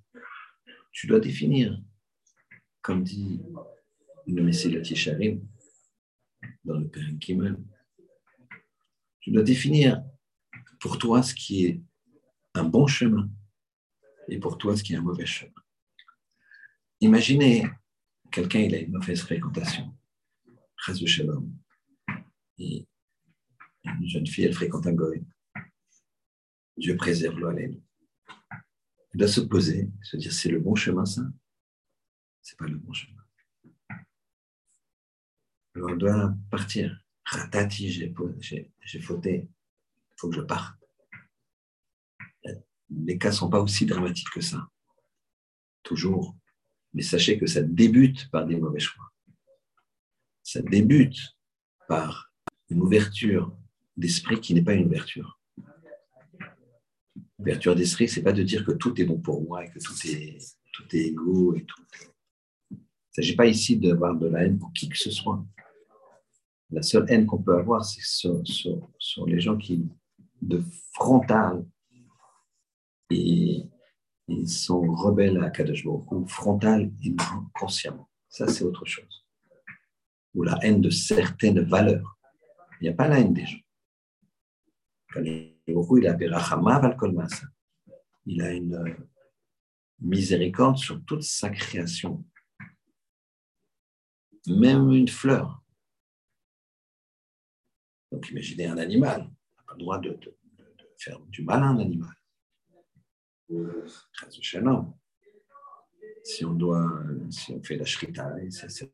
tu 0.90 1.06
dois 1.06 1.20
définir, 1.20 1.80
comme 2.82 3.02
dit 3.04 3.40
le 4.26 4.42
Messie 4.42 4.94
Sharim 4.94 5.40
dans 6.64 6.78
le 6.78 6.88
Père 6.88 7.04
Kimmel, 7.20 7.56
tu 9.20 9.30
dois 9.30 9.42
définir 9.42 10.02
pour 10.80 10.98
toi 10.98 11.22
ce 11.22 11.34
qui 11.34 11.66
est 11.66 11.80
un 12.54 12.64
bon 12.64 12.86
chemin 12.86 13.28
et 14.28 14.38
pour 14.38 14.58
toi 14.58 14.76
ce 14.76 14.82
qui 14.82 14.94
est 14.94 14.96
un 14.96 15.02
mauvais 15.02 15.26
chemin. 15.26 15.52
Imaginez 17.00 17.68
quelqu'un, 18.30 18.60
il 18.60 18.74
a 18.74 18.78
une 18.78 18.92
mauvaise 18.92 19.20
fréquentation, 19.20 19.94
shalom, 20.76 21.52
et 22.58 22.86
une 23.84 24.08
jeune 24.08 24.26
fille, 24.26 24.44
elle 24.44 24.52
fréquente 24.52 24.86
un 24.86 24.92
goy. 24.92 25.24
Dieu 26.76 26.96
préserve 26.96 27.38
l'Oalem. 27.38 27.80
Elle 29.12 29.18
doit 29.18 29.28
se 29.28 29.40
poser, 29.40 29.88
se 30.02 30.16
dire 30.16 30.32
c'est 30.32 30.50
le 30.50 30.60
bon 30.60 30.74
chemin, 30.74 31.04
ça 31.04 31.22
C'est 32.42 32.56
pas 32.56 32.66
le 32.66 32.76
bon 32.76 32.92
chemin. 32.92 33.22
Elle 35.74 35.98
doit 35.98 36.34
partir. 36.50 37.04
Ratati, 37.24 37.90
j'ai 37.90 38.12
fauté. 39.00 39.48
Il 39.48 40.14
faut 40.16 40.30
que 40.30 40.36
je 40.36 40.40
parte. 40.40 40.76
Les 42.90 43.18
cas 43.18 43.28
ne 43.28 43.34
sont 43.34 43.50
pas 43.50 43.60
aussi 43.60 43.86
dramatiques 43.86 44.30
que 44.30 44.40
ça. 44.40 44.68
Toujours. 45.82 46.36
Mais 46.94 47.02
sachez 47.02 47.38
que 47.38 47.46
ça 47.46 47.62
débute 47.62 48.30
par 48.30 48.46
des 48.46 48.56
mauvais 48.56 48.80
choix. 48.80 49.12
Ça 50.42 50.62
débute 50.62 51.36
par 51.86 52.32
une 52.70 52.80
ouverture 52.80 53.54
d'esprit 53.96 54.40
qui 54.40 54.54
n'est 54.54 54.62
pas 54.62 54.74
une 54.74 54.86
ouverture. 54.86 55.38
Ouverture 57.38 57.76
d'esprit, 57.76 58.08
c'est 58.08 58.22
pas 58.22 58.32
de 58.32 58.42
dire 58.42 58.64
que 58.64 58.72
tout 58.72 58.98
est 59.00 59.04
bon 59.04 59.20
pour 59.20 59.42
moi 59.42 59.64
et 59.64 59.70
que 59.70 59.78
tout 59.78 59.94
est, 60.06 60.38
tout 60.72 60.96
est 60.96 61.08
égaux 61.08 61.54
et 61.54 61.64
tout. 61.64 61.84
Il 63.18 63.22
ne 63.22 63.24
s'agit 63.24 63.36
pas 63.36 63.46
ici 63.46 63.76
d'avoir 63.76 64.14
de 64.14 64.28
la 64.28 64.44
haine 64.44 64.60
pour 64.60 64.72
qui 64.72 64.88
que 64.88 64.96
ce 64.96 65.10
soit. 65.10 65.44
La 66.70 66.82
seule 66.82 67.04
haine 67.08 67.26
qu'on 67.26 67.42
peut 67.42 67.58
avoir, 67.58 67.84
c'est 67.84 68.00
sur, 68.00 69.26
les 69.26 69.40
gens 69.40 69.56
qui, 69.56 69.84
de 70.40 70.62
frontal, 70.92 71.66
et 73.10 73.64
ils 74.28 74.48
sont 74.48 74.82
rebelles 74.82 75.42
à 75.42 75.50
Kadosh 75.50 75.84
ou 75.84 76.26
frontal 76.28 76.92
et 77.02 77.16
consciemment. 77.54 78.08
Ça, 78.28 78.46
c'est 78.46 78.62
autre 78.62 78.84
chose. 78.84 79.26
Ou 80.34 80.44
la 80.44 80.56
haine 80.62 80.80
de 80.80 80.90
certaines 80.90 81.62
valeurs. 81.62 82.16
Il 82.80 82.84
n'y 82.84 82.90
a 82.90 82.92
pas 82.92 83.08
la 83.08 83.18
haine 83.18 83.32
des 83.32 83.46
gens. 83.46 83.58
il 85.16 86.06
a 86.06 86.16
Il 88.26 88.42
a 88.42 88.52
une 88.52 88.96
miséricorde 90.00 90.76
sur 90.76 91.04
toute 91.04 91.24
sa 91.24 91.50
création. 91.50 92.24
Même 94.48 94.92
une 94.92 95.08
fleur. 95.08 95.62
Donc 98.10 98.30
imaginez 98.30 98.66
un 98.66 98.78
animal. 98.78 99.20
On 99.20 99.24
n'a 99.24 99.62
pas 99.66 99.74
le 99.74 99.78
droit 99.78 99.98
de, 99.98 100.18
faire 100.98 101.20
du 101.20 101.42
mal 101.42 101.62
à 101.62 101.66
un 101.66 101.78
animal. 101.78 102.14
Si 106.24 106.44
on 106.44 106.54
doit, 106.54 106.90
si 107.30 107.52
on 107.52 107.62
fait 107.62 107.76
la 107.76 107.84
shrita, 107.84 108.34
c'est 108.50 108.92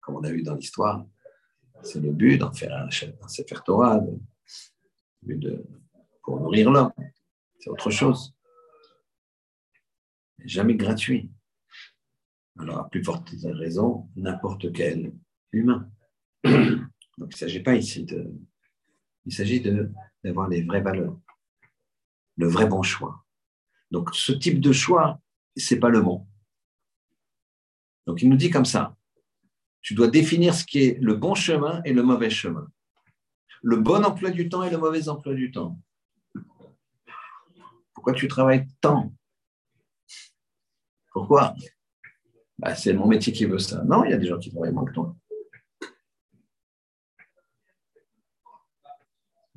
comme 0.00 0.16
on 0.16 0.24
a 0.24 0.30
vu 0.30 0.42
dans 0.42 0.54
l'histoire, 0.54 1.06
c'est 1.82 2.00
le 2.00 2.12
but 2.12 2.38
d'en 2.38 2.52
faire 2.52 2.74
un, 2.74 2.86
un 2.86 3.28
Sefer 3.28 3.60
Torah, 3.64 4.00
de, 5.22 5.64
pour 6.22 6.40
nourrir 6.40 6.70
l'homme. 6.70 6.92
C'est 7.58 7.70
autre 7.70 7.90
chose. 7.90 8.34
Jamais 10.44 10.74
gratuit. 10.74 11.30
Alors, 12.58 12.78
à 12.78 12.88
plus 12.88 13.04
forte 13.04 13.32
raison, 13.44 14.08
n'importe 14.16 14.72
quel 14.72 15.12
humain. 15.52 15.90
Donc, 16.44 16.54
il 17.18 17.26
ne 17.28 17.36
s'agit 17.36 17.62
pas 17.62 17.74
ici 17.74 18.04
de. 18.04 18.32
Il 19.26 19.32
s'agit 19.32 19.62
d'avoir 20.24 20.48
les 20.48 20.62
vraies 20.62 20.80
valeurs, 20.80 21.18
le 22.36 22.48
vrai 22.48 22.66
bon 22.66 22.82
choix. 22.82 23.24
Donc, 23.90 24.14
ce 24.14 24.32
type 24.32 24.60
de 24.60 24.72
choix, 24.72 25.20
ce 25.56 25.74
n'est 25.74 25.80
pas 25.80 25.90
le 25.90 26.00
bon. 26.00 26.26
Donc, 28.06 28.22
il 28.22 28.28
nous 28.28 28.36
dit 28.36 28.50
comme 28.50 28.64
ça 28.64 28.96
tu 29.88 29.94
dois 29.94 30.08
définir 30.08 30.54
ce 30.54 30.64
qui 30.64 30.80
est 30.80 30.98
le 31.00 31.14
bon 31.14 31.34
chemin 31.34 31.80
et 31.84 31.92
le 31.92 32.02
mauvais 32.02 32.30
chemin. 32.30 32.68
Le 33.62 33.76
bon 33.76 34.04
emploi 34.04 34.30
du 34.30 34.48
temps 34.48 34.62
et 34.62 34.70
le 34.70 34.78
mauvais 34.78 35.08
emploi 35.08 35.34
du 35.34 35.50
temps. 35.50 35.80
Pourquoi 37.94 38.12
tu 38.12 38.28
travailles 38.28 38.66
tant? 38.80 39.12
Pourquoi? 41.10 41.54
Bah, 42.58 42.74
C'est 42.74 42.92
mon 42.92 43.06
métier 43.06 43.32
qui 43.32 43.44
veut 43.44 43.58
ça. 43.58 43.82
Non, 43.84 44.04
il 44.04 44.10
y 44.10 44.14
a 44.14 44.18
des 44.18 44.26
gens 44.26 44.38
qui 44.38 44.50
travaillent 44.50 44.72
moins 44.72 44.84
que 44.84 44.92
toi. 44.92 45.16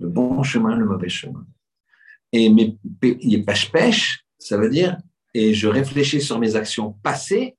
le 0.01 0.09
bon 0.09 0.41
chemin, 0.41 0.75
le 0.75 0.85
mauvais 0.85 1.09
chemin. 1.09 1.45
Et 2.31 2.49
mes 2.49 2.77
pêche-pêche, 2.99 4.25
ça 4.39 4.57
veut 4.57 4.69
dire, 4.69 4.97
et 5.33 5.53
je 5.53 5.67
réfléchis 5.67 6.21
sur 6.21 6.39
mes 6.39 6.55
actions 6.55 6.93
passées, 7.03 7.57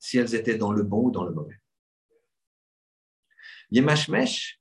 si 0.00 0.18
elles 0.18 0.34
étaient 0.34 0.58
dans 0.58 0.72
le 0.72 0.82
bon 0.82 1.04
ou 1.06 1.10
dans 1.12 1.24
le 1.24 1.32
mauvais. 1.32 1.58
Yemashmesh, 3.70 4.60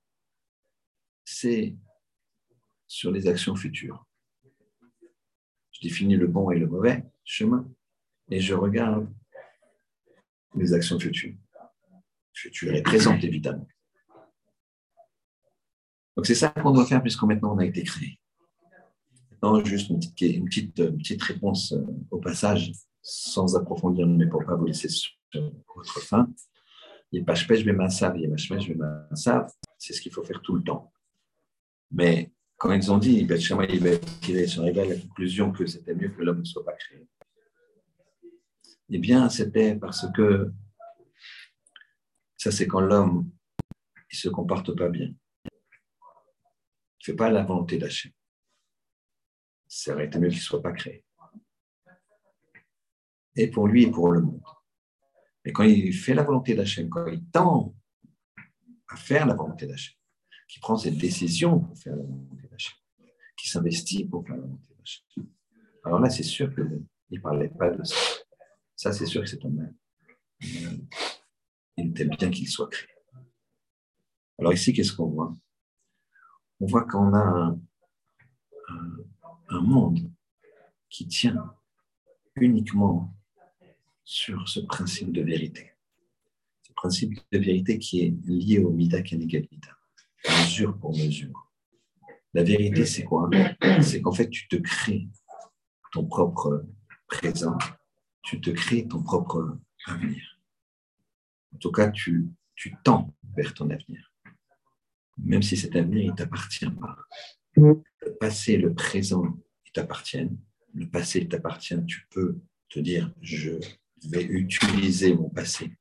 c'est 1.26 1.76
sur 2.88 3.12
les 3.12 3.28
actions 3.28 3.56
futures. 3.56 4.06
Je 5.72 5.82
définis 5.82 6.16
le 6.16 6.28
bon 6.28 6.52
et 6.52 6.60
le 6.60 6.68
mauvais 6.68 7.04
chemin 7.26 7.68
et 8.30 8.40
je 8.40 8.54
regarde 8.54 9.12
les 10.56 10.74
actions 10.74 11.00
futures. 11.00 11.36
Futures 12.34 12.74
et 12.74 12.82
présentes, 12.82 13.24
évidemment. 13.24 13.68
Donc 16.16 16.26
c'est 16.26 16.36
ça 16.36 16.50
qu'on 16.50 16.72
doit 16.72 16.86
faire 16.86 17.02
puisque 17.02 17.24
maintenant 17.24 17.56
on 17.56 17.60
a 17.60 17.66
été 17.66 17.84
créé. 17.84 18.20
Maintenant, 19.32 19.64
juste 19.64 19.90
une 19.90 20.00
petite, 20.00 20.76
petite, 20.76 21.22
réponse 21.22 21.74
euh, 21.74 21.86
au 22.12 22.20
passage, 22.20 22.72
sans 23.02 23.58
approfondir, 23.58 24.08
mais 24.08 24.28
pour 24.28 24.42
ne 24.42 24.46
pas 24.46 24.56
vous 24.56 24.66
laisser 24.66 24.88
sur 24.88 25.12
votre 25.76 26.00
fin. 26.00 26.30
C'est 29.78 29.94
ce 29.94 30.02
qu'il 30.02 30.14
faut 30.14 30.24
faire 30.24 30.42
tout 30.42 30.56
le 30.56 30.64
temps. 30.64 30.94
Mais 31.92 32.32
quand 32.58 32.72
ils 32.72 32.92
ont 32.92 32.98
dit, 32.98 33.28
ils 33.30 33.42
sont 33.42 33.60
arrivés 33.60 34.00
à 34.82 34.86
la 34.86 34.96
conclusion 34.96 35.52
que 35.52 35.66
c'était 35.66 35.94
mieux 35.94 36.10
que 36.10 36.22
l'homme 36.22 36.40
ne 36.40 36.46
soit 36.46 36.64
pas 36.64 36.74
créé. 36.74 37.06
Eh 38.96 39.00
bien, 39.00 39.28
c'était 39.28 39.76
parce 39.76 40.06
que 40.12 40.54
ça, 42.38 42.52
c'est 42.52 42.68
quand 42.68 42.82
l'homme 42.82 43.32
il 44.12 44.16
se 44.16 44.30
comporte 44.30 44.76
pas 44.78 44.90
bien 44.90 45.08
ne 45.08 47.04
fait 47.04 47.16
pas 47.16 47.32
la 47.32 47.44
volonté 47.44 47.80
d'Hachem. 47.80 48.12
Ça 49.68 49.94
aurait 49.94 50.06
été 50.06 50.20
mieux 50.20 50.30
qu'il 50.30 50.38
ne 50.38 50.44
soit 50.44 50.62
pas 50.62 50.72
créé. 50.72 51.04
Et 53.36 53.50
pour 53.50 53.68
lui 53.68 53.84
et 53.84 53.92
pour 53.92 54.12
le 54.12 54.22
monde. 54.22 54.44
Mais 55.44 55.52
quand 55.52 55.64
il 55.64 55.92
fait 55.92 56.14
la 56.14 56.24
volonté 56.24 56.54
d'Hachem, 56.54 56.88
quand 56.88 57.08
il 57.08 57.26
tend 57.32 57.76
à 58.90 58.96
faire 58.96 59.26
la 59.26 59.34
volonté 59.34 59.66
d'Hachem, 59.66 59.96
qui 60.48 60.60
prend 60.60 60.78
cette 60.78 60.98
décision 60.98 61.60
pour 61.60 61.78
faire 61.80 61.96
la 61.96 62.04
volonté 62.04 62.48
d'Hachem, 62.48 62.76
qui 63.36 63.50
s'investit 63.50 64.06
pour 64.06 64.24
faire 64.24 64.36
la 64.36 64.44
volonté 64.44 64.76
d'Hachem, 64.76 65.28
alors 65.84 66.00
là, 66.00 66.12
c'est 66.12 66.22
sûr 66.22 66.54
qu'il 66.54 66.86
ne 67.10 67.20
parlait 67.20 67.50
pas 67.50 67.72
de 67.72 67.84
ça. 67.84 68.23
Ça, 68.84 68.92
c'est 68.92 69.06
sûr 69.06 69.22
que 69.22 69.30
c'est 69.30 69.46
un 69.46 69.50
même. 69.50 69.78
Il 71.78 71.92
était 71.92 72.04
bien 72.04 72.30
qu'il 72.30 72.50
soit 72.50 72.68
créé. 72.68 72.90
Alors 74.38 74.52
ici, 74.52 74.74
qu'est-ce 74.74 74.92
qu'on 74.92 75.06
voit? 75.06 75.38
On 76.60 76.66
voit 76.66 76.84
qu'on 76.84 77.14
a 77.14 77.56
un, 79.48 79.62
monde 79.62 80.12
qui 80.90 81.08
tient 81.08 81.56
uniquement 82.36 83.16
sur 84.04 84.50
ce 84.50 84.60
principe 84.60 85.14
de 85.14 85.22
vérité. 85.22 85.72
Ce 86.64 86.74
principe 86.74 87.14
de 87.32 87.40
vérité 87.40 87.80
qui 87.80 88.02
est 88.02 88.14
lié 88.26 88.60
au 88.60 88.72
Mida 88.72 89.02
Kenegal 89.02 89.48
mesure 90.28 90.78
pour 90.78 90.92
mesure. 90.92 91.54
La 92.34 92.44
vérité, 92.44 92.86
c'est 92.86 93.06
quoi? 93.06 93.30
C'est 93.82 94.02
qu'en 94.02 94.12
fait, 94.12 94.30
tu 94.30 94.50
te 94.50 94.58
crées 94.58 95.08
ton 95.94 96.06
propre 96.06 96.66
présent, 97.08 97.58
tu 98.24 98.42
te 98.42 98.50
crées 98.50 98.88
ton 98.88 99.04
propre 99.04 99.58
avenir. 99.86 100.40
En 101.54 101.58
tout 101.58 101.72
cas, 101.72 101.90
tu, 101.92 102.28
tu 102.56 102.76
tends 102.84 103.14
vers 103.36 103.54
ton 103.54 103.70
avenir 103.70 104.14
même 105.18 105.42
si 105.42 105.58
cet 105.58 105.76
avenir 105.76 106.12
ne 106.12 106.16
t'appartient 106.16 106.70
pas. 106.70 106.98
Le 107.56 108.16
passé, 108.20 108.58
le 108.58 108.74
présent, 108.74 109.38
ils 109.66 109.72
t'appartiennent. 109.72 110.38
Le 110.74 110.90
passé 110.90 111.28
t'appartient. 111.28 111.78
Tu 111.86 112.08
peux 112.10 112.40
te 112.70 112.80
dire, 112.80 113.12
je 113.22 113.52
vais 114.10 114.24
utiliser 114.24 115.14
mon 115.14 115.30
passé 115.30 115.78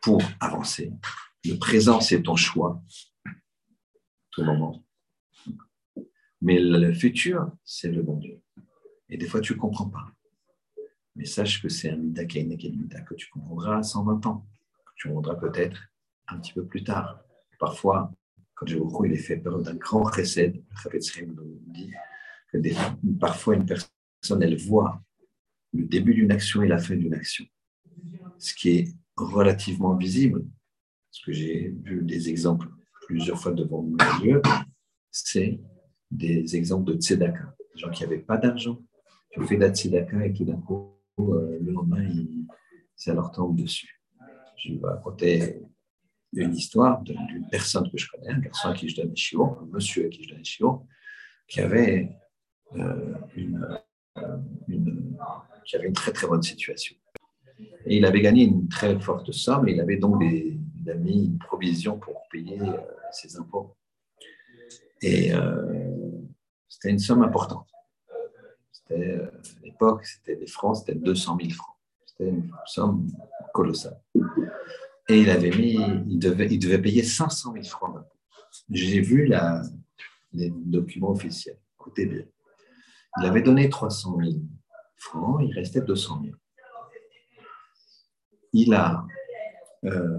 pour 0.00 0.22
avancer. 0.40 0.92
Le 1.44 1.56
présent, 1.58 2.00
c'est 2.00 2.22
ton 2.22 2.36
choix, 2.36 2.82
tout 4.30 4.44
moment. 4.44 4.84
Mais 6.40 6.60
le 6.60 6.92
futur, 6.94 7.50
c'est 7.64 7.90
le 7.90 8.02
bon 8.02 8.16
Dieu. 8.18 8.40
Et 9.08 9.16
des 9.16 9.26
fois, 9.26 9.40
tu 9.40 9.54
ne 9.54 9.58
comprends 9.58 9.88
pas. 9.88 10.12
Mais 11.16 11.24
sache 11.24 11.62
que 11.62 11.68
c'est 11.68 11.90
un 11.90 11.96
mida 11.96 12.24
que 12.26 13.14
tu 13.14 13.28
comprendras 13.30 13.78
à 13.78 13.82
120 13.82 14.26
ans, 14.26 14.46
que 14.84 14.92
tu 14.96 15.08
comprendras 15.08 15.36
peut-être 15.36 15.80
un 16.28 16.38
petit 16.38 16.52
peu 16.52 16.64
plus 16.64 16.84
tard. 16.84 17.20
Parfois, 17.58 18.12
quand 18.56 18.70
vous 18.70 19.04
il 19.04 19.12
est 19.12 19.16
fait 19.16 19.36
peur 19.36 19.60
d'un 19.62 19.74
grand 19.74 20.02
recède. 20.02 20.62
Le 20.90 21.26
nous 21.26 21.60
dit 21.66 21.92
que 22.52 22.58
parfois 23.20 23.54
une 23.54 23.66
personne, 23.66 24.42
elle 24.42 24.56
voit 24.56 25.02
le 25.72 25.84
début 25.84 26.14
d'une 26.14 26.32
action 26.32 26.62
et 26.62 26.68
la 26.68 26.78
fin 26.78 26.96
d'une 26.96 27.14
action. 27.14 27.44
Ce 28.38 28.54
qui 28.54 28.70
est 28.70 28.88
relativement 29.16 29.94
visible, 29.94 30.44
parce 31.10 31.24
que 31.24 31.32
j'ai 31.32 31.74
vu 31.82 32.02
des 32.02 32.30
exemples 32.30 32.68
plusieurs 33.06 33.38
fois 33.38 33.52
devant 33.52 33.82
mes 33.82 34.26
yeux, 34.26 34.42
c'est 35.10 35.60
des 36.10 36.56
exemples 36.56 36.92
de 36.92 36.98
tzedaka. 36.98 37.54
Des 37.74 37.80
gens 37.80 37.90
qui 37.90 38.02
n'avaient 38.04 38.18
pas 38.18 38.38
d'argent, 38.38 38.82
qui 39.30 39.38
ont 39.38 39.46
fait 39.46 39.56
de 39.56 39.62
la 39.62 39.74
tzedaka 39.74 40.26
et 40.26 40.32
tout 40.32 40.44
d'un 40.44 40.56
coup, 40.56 40.95
le 41.18 41.72
lendemain, 41.72 42.08
ça 42.94 43.14
leur 43.14 43.30
tombe 43.30 43.56
dessus. 43.56 44.02
Je 44.56 44.74
vais 44.74 44.86
raconter 44.86 45.62
une 46.32 46.54
histoire 46.54 47.02
d'une 47.02 47.46
personne 47.50 47.90
que 47.90 47.96
je 47.96 48.08
connais, 48.10 48.30
un 48.30 48.40
garçon 48.40 48.68
à 48.68 48.74
qui 48.74 48.88
je 48.88 48.96
donne 48.96 49.10
des 49.10 49.16
chiots, 49.16 49.58
un 49.60 49.66
monsieur 49.66 50.06
à 50.06 50.08
qui 50.08 50.24
je 50.24 50.30
donne 50.30 50.38
des 50.38 50.44
chiots, 50.44 50.86
qui 51.48 51.60
avait, 51.60 52.16
euh, 52.74 53.14
une, 53.36 53.78
euh, 54.18 55.92
très 55.94 56.12
très 56.12 56.26
bonne 56.26 56.42
situation. 56.42 56.96
Et 57.86 57.96
il 57.96 58.04
avait 58.04 58.20
gagné 58.20 58.44
une 58.44 58.68
très 58.68 58.98
forte 59.00 59.32
somme 59.32 59.68
et 59.68 59.72
il 59.72 59.80
avait 59.80 59.96
donc 59.96 60.22
il 60.22 60.60
mis 61.00 61.26
une 61.26 61.38
provision 61.38 61.98
pour 61.98 62.22
payer 62.30 62.60
euh, 62.60 62.76
ses 63.12 63.36
impôts. 63.36 63.76
Et 65.02 65.30
c'était 66.68 66.90
une 66.90 66.98
somme 66.98 67.22
importante. 67.22 67.68
C'était, 68.88 69.14
à 69.16 69.64
l'époque, 69.64 70.04
c'était 70.06 70.36
des 70.36 70.46
francs, 70.46 70.76
c'était 70.76 70.94
200 70.94 71.38
000 71.40 71.52
francs. 71.52 71.76
C'était 72.04 72.30
une 72.30 72.50
somme 72.66 73.08
colossale. 73.52 74.00
Et 75.08 75.20
il 75.20 75.30
avait 75.30 75.50
mis, 75.50 75.74
il 76.08 76.18
devait, 76.18 76.46
il 76.46 76.58
devait 76.58 76.80
payer 76.80 77.02
500 77.02 77.52
000 77.52 77.64
francs 77.64 77.94
d'impôts. 77.94 78.16
J'ai 78.70 79.00
vu 79.00 79.30
les 80.32 80.50
documents 80.50 81.10
officiels. 81.10 81.58
Écoutez 81.78 82.06
bien. 82.06 82.24
Il 83.18 83.26
avait 83.26 83.42
donné 83.42 83.68
300 83.68 84.18
000 84.18 84.32
francs, 84.96 85.40
il 85.42 85.52
restait 85.54 85.80
200 85.80 86.22
000. 86.24 86.36
Il, 88.52 88.74
a, 88.74 89.06
euh, 89.84 90.18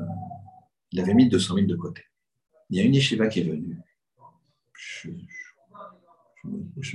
il 0.92 1.00
avait 1.00 1.14
mis 1.14 1.30
200 1.30 1.56
000 1.56 1.68
de 1.68 1.76
côté. 1.76 2.04
Il 2.70 2.78
y 2.78 2.82
a 2.82 2.84
une 2.84 2.96
yeshiva 2.96 3.28
qui 3.28 3.42
est 3.42 3.44
venue. 3.44 3.78
Je, 4.74 5.10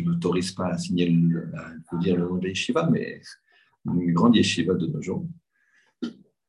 n'autorise 0.05 0.53
pas 0.53 0.69
à 0.69 0.79
signer 0.79 1.09
le, 1.09 1.51
à 1.55 1.97
dire 1.99 2.17
le 2.17 2.29
nom 2.29 2.37
de 2.37 2.49
yeshiva, 2.49 2.89
mais 2.91 3.21
une 3.87 4.13
grande 4.13 4.37
yeshiva 4.37 4.75
de 4.75 4.87
nos 4.87 5.03
jours 5.03 5.27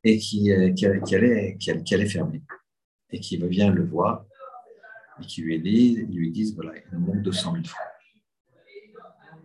et 0.03 0.17
qui, 0.17 0.51
euh, 0.51 0.71
qui, 0.73 0.85
allait, 0.85 1.57
qui, 1.57 1.93
allait, 1.93 2.05
fermer. 2.05 2.43
Et 3.09 3.19
qui 3.19 3.37
vient 3.37 3.71
le 3.71 3.85
voir 3.85 4.25
et 5.21 5.25
qui 5.25 5.41
lui 5.41 5.61
dit, 5.61 6.05
lui 6.09 6.31
disent 6.31 6.55
voilà, 6.55 6.73
il 6.77 6.83
nous 6.93 7.05
manque 7.05 7.21
200 7.21 7.53
000 7.53 7.63
francs. 7.65 7.81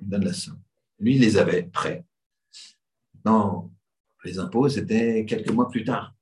Il 0.01 0.09
donne 0.09 0.25
la 0.25 0.33
somme. 0.33 0.61
Lui, 0.99 1.17
il 1.17 1.21
les 1.21 1.37
avait 1.37 1.65
prêts. 1.65 2.05
Les 4.25 4.39
impôts, 4.39 4.69
c'était 4.69 5.25
quelques 5.27 5.51
mois 5.51 5.69
plus 5.69 5.85
tard. 5.85 6.15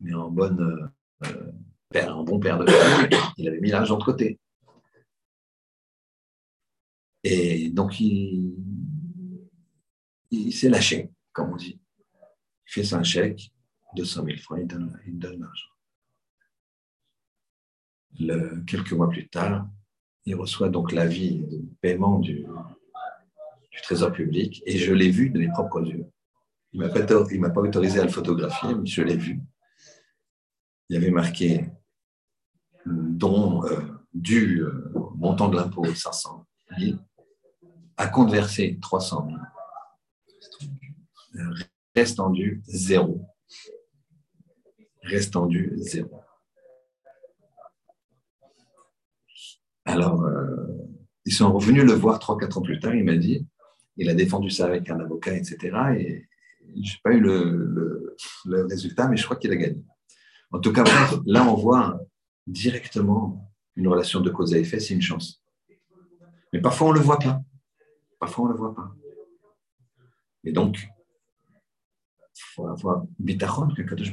Mais 0.00 0.14
en, 0.14 0.30
bonne, 0.30 0.90
euh, 1.24 1.52
père, 1.90 2.16
en 2.16 2.24
bon 2.24 2.38
père 2.38 2.58
de 2.58 2.66
famille, 2.70 3.18
il 3.36 3.48
avait 3.48 3.60
mis 3.60 3.70
l'argent 3.70 3.98
de 3.98 4.04
côté. 4.04 4.38
Et 7.24 7.70
donc, 7.70 8.00
il, 8.00 8.54
il 10.30 10.52
s'est 10.52 10.68
lâché, 10.68 11.10
comme 11.32 11.52
on 11.52 11.56
dit 11.56 11.82
fait 12.72 12.84
son 12.84 13.02
chèque, 13.02 13.52
200 13.96 14.24
000 14.24 14.38
francs, 14.38 14.60
il 15.06 15.18
donne, 15.18 15.48
l'argent. 18.18 18.64
quelques 18.66 18.92
mois 18.92 19.10
plus 19.10 19.28
tard, 19.28 19.68
il 20.24 20.34
reçoit 20.36 20.70
donc 20.70 20.92
l'avis 20.92 21.40
de 21.40 21.62
paiement 21.80 22.18
du, 22.18 22.46
Trésor 23.82 24.12
public 24.12 24.62
et 24.64 24.78
je 24.78 24.92
l'ai 24.92 25.10
vu 25.10 25.30
de 25.30 25.40
mes 25.40 25.48
propres 25.48 25.84
yeux. 25.84 26.06
Il 26.72 26.80
ne 26.80 27.38
m'a 27.38 27.50
pas 27.50 27.60
autorisé 27.60 27.98
à 27.98 28.04
le 28.04 28.10
photographier, 28.10 28.76
mais 28.76 28.86
je 28.86 29.02
l'ai 29.02 29.16
vu. 29.16 29.40
Il 30.88 30.94
y 30.94 30.96
avait 30.96 31.10
marqué 31.10 31.68
dont 32.86 33.64
euh, 33.64 33.80
du 34.14 34.62
euh, 34.62 34.92
montant 35.16 35.48
de 35.48 35.56
l'impôt 35.56 35.84
500 35.84 36.46
000, 36.78 36.96
à 37.96 38.08
compte 38.08 38.30
versé 38.30 38.78
300 38.80 39.28
000, 41.34 41.44
Reste 41.94 42.16
tendu, 42.16 42.62
zéro. 42.66 43.26
Reste 45.02 45.32
tendu, 45.32 45.72
zéro. 45.76 46.22
Alors, 49.84 50.22
euh, 50.22 50.66
ils 51.24 51.32
sont 51.32 51.52
revenus 51.52 51.84
le 51.84 51.92
voir 51.92 52.18
trois, 52.18 52.38
quatre 52.38 52.58
ans 52.58 52.62
plus 52.62 52.78
tard. 52.78 52.94
Il 52.94 53.04
m'a 53.04 53.16
dit, 53.16 53.46
il 53.96 54.08
a 54.08 54.14
défendu 54.14 54.50
ça 54.50 54.66
avec 54.66 54.90
un 54.90 55.00
avocat, 55.00 55.34
etc. 55.34 55.58
Et 55.98 56.28
je 56.76 56.92
n'ai 56.92 57.00
pas 57.02 57.12
eu 57.12 57.20
le, 57.20 58.16
résultat, 58.44 59.08
mais 59.08 59.16
je 59.16 59.24
crois 59.24 59.36
qu'il 59.36 59.50
a 59.52 59.56
gagné. 59.56 59.82
En 60.50 60.60
tout 60.60 60.72
cas, 60.72 60.84
là, 61.26 61.46
on 61.46 61.54
voit 61.54 62.00
directement 62.46 63.50
une 63.76 63.88
relation 63.88 64.20
de 64.20 64.30
cause 64.30 64.54
à 64.54 64.58
effet, 64.58 64.80
c'est 64.80 64.94
une 64.94 65.02
chance. 65.02 65.42
Mais 66.52 66.60
parfois, 66.60 66.88
on 66.88 66.92
ne 66.92 66.98
le 66.98 67.04
voit 67.04 67.18
pas. 67.18 67.42
Parfois, 68.22 68.44
on 68.44 68.48
ne 68.50 68.52
le 68.52 68.58
voit 68.60 68.72
pas. 68.72 68.94
Et 70.44 70.52
donc, 70.52 70.88
faut 72.54 72.68
avoir 72.68 73.04
bitachon 73.18 73.66
que 73.74 73.82
Kadosh 73.82 74.12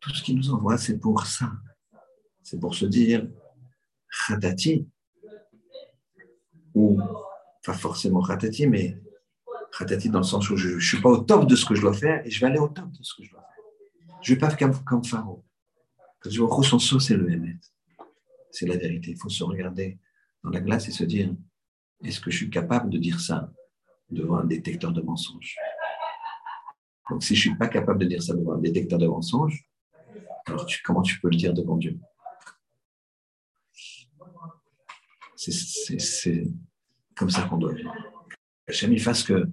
tout 0.00 0.10
ce 0.10 0.22
qu'il 0.24 0.36
nous 0.38 0.50
envoie, 0.50 0.76
c'est 0.76 0.98
pour 0.98 1.24
ça. 1.24 1.52
C'est 2.42 2.58
pour 2.58 2.74
se 2.74 2.84
dire 2.84 3.28
khatati, 4.26 4.88
ou 6.74 7.00
pas 7.64 7.74
forcément 7.74 8.20
khatati, 8.20 8.66
mais 8.66 9.00
khatati 9.78 10.10
dans 10.10 10.18
le 10.18 10.24
sens 10.24 10.50
où 10.50 10.56
je 10.56 10.70
ne 10.70 10.80
suis 10.80 11.00
pas 11.00 11.10
au 11.10 11.18
top 11.18 11.46
de 11.46 11.54
ce 11.54 11.64
que 11.64 11.76
je 11.76 11.82
dois 11.82 11.94
faire 11.94 12.26
et 12.26 12.30
je 12.32 12.40
vais 12.40 12.46
aller 12.46 12.58
au 12.58 12.66
top 12.66 12.90
de 12.90 13.04
ce 13.04 13.14
que 13.14 13.22
je 13.22 13.30
dois 13.30 13.40
faire. 13.40 14.16
Je 14.20 14.32
ne 14.32 14.34
vais 14.34 14.40
pas 14.40 14.50
faire 14.50 14.58
comme, 14.58 14.82
comme 14.82 15.04
Pharaon. 15.04 15.44
Kadosh 16.20 16.40
Baruch 16.40 16.66
son 16.66 16.80
saut, 16.80 16.98
c'est 16.98 17.16
le 17.16 17.30
Hémet. 17.30 17.60
C'est 18.50 18.66
la 18.66 18.76
vérité. 18.76 19.12
Il 19.12 19.16
faut 19.16 19.28
se 19.28 19.44
regarder 19.44 20.00
dans 20.42 20.50
la 20.50 20.60
glace 20.60 20.88
et 20.88 20.90
se 20.90 21.04
dire 21.04 21.32
est-ce 22.04 22.20
que 22.20 22.30
je 22.30 22.36
suis 22.36 22.50
capable 22.50 22.90
de 22.90 22.98
dire 22.98 23.20
ça 23.20 23.52
devant 24.10 24.38
un 24.38 24.44
détecteur 24.44 24.92
de 24.92 25.00
mensonges? 25.00 25.56
Donc, 27.10 27.22
si 27.22 27.34
je 27.34 27.48
ne 27.48 27.52
suis 27.52 27.58
pas 27.58 27.68
capable 27.68 28.00
de 28.00 28.06
dire 28.06 28.22
ça 28.22 28.34
devant 28.34 28.54
un 28.54 28.60
détecteur 28.60 28.98
de 28.98 29.06
mensonges, 29.06 29.68
alors 30.46 30.66
comment 30.84 31.02
tu 31.02 31.20
peux 31.20 31.28
le 31.28 31.36
dire 31.36 31.54
devant 31.54 31.76
Dieu? 31.76 31.98
C'est 35.36 36.44
comme 37.16 37.30
ça 37.30 37.42
qu'on 37.48 37.58
doit 37.58 37.74
vivre. 37.74 37.94
Hachem, 38.68 38.92
il 38.92 39.00
fasse 39.00 39.24
que 39.24 39.44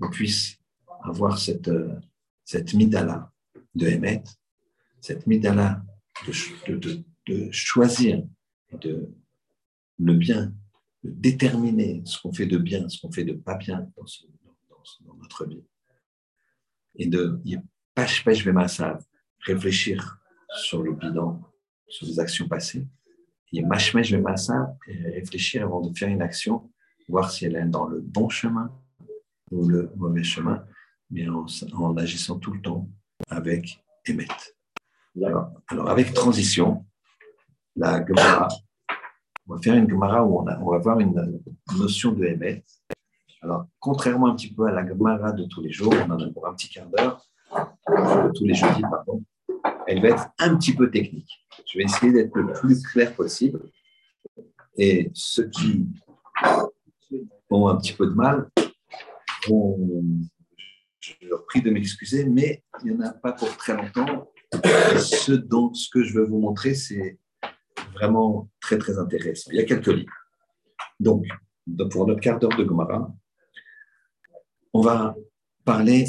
on 0.00 0.10
puisse 0.10 0.56
avoir 1.02 1.38
cette, 1.38 1.70
cette 2.44 2.74
midala 2.74 3.32
de 3.74 3.86
Hémet, 3.86 4.22
cette 5.00 5.26
midala 5.26 5.82
de, 6.26 7.02
de, 7.26 7.50
choisir 7.50 8.22
de, 8.72 9.12
le 9.98 10.14
bien, 10.14 10.52
déterminer 11.02 12.02
ce 12.04 12.20
qu'on 12.20 12.32
fait 12.32 12.46
de 12.46 12.58
bien, 12.58 12.88
ce 12.88 13.00
qu'on 13.00 13.10
fait 13.10 13.24
de 13.24 13.32
pas 13.32 13.56
bien 13.56 13.88
dans, 13.96 14.04
dans 15.06 15.14
notre 15.14 15.46
vie. 15.46 15.64
Et 16.96 17.06
de 17.06 17.40
pêche 17.94 18.24
pêche 18.24 18.46
réfléchir 19.40 20.18
sur 20.56 20.82
le 20.82 20.92
bilan, 20.92 21.40
sur 21.88 22.06
les 22.06 22.20
actions 22.20 22.48
passées, 22.48 22.86
et 23.52 23.62
mâche 23.62 23.94
mâche 23.94 24.12
réfléchir 24.86 25.64
avant 25.64 25.80
de 25.80 25.96
faire 25.96 26.08
une 26.08 26.22
action, 26.22 26.70
voir 27.08 27.30
si 27.30 27.44
elle 27.44 27.56
est 27.56 27.64
dans 27.64 27.86
le 27.86 28.00
bon 28.00 28.28
chemin 28.28 28.70
ou 29.50 29.68
le 29.68 29.90
mauvais 29.96 30.22
chemin, 30.22 30.64
mais 31.10 31.26
en, 31.28 31.96
agissant 31.96 32.38
tout 32.38 32.52
le 32.52 32.62
temps 32.62 32.88
avec 33.28 33.84
Emet. 34.06 34.26
Alors, 35.22 35.50
alors, 35.68 35.90
avec 35.90 36.14
transition, 36.14 36.86
la 37.76 38.04
Gemara, 38.04 38.48
on 39.48 39.54
va 39.54 39.60
faire 39.60 39.74
une 39.74 39.88
Gemara 39.88 40.24
où 40.24 40.38
on, 40.38 40.46
on 40.46 40.70
va 40.70 40.78
voir 40.78 41.00
une 41.00 41.42
notion 41.76 42.12
de 42.12 42.24
Emet 42.24 42.64
alors, 43.42 43.66
contrairement 43.80 44.28
un 44.28 44.36
petit 44.36 44.54
peu 44.54 44.66
à 44.66 44.70
la 44.70 44.86
Gemara 44.86 45.32
de 45.32 45.44
tous 45.46 45.60
les 45.60 45.72
jours, 45.72 45.92
on 45.92 46.10
en 46.10 46.20
a 46.20 46.30
pour 46.30 46.46
un 46.46 46.54
petit 46.54 46.68
quart 46.68 46.86
d'heure, 46.86 47.26
tous 48.34 48.44
les 48.44 48.54
jeudis, 48.54 48.82
pardon, 48.82 49.22
elle 49.88 50.00
va 50.00 50.08
être 50.10 50.28
un 50.38 50.56
petit 50.56 50.74
peu 50.74 50.90
technique. 50.90 51.44
Je 51.66 51.78
vais 51.78 51.84
essayer 51.84 52.12
d'être 52.12 52.36
le 52.36 52.52
plus 52.52 52.80
clair 52.82 53.14
possible. 53.14 53.60
Et 54.76 55.10
ceux 55.12 55.48
qui 55.50 55.88
ont 57.50 57.66
un 57.66 57.76
petit 57.76 57.92
peu 57.94 58.06
de 58.06 58.14
mal, 58.14 58.48
je 59.44 61.12
leur 61.22 61.44
prie 61.46 61.62
de 61.62 61.70
m'excuser, 61.70 62.24
mais 62.24 62.62
il 62.84 62.92
n'y 62.92 62.96
en 62.96 63.08
a 63.08 63.10
pas 63.10 63.32
pour 63.32 63.54
très 63.56 63.76
longtemps. 63.76 64.30
Ce, 64.98 65.32
dont, 65.32 65.74
ce 65.74 65.88
que 65.90 66.04
je 66.04 66.14
veux 66.14 66.26
vous 66.26 66.38
montrer, 66.38 66.74
c'est 66.74 67.18
vraiment 67.92 68.48
très, 68.60 68.78
très 68.78 68.98
intéressant. 68.98 69.50
Il 69.52 69.58
y 69.58 69.60
a 69.60 69.64
quelques 69.64 69.88
livres. 69.88 70.12
Donc, 71.00 71.26
pour 71.90 72.06
notre 72.06 72.20
quart 72.20 72.38
d'heure 72.38 72.56
de 72.56 72.64
Gomara, 72.64 73.12
on 74.72 74.80
va 74.80 75.14
parler 75.64 76.06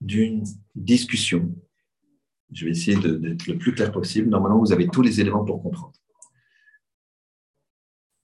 d'une 0.00 0.44
discussion. 0.74 1.54
Je 2.52 2.66
vais 2.66 2.72
essayer 2.72 2.96
d'être 2.96 3.46
le 3.46 3.58
plus 3.58 3.74
clair 3.74 3.90
possible. 3.90 4.28
Normalement, 4.28 4.58
vous 4.58 4.72
avez 4.72 4.86
tous 4.88 5.02
les 5.02 5.20
éléments 5.20 5.44
pour 5.44 5.62
comprendre. 5.62 5.92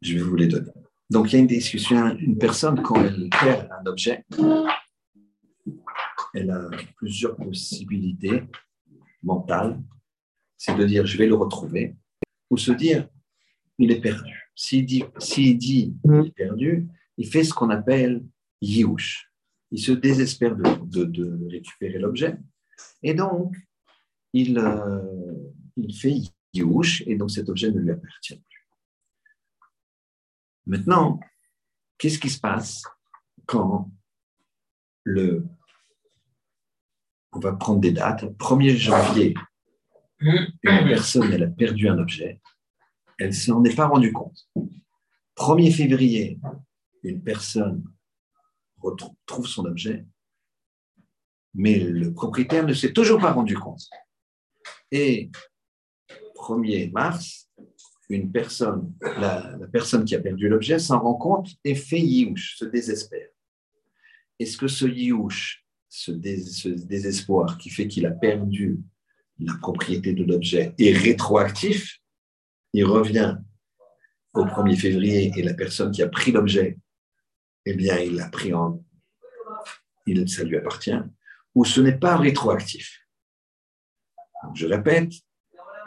Je 0.02 0.14
vais 0.14 0.22
vous 0.22 0.36
les 0.36 0.46
donner. 0.46 0.70
Donc, 1.10 1.32
il 1.32 1.36
y 1.36 1.36
a 1.36 1.40
une 1.40 1.46
discussion. 1.46 2.16
Une 2.16 2.38
personne, 2.38 2.82
quand 2.82 3.02
elle 3.02 3.28
perd 3.30 3.68
un 3.72 3.86
objet, 3.86 4.24
elle 6.34 6.50
a 6.50 6.68
plusieurs 6.96 7.36
possibilités 7.36 8.44
mentales. 9.22 9.82
C'est 10.56 10.76
de 10.76 10.84
dire, 10.84 11.06
je 11.06 11.16
vais 11.18 11.26
le 11.26 11.34
retrouver, 11.34 11.96
ou 12.50 12.56
se 12.56 12.72
dire, 12.72 13.08
il 13.78 13.90
est 13.90 14.00
perdu. 14.00 14.50
S'il 14.54 14.84
dit, 14.84 15.04
il 15.24 15.96
est 16.26 16.34
perdu, 16.34 16.88
il 17.16 17.26
fait 17.26 17.44
ce 17.44 17.54
qu'on 17.54 17.70
appelle 17.70 18.24
yiouch. 18.60 19.30
Il 19.70 19.80
se 19.80 19.92
désespère 19.92 20.56
de, 20.56 21.48
récupérer 21.48 21.98
l'objet. 21.98 22.36
Et 23.02 23.14
donc, 23.14 23.56
il, 24.32 24.58
euh, 24.58 25.00
fait 25.92 26.14
yiouch, 26.52 27.02
et 27.06 27.16
donc 27.16 27.30
cet 27.30 27.48
objet 27.48 27.70
ne 27.70 27.78
lui 27.80 27.92
appartient 27.92 28.36
plus. 28.36 28.68
Maintenant, 30.66 31.20
qu'est-ce 31.96 32.18
qui 32.18 32.30
se 32.30 32.40
passe 32.40 32.82
quand 33.46 33.90
le 35.04 35.46
on 37.32 37.38
va 37.38 37.52
prendre 37.52 37.80
des 37.80 37.92
dates. 37.92 38.24
1er 38.24 38.76
janvier, 38.76 39.34
une 40.20 40.52
personne, 40.62 41.32
elle 41.32 41.44
a 41.44 41.48
perdu 41.48 41.88
un 41.88 41.98
objet. 41.98 42.40
Elle 43.18 43.28
ne 43.28 43.32
s'en 43.32 43.64
est 43.64 43.74
pas 43.74 43.86
rendue 43.86 44.12
compte. 44.12 44.48
1er 45.36 45.72
février, 45.72 46.38
une 47.02 47.22
personne 47.22 47.84
retrouve 48.78 49.46
son 49.46 49.64
objet, 49.64 50.06
mais 51.54 51.78
le 51.78 52.12
propriétaire 52.12 52.66
ne 52.66 52.74
s'est 52.74 52.92
toujours 52.92 53.20
pas 53.20 53.32
rendu 53.32 53.56
compte. 53.56 53.88
Et 54.90 55.30
1er 56.36 56.90
mars, 56.92 57.48
une 58.08 58.30
personne, 58.32 58.92
la, 59.00 59.56
personne 59.72 60.04
qui 60.04 60.14
a 60.14 60.20
perdu 60.20 60.48
l'objet 60.48 60.78
s'en 60.78 61.00
rend 61.00 61.14
compte 61.14 61.50
et 61.64 61.74
fait 61.74 62.00
yiouch, 62.00 62.56
se 62.56 62.64
désespère. 62.64 63.28
Est-ce 64.38 64.56
que 64.56 64.68
ce 64.68 64.86
yiouch 64.86 65.64
ce, 65.88 66.12
désespoir 66.12 67.58
qui 67.58 67.68
fait 67.68 67.88
qu'il 67.88 68.06
a 68.06 68.12
perdu 68.12 68.78
la 69.40 69.54
propriété 69.54 70.12
de 70.12 70.24
l'objet 70.24 70.74
est 70.78 70.96
rétroactif, 70.96 72.00
il 72.72 72.84
revient 72.84 73.38
au 74.34 74.44
1er 74.44 74.76
février 74.76 75.32
et 75.36 75.42
la 75.42 75.54
personne 75.54 75.90
qui 75.90 76.02
a 76.02 76.08
pris 76.08 76.32
l'objet, 76.32 76.78
eh 77.66 77.74
bien, 77.74 77.98
il 77.98 78.14
l'a 78.16 78.28
pris 78.28 78.52
en. 78.54 78.82
Il, 80.06 80.28
ça 80.28 80.44
lui 80.44 80.56
appartient, 80.56 80.98
ou 81.54 81.64
ce 81.64 81.80
n'est 81.80 81.98
pas 81.98 82.16
rétroactif. 82.16 83.00
je 84.54 84.66
répète, 84.66 85.12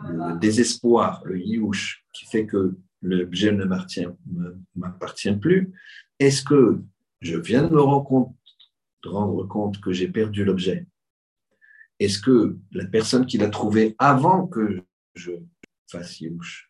le 0.08 0.38
désespoir, 0.40 1.22
le 1.26 1.40
youch, 1.40 2.06
qui 2.14 2.26
fait 2.26 2.46
que 2.46 2.78
l'objet 3.02 3.52
ne 3.52 3.66
m'appartient 4.76 5.34
plus, 5.34 5.74
est-ce 6.20 6.44
que 6.44 6.82
je 7.22 7.38
viens 7.38 7.64
de 7.64 7.74
me 7.74 7.82
rendre 7.82 8.06
compte 9.48 9.82
que 9.82 9.92
j'ai 9.92 10.08
perdu 10.08 10.46
l'objet, 10.46 10.86
est-ce 12.00 12.20
que 12.20 12.58
la 12.72 12.86
personne 12.86 13.26
qui 13.26 13.38
l'a 13.38 13.50
trouvé 13.50 13.96
avant 13.98 14.48
que 14.48 14.82
je 15.16 15.32
fasse 15.90 16.20
Youch, 16.22 16.70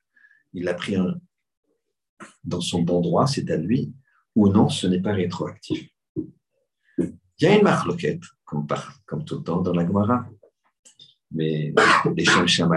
il 0.53 0.63
l'a 0.65 0.73
pris 0.73 0.95
dans 2.43 2.61
son 2.61 2.81
bon 2.81 3.01
droit, 3.01 3.27
c'est 3.27 3.49
à 3.49 3.57
lui, 3.57 3.93
ou 4.35 4.49
non, 4.49 4.69
ce 4.69 4.87
n'est 4.87 5.01
pas 5.01 5.13
rétroactif? 5.13 5.89
Il 6.97 7.15
y 7.39 7.45
a 7.45 7.57
une 7.57 7.63
marloquette, 7.63 8.21
comme, 8.45 8.67
comme 9.05 9.25
tout 9.25 9.37
le 9.39 9.43
temps 9.43 9.61
dans 9.61 9.73
la 9.73 9.85
Gemara, 9.85 10.27
mais 11.31 11.73
les 12.15 12.25
Shem 12.25 12.69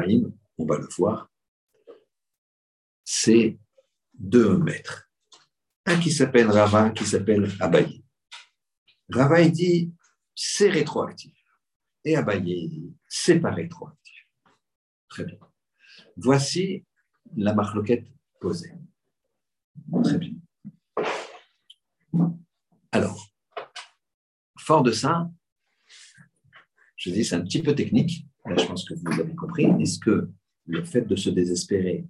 on 0.58 0.64
va 0.64 0.78
le 0.78 0.88
voir, 0.96 1.30
c'est 3.04 3.58
deux 4.14 4.56
maîtres. 4.56 5.10
Un 5.84 6.00
qui 6.00 6.10
s'appelle 6.10 6.50
Rava, 6.50 6.84
un 6.84 6.90
qui 6.90 7.04
s'appelle 7.04 7.50
Abaye. 7.60 8.02
Rava 9.10 9.46
dit 9.48 9.92
c'est 10.34 10.70
rétroactif. 10.70 11.35
Et 12.06 12.14
Abaye 12.14 12.94
pas 13.42 13.50
rétroactif. 13.50 14.28
Très 15.08 15.24
bien. 15.24 15.38
Voici 16.16 16.84
la 17.36 17.52
marloquette 17.52 18.06
posée. 18.40 18.72
Très 20.04 20.18
bien. 20.18 20.34
Alors, 22.92 23.28
fort 24.56 24.84
de 24.84 24.92
ça, 24.92 25.28
je 26.94 27.10
dis 27.10 27.24
c'est 27.24 27.34
un 27.34 27.42
petit 27.42 27.60
peu 27.60 27.74
technique. 27.74 28.28
Là, 28.44 28.56
je 28.56 28.66
pense 28.66 28.88
que 28.88 28.94
vous 28.94 29.16
l'avez 29.16 29.34
compris. 29.34 29.64
Est-ce 29.80 29.98
que 29.98 30.30
le 30.66 30.84
fait 30.84 31.02
de 31.02 31.16
se 31.16 31.30
désespérer, 31.30 32.06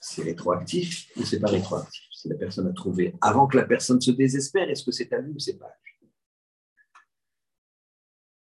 c'est 0.00 0.24
rétroactif 0.24 1.12
ou 1.16 1.24
c'est 1.24 1.38
pas 1.38 1.50
rétroactif? 1.50 2.02
Si 2.10 2.28
la 2.28 2.34
personne 2.34 2.66
a 2.66 2.72
trouvé 2.72 3.14
avant 3.20 3.46
que 3.46 3.56
la 3.56 3.64
personne 3.64 4.00
se 4.00 4.10
désespère, 4.10 4.68
est-ce 4.68 4.82
que 4.82 4.90
c'est 4.90 5.12
à 5.12 5.20
lui 5.20 5.34
ou 5.34 5.38
c'est 5.38 5.56
pas 5.56 5.66
à 5.66 5.76
lui? 5.84 6.10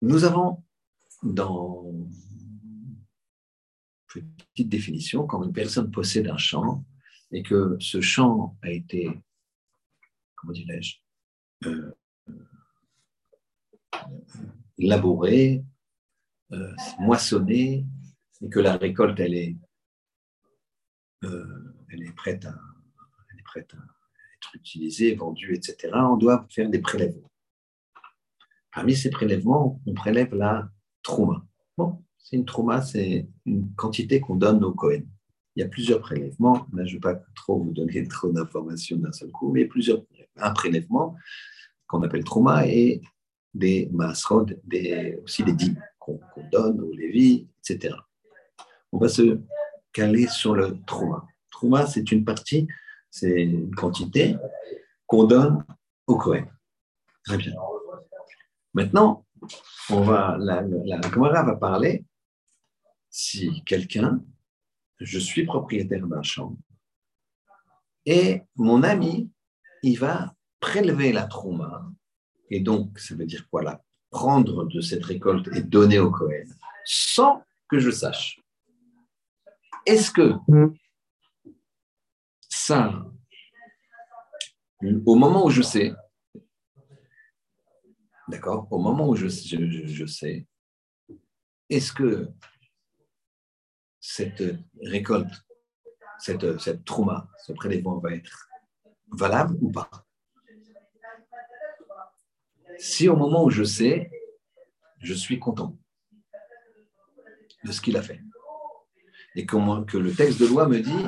Nous 0.01 0.23
avons 0.23 0.63
dans 1.23 1.85
une 4.15 4.27
petite 4.53 4.69
définition, 4.69 5.27
quand 5.27 5.43
une 5.43 5.53
personne 5.53 5.91
possède 5.91 6.27
un 6.27 6.37
champ 6.37 6.85
et 7.31 7.43
que 7.43 7.77
ce 7.79 8.01
champ 8.01 8.57
a 8.61 8.71
été, 8.71 9.09
comment 10.35 10.53
dirais-je, 10.53 10.97
euh, 11.65 11.93
euh, 16.53 16.73
moissonné, 16.99 17.85
et 18.41 18.49
que 18.49 18.59
la 18.59 18.77
récolte, 18.77 19.19
elle 19.19 19.33
est, 19.33 19.57
euh, 21.23 21.75
elle 21.89 22.03
est 22.03 22.15
prête 22.15 22.45
à 22.45 22.55
être 23.57 23.75
utilisée, 24.53 25.15
vendue, 25.15 25.55
etc., 25.55 25.91
on 25.93 26.17
doit 26.17 26.45
faire 26.51 26.69
des 26.69 26.79
prélèvements. 26.79 27.31
Parmi 28.71 28.95
ces 28.95 29.09
prélèvements, 29.09 29.81
on 29.87 29.93
prélève 29.93 30.35
la 30.35 30.69
trauma. 31.07 31.41
Bon, 31.77 32.03
c'est 32.17 32.35
une 32.35 32.45
trauma, 32.45 32.81
c'est 32.81 33.27
une 33.45 33.73
quantité 33.75 34.19
qu'on 34.19 34.35
donne 34.35 34.61
au 34.65 34.73
Cohen. 34.73 35.03
Il 35.55 35.61
y 35.61 35.63
a 35.63 35.69
plusieurs 35.69 36.01
prélèvements. 36.01 36.67
Là, 36.73 36.85
je 36.85 36.91
ne 36.91 36.95
vais 36.95 36.99
pas 36.99 37.15
trop 37.33 37.63
vous 37.63 37.71
donner 37.71 38.05
trop 38.09 38.29
d'informations 38.29 38.97
d'un 38.97 39.13
seul 39.13 39.31
coup, 39.31 39.51
mais 39.51 39.65
plusieurs 39.65 40.03
un 40.35 40.51
prélèvement 40.51 41.15
qu'on 41.87 42.03
appelle 42.03 42.25
trauma 42.25 42.67
et 42.67 43.01
des 43.53 43.89
masrod, 43.93 44.59
des, 44.65 45.17
aussi 45.23 45.43
des 45.43 45.53
dîmes 45.53 45.81
qu'on 45.97 46.19
donne 46.51 46.81
aux 46.81 46.91
lévis, 46.91 47.47
etc. 47.59 47.95
On 48.91 48.97
va 48.97 49.07
se 49.07 49.39
caler 49.93 50.27
sur 50.27 50.55
le 50.55 50.77
trauma. 50.85 51.25
Trauma, 51.49 51.87
c'est 51.87 52.11
une 52.11 52.25
partie, 52.25 52.67
c'est 53.09 53.43
une 53.43 53.73
quantité 53.73 54.35
qu'on 55.07 55.23
donne 55.23 55.63
au 56.05 56.17
Cohen. 56.17 56.45
Très 57.23 57.37
bien. 57.37 57.53
Maintenant, 58.73 59.25
on 59.89 60.01
va, 60.01 60.37
la, 60.39 60.61
la, 60.61 60.99
va 60.99 61.55
parler 61.55 62.05
si 63.09 63.63
quelqu'un, 63.63 64.23
je 64.99 65.19
suis 65.19 65.45
propriétaire 65.45 66.07
d'un 66.07 66.23
champ, 66.23 66.57
et 68.05 68.43
mon 68.55 68.83
ami, 68.83 69.29
il 69.83 69.99
va 69.99 70.33
prélever 70.59 71.11
la 71.11 71.25
trauma, 71.25 71.89
et 72.49 72.59
donc 72.59 72.99
ça 72.99 73.15
veut 73.15 73.25
dire 73.25 73.47
quoi 73.49 73.63
là 73.63 73.81
Prendre 74.09 74.65
de 74.65 74.79
cette 74.79 75.03
récolte 75.03 75.49
et 75.53 75.61
donner 75.61 75.99
au 75.99 76.09
Cohen, 76.09 76.45
sans 76.85 77.43
que 77.69 77.79
je 77.79 77.91
sache. 77.91 78.39
Est-ce 79.85 80.11
que 80.11 80.33
ça, 82.49 83.05
au 85.05 85.15
moment 85.15 85.45
où 85.45 85.49
je 85.49 85.61
sais, 85.61 85.93
D'accord? 88.27 88.67
Au 88.71 88.79
moment 88.79 89.07
où 89.07 89.15
je, 89.15 89.27
sais, 89.27 90.47
est-ce 91.69 91.93
que 91.93 92.29
cette 93.99 94.43
récolte, 94.81 95.31
cette, 96.19 96.59
cette 96.59 96.83
trauma, 96.83 97.29
ce 97.45 97.53
prélèvement 97.53 97.99
va 97.99 98.13
être 98.13 98.49
valable 99.11 99.57
ou 99.61 99.71
pas? 99.71 99.89
Si 102.77 103.07
au 103.07 103.15
moment 103.15 103.45
où 103.45 103.49
je 103.49 103.63
sais, 103.63 104.11
je 104.99 105.13
suis 105.13 105.39
content 105.39 105.77
de 107.63 107.71
ce 107.71 107.81
qu'il 107.81 107.97
a 107.97 108.01
fait, 108.01 108.21
et 109.35 109.45
que, 109.45 109.83
que 109.85 109.97
le 109.97 110.13
texte 110.13 110.39
de 110.39 110.47
loi 110.47 110.67
me 110.67 110.79
dit 110.79 111.05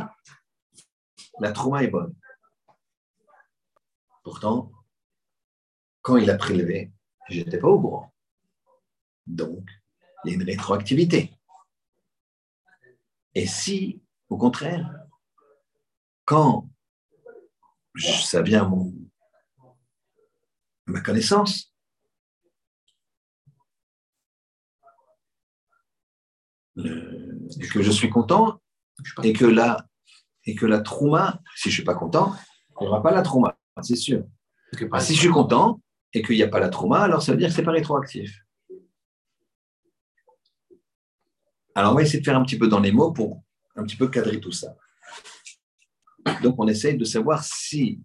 la 1.39 1.51
trauma 1.51 1.83
est 1.83 1.87
bonne. 1.87 2.15
Pourtant, 4.23 4.71
quand 6.01 6.17
il 6.17 6.29
a 6.29 6.35
prélevé, 6.35 6.91
je 7.29 7.39
n'étais 7.39 7.59
pas 7.59 7.67
au 7.67 7.79
courant. 7.79 8.13
Donc, 9.27 9.69
il 10.23 10.29
y 10.29 10.31
a 10.31 10.35
une 10.35 10.43
rétroactivité. 10.43 11.33
Et 13.35 13.45
si, 13.45 14.01
au 14.27 14.37
contraire, 14.37 14.91
quand 16.25 16.69
ça 17.99 18.41
vient 18.41 18.63
à, 18.63 18.67
mon, 18.67 18.93
ma 20.87 21.01
connaissance, 21.01 21.73
et 26.77 27.67
que 27.67 27.81
je 27.81 27.91
suis 27.91 28.09
content, 28.09 28.61
et 29.23 29.33
que 29.33 29.45
la, 29.45 29.85
et 30.45 30.55
que 30.55 30.65
la 30.65 30.81
trauma, 30.81 31.41
si 31.55 31.69
je 31.69 31.69
ne 31.69 31.73
suis 31.75 31.83
pas 31.83 31.95
content, 31.95 32.33
il 32.79 32.83
n'y 32.83 32.87
aura 32.87 33.03
pas 33.03 33.11
la 33.11 33.21
trauma, 33.21 33.57
c'est 33.81 33.95
sûr. 33.95 34.23
Ah, 34.91 34.99
si 34.99 35.15
je 35.15 35.19
suis 35.19 35.29
content 35.29 35.81
et 36.13 36.21
qu'il 36.21 36.35
n'y 36.35 36.43
a 36.43 36.47
pas 36.47 36.59
la 36.59 36.69
trauma, 36.69 36.99
alors 36.99 37.21
ça 37.21 37.31
veut 37.31 37.37
dire 37.37 37.49
que 37.49 37.53
ce 37.53 37.59
n'est 37.59 37.65
pas 37.65 37.71
rétroactif. 37.71 38.43
Alors, 41.75 41.93
on 41.93 41.95
va 41.95 42.01
essayer 42.01 42.19
de 42.19 42.25
faire 42.25 42.37
un 42.37 42.43
petit 42.43 42.57
peu 42.57 42.67
dans 42.67 42.79
les 42.79 42.91
mots 42.91 43.11
pour 43.11 43.43
un 43.75 43.83
petit 43.83 43.95
peu 43.95 44.07
cadrer 44.07 44.39
tout 44.39 44.51
ça. 44.51 44.75
Donc, 46.43 46.55
on 46.57 46.67
essaye 46.67 46.97
de 46.97 47.05
savoir 47.05 47.43
si, 47.43 48.01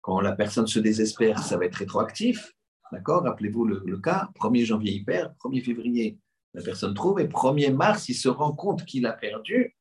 quand 0.00 0.20
la 0.20 0.32
personne 0.32 0.66
se 0.66 0.78
désespère, 0.78 1.38
ça 1.38 1.56
va 1.56 1.66
être 1.66 1.76
rétroactif. 1.76 2.52
D'accord? 2.92 3.22
Rappelez-vous 3.22 3.64
le, 3.66 3.98
cas 3.98 4.30
1er 4.40 4.64
janvier, 4.64 4.92
il 4.92 5.04
perd, 5.04 5.34
1er 5.44 5.62
février, 5.62 6.18
la 6.54 6.62
personne 6.62 6.94
trouve, 6.94 7.20
et 7.20 7.26
1er 7.26 7.72
mars, 7.72 8.08
il 8.08 8.14
se 8.14 8.28
rend 8.28 8.52
compte 8.52 8.84
qu'il 8.84 9.06
a 9.06 9.12
perdu, 9.12 9.76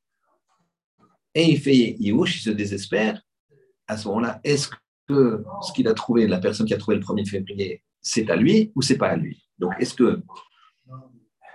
et 1.36 1.50
il 1.50 1.60
fait 1.60 1.96
Youch, 2.00 2.38
il 2.38 2.42
se 2.42 2.50
désespère. 2.50 3.22
À 3.88 3.98
ce 3.98 4.08
moment-là, 4.08 4.40
est-ce 4.44 4.70
que 5.08 5.44
ce 5.62 5.72
qu'il 5.74 5.88
a 5.88 5.94
trouvé, 5.94 6.28
la 6.28 6.40
personne 6.40 6.66
qui 6.66 6.74
a 6.74 6.78
trouvé 6.78 6.98
le 6.98 7.04
1er 7.04 7.28
février, 7.28 7.84
c'est 8.02 8.30
à 8.30 8.36
lui 8.36 8.72
ou 8.76 8.82
c'est 8.82 8.98
pas 8.98 9.10
à 9.10 9.16
lui? 9.16 9.48
Donc, 9.58 9.74
est-ce 9.80 9.94
que 9.94 10.22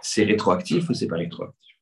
c'est 0.00 0.24
rétroactif 0.24 0.88
ou 0.88 0.94
c'est 0.94 1.06
pas 1.06 1.16
rétroactif? 1.16 1.76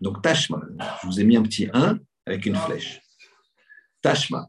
Donc, 0.00 0.22
Tashma, 0.22 0.60
je 1.02 1.06
vous 1.06 1.20
ai 1.20 1.24
mis 1.24 1.36
un 1.36 1.42
petit 1.42 1.68
1 1.72 1.98
avec 2.26 2.46
une 2.46 2.56
flèche. 2.56 3.00
Tashma. 4.02 4.48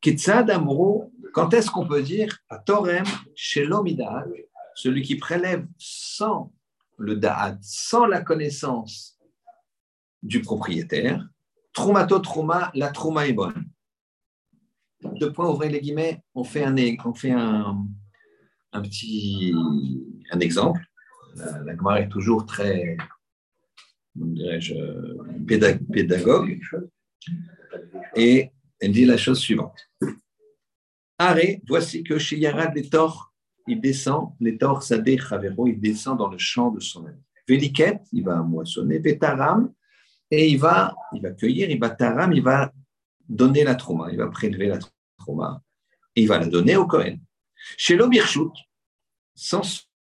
Kitsad 0.00 0.50
Amro, 0.50 1.12
quand 1.32 1.52
est-ce 1.52 1.70
qu'on 1.70 1.86
peut 1.86 2.02
dire 2.02 2.38
à 2.48 2.58
Torem, 2.58 3.04
chez 3.34 3.64
l'omidad, 3.64 4.32
celui 4.74 5.02
qui 5.02 5.16
prélève 5.16 5.66
sans 5.78 6.52
le 6.98 7.16
da'at, 7.16 7.58
sans 7.60 8.06
la 8.06 8.20
connaissance 8.20 9.18
du 10.22 10.40
propriétaire, 10.40 11.26
Trumato 11.72 12.18
Truma, 12.20 12.70
la 12.74 12.90
Truma 12.90 13.26
est 13.26 13.32
bonne? 13.32 13.68
Deux 15.14 15.32
points, 15.32 15.48
ouvrez 15.48 15.68
les 15.68 15.80
guillemets, 15.80 16.22
on 16.34 16.44
fait 16.44 16.64
un, 16.64 16.74
on 17.04 17.14
fait 17.14 17.30
un, 17.30 17.86
un 18.72 18.82
petit 18.82 19.54
un 20.30 20.40
exemple. 20.40 20.80
La, 21.36 21.74
la 21.74 22.00
est 22.00 22.08
toujours 22.08 22.46
très, 22.46 22.96
dirais-je, 24.14 24.74
pédagogue. 25.90 26.58
Et 28.14 28.50
elle 28.80 28.92
dit 28.92 29.04
la 29.04 29.16
chose 29.16 29.38
suivante. 29.38 29.78
Arrêt, 31.18 31.62
voici 31.66 32.02
que 32.02 32.18
chez 32.18 32.38
Yarad 32.38 32.74
les 32.74 32.88
torts, 32.88 33.32
il 33.66 33.80
descend, 33.80 34.32
les 34.40 34.58
torts 34.58 34.82
Sadeh 34.82 35.18
Chavero, 35.18 35.66
il 35.66 35.80
descend 35.80 36.18
dans 36.18 36.28
le 36.28 36.38
champ 36.38 36.70
de 36.70 36.80
son 36.80 37.06
ami. 37.06 37.22
Véliket, 37.48 38.00
il 38.12 38.24
va 38.24 38.42
moissonner, 38.42 38.98
Vétaram, 38.98 39.72
et 40.30 40.48
il 40.48 40.58
va, 40.58 40.94
il 41.12 41.22
va 41.22 41.30
cueillir, 41.30 41.70
il 41.70 41.78
va 41.78 41.90
taram, 41.90 42.32
il 42.32 42.42
va 42.42 42.72
donner 43.28 43.64
la 43.64 43.74
trauma, 43.74 44.10
il 44.10 44.18
va 44.18 44.28
prélever 44.28 44.66
la 44.66 44.78
trauma, 44.78 44.95
il 46.14 46.28
va 46.28 46.38
la 46.38 46.46
donner 46.46 46.76
au 46.76 46.86
Cohen. 46.86 47.18
Chez 47.76 47.96
l'Obirchut, 47.96 48.52
sans 49.34 49.62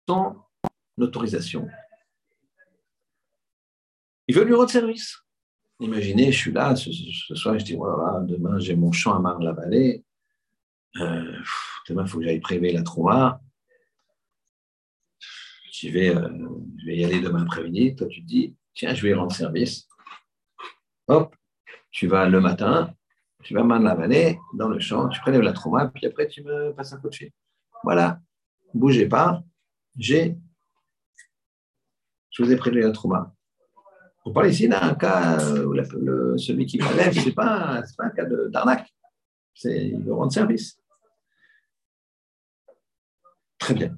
son 0.08 0.36
autorisation, 1.00 1.68
il 4.28 4.36
veut 4.36 4.44
lui 4.44 4.54
rendre 4.54 4.70
service. 4.70 5.18
Imaginez, 5.80 6.32
je 6.32 6.38
suis 6.38 6.52
là, 6.52 6.76
ce, 6.76 6.92
soir, 7.36 7.58
je 7.60 7.66
dis, 7.66 7.76
voilà, 7.76 8.22
demain 8.22 8.58
j'ai 8.60 8.76
mon 8.76 8.92
champ 8.92 9.16
à 9.16 9.20
Marne-la-Vallée, 9.20 10.04
euh, 10.98 11.40
demain 11.88 12.04
il 12.04 12.08
faut 12.08 12.18
que 12.18 12.24
j'aille 12.24 12.40
prélever 12.40 12.74
la 12.74 12.82
trauma. 12.82 13.42
Je 15.72 15.90
vais, 15.90 16.16
euh, 16.16 16.28
je 16.80 16.86
vais 16.88 16.98
y 16.98 17.06
aller 17.06 17.22
demain 17.22 17.44
après-midi. 17.44 17.96
Toi, 17.96 18.08
tu 18.08 18.24
te 18.24 18.28
dis, 18.28 18.56
tiens, 18.74 18.96
je 18.96 19.04
vais 19.04 19.14
rendre 19.14 19.32
service 19.32 19.88
hop, 21.08 21.36
tu 21.92 22.08
vas 22.08 22.28
le 22.28 22.40
matin, 22.40 22.94
tu 23.48 23.54
vas 23.54 23.62
à 23.62 23.80
la 23.80 23.96
vallée, 23.96 24.38
dans 24.56 24.68
le 24.68 24.78
champ, 24.78 25.08
tu 25.08 25.22
prélèves 25.22 25.40
la 25.40 25.54
trauma, 25.54 25.88
puis 25.88 26.06
après 26.06 26.28
tu 26.28 26.44
me 26.44 26.74
passes 26.74 26.92
un 26.92 26.98
coup 26.98 27.08
de 27.08 27.16
fil. 27.16 27.32
Voilà, 27.82 28.20
bougez 28.74 29.08
pas, 29.08 29.42
j'ai, 29.96 30.38
je 32.30 32.44
vous 32.44 32.52
ai 32.52 32.58
prélevé 32.58 32.82
la 32.82 32.92
trauma. 32.92 33.34
On 34.26 34.34
parle 34.34 34.50
ici 34.50 34.68
d'un 34.68 34.94
cas 34.96 35.38
où 35.64 35.74
celui 36.38 36.66
qui 36.66 36.78
prélève, 36.78 37.14
ce 37.14 37.28
n'est 37.28 37.32
pas, 37.32 37.82
pas, 37.98 38.04
un 38.04 38.10
cas 38.10 38.26
d'arnaque, 38.50 38.94
il 39.64 40.04
veut 40.04 40.14
rendre 40.14 40.34
service. 40.34 40.78
Très 43.60 43.76
bien. 43.76 43.98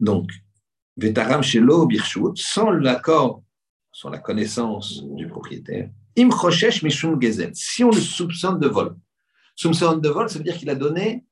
Donc, 0.00 0.32
Vetaram 0.96 1.42
chez 1.42 1.60
l'eau, 1.60 1.88
sans 2.34 2.70
l'accord, 2.70 3.44
sans 3.92 4.10
la 4.10 4.18
connaissance 4.18 5.04
du 5.04 5.28
propriétaire, 5.28 5.88
Im 6.16 6.30
Mishum 6.82 7.20
Gezel. 7.20 7.54
Si 7.54 7.84
on 7.84 7.90
le 7.90 8.00
soupçonne 8.00 8.58
de 8.58 8.68
vol, 8.68 8.96
soupçonne 9.54 10.00
de 10.00 10.08
vol, 10.08 10.28
ça 10.28 10.38
veut 10.38 10.44
dire 10.44 10.56
qu'il 10.56 10.70
a 10.70 10.74
donné 10.74 11.26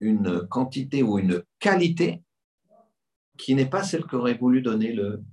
une 0.00 0.46
quantité 0.46 1.02
ou 1.02 1.18
une 1.18 1.42
qualité 1.58 2.22
qui 3.36 3.54
n'est 3.54 3.68
pas 3.68 3.82
celle 3.82 4.04
qu'aurait 4.04 4.38
voulu 4.38 4.62
donner 4.62 4.92
le 4.92 5.24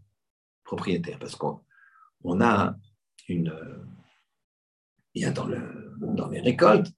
propriétaire. 0.64 1.20
Parce 1.20 1.36
qu'on 1.36 2.42
a 2.42 2.76
une. 3.28 3.54
Il 5.14 5.22
y 5.22 5.26
a 5.26 5.32
dans, 5.32 5.48
dans 5.98 6.28
les 6.30 6.42
récoltes 6.42 6.92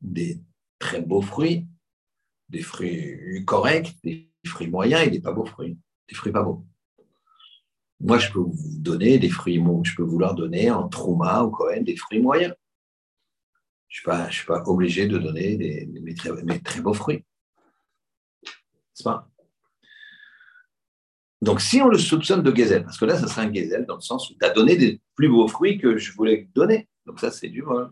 des 0.00 0.40
très 0.78 1.00
beaux 1.00 1.22
fruits, 1.22 1.66
des 2.48 2.60
fruits 2.60 3.44
corrects, 3.46 3.94
des 4.02 4.30
fruits 4.44 4.68
moyens 4.68 5.06
et 5.06 5.10
des 5.10 5.20
pas 5.20 5.32
beaux 5.32 5.46
fruits, 5.46 5.78
des 6.08 6.14
fruits 6.14 6.32
pas 6.32 6.42
beaux. 6.42 6.66
Moi, 8.04 8.18
je 8.18 8.30
peux 8.30 8.40
vous 8.40 8.78
donner 8.80 9.18
des 9.18 9.30
fruits, 9.30 9.64
je 9.82 9.96
peux 9.96 10.02
vouloir 10.02 10.34
donner 10.34 10.70
en 10.70 10.88
trauma 10.88 11.42
ou 11.42 11.50
Cohen 11.50 11.80
des 11.80 11.96
fruits 11.96 12.20
moyens. 12.20 12.54
Je 13.88 14.02
ne 14.10 14.30
suis, 14.30 14.44
pas 14.44 14.62
obligé 14.66 15.06
de 15.06 15.16
donner 15.16 15.88
mes, 16.02 16.14
très, 16.14 16.82
beaux 16.82 16.92
fruits. 16.92 17.24
C'est 18.92 19.04
pas 19.04 19.26
Donc, 21.40 21.62
si 21.62 21.80
on 21.80 21.88
le 21.88 21.96
soupçonne 21.96 22.42
de 22.42 22.50
gazelle, 22.50 22.84
parce 22.84 22.98
que 22.98 23.06
là, 23.06 23.18
ça 23.18 23.26
serait 23.26 23.46
un 23.46 23.50
gazelle 23.50 23.86
dans 23.86 23.94
le 23.94 24.02
sens 24.02 24.28
où 24.28 24.34
tu 24.34 24.44
as 24.44 24.50
donné 24.50 24.76
des 24.76 25.00
plus 25.14 25.30
beaux 25.30 25.48
fruits 25.48 25.78
que 25.78 25.96
je 25.96 26.12
voulais 26.12 26.46
donner. 26.54 26.90
Donc, 27.06 27.20
ça, 27.20 27.30
c'est 27.30 27.48
du 27.48 27.62
vol. 27.62 27.90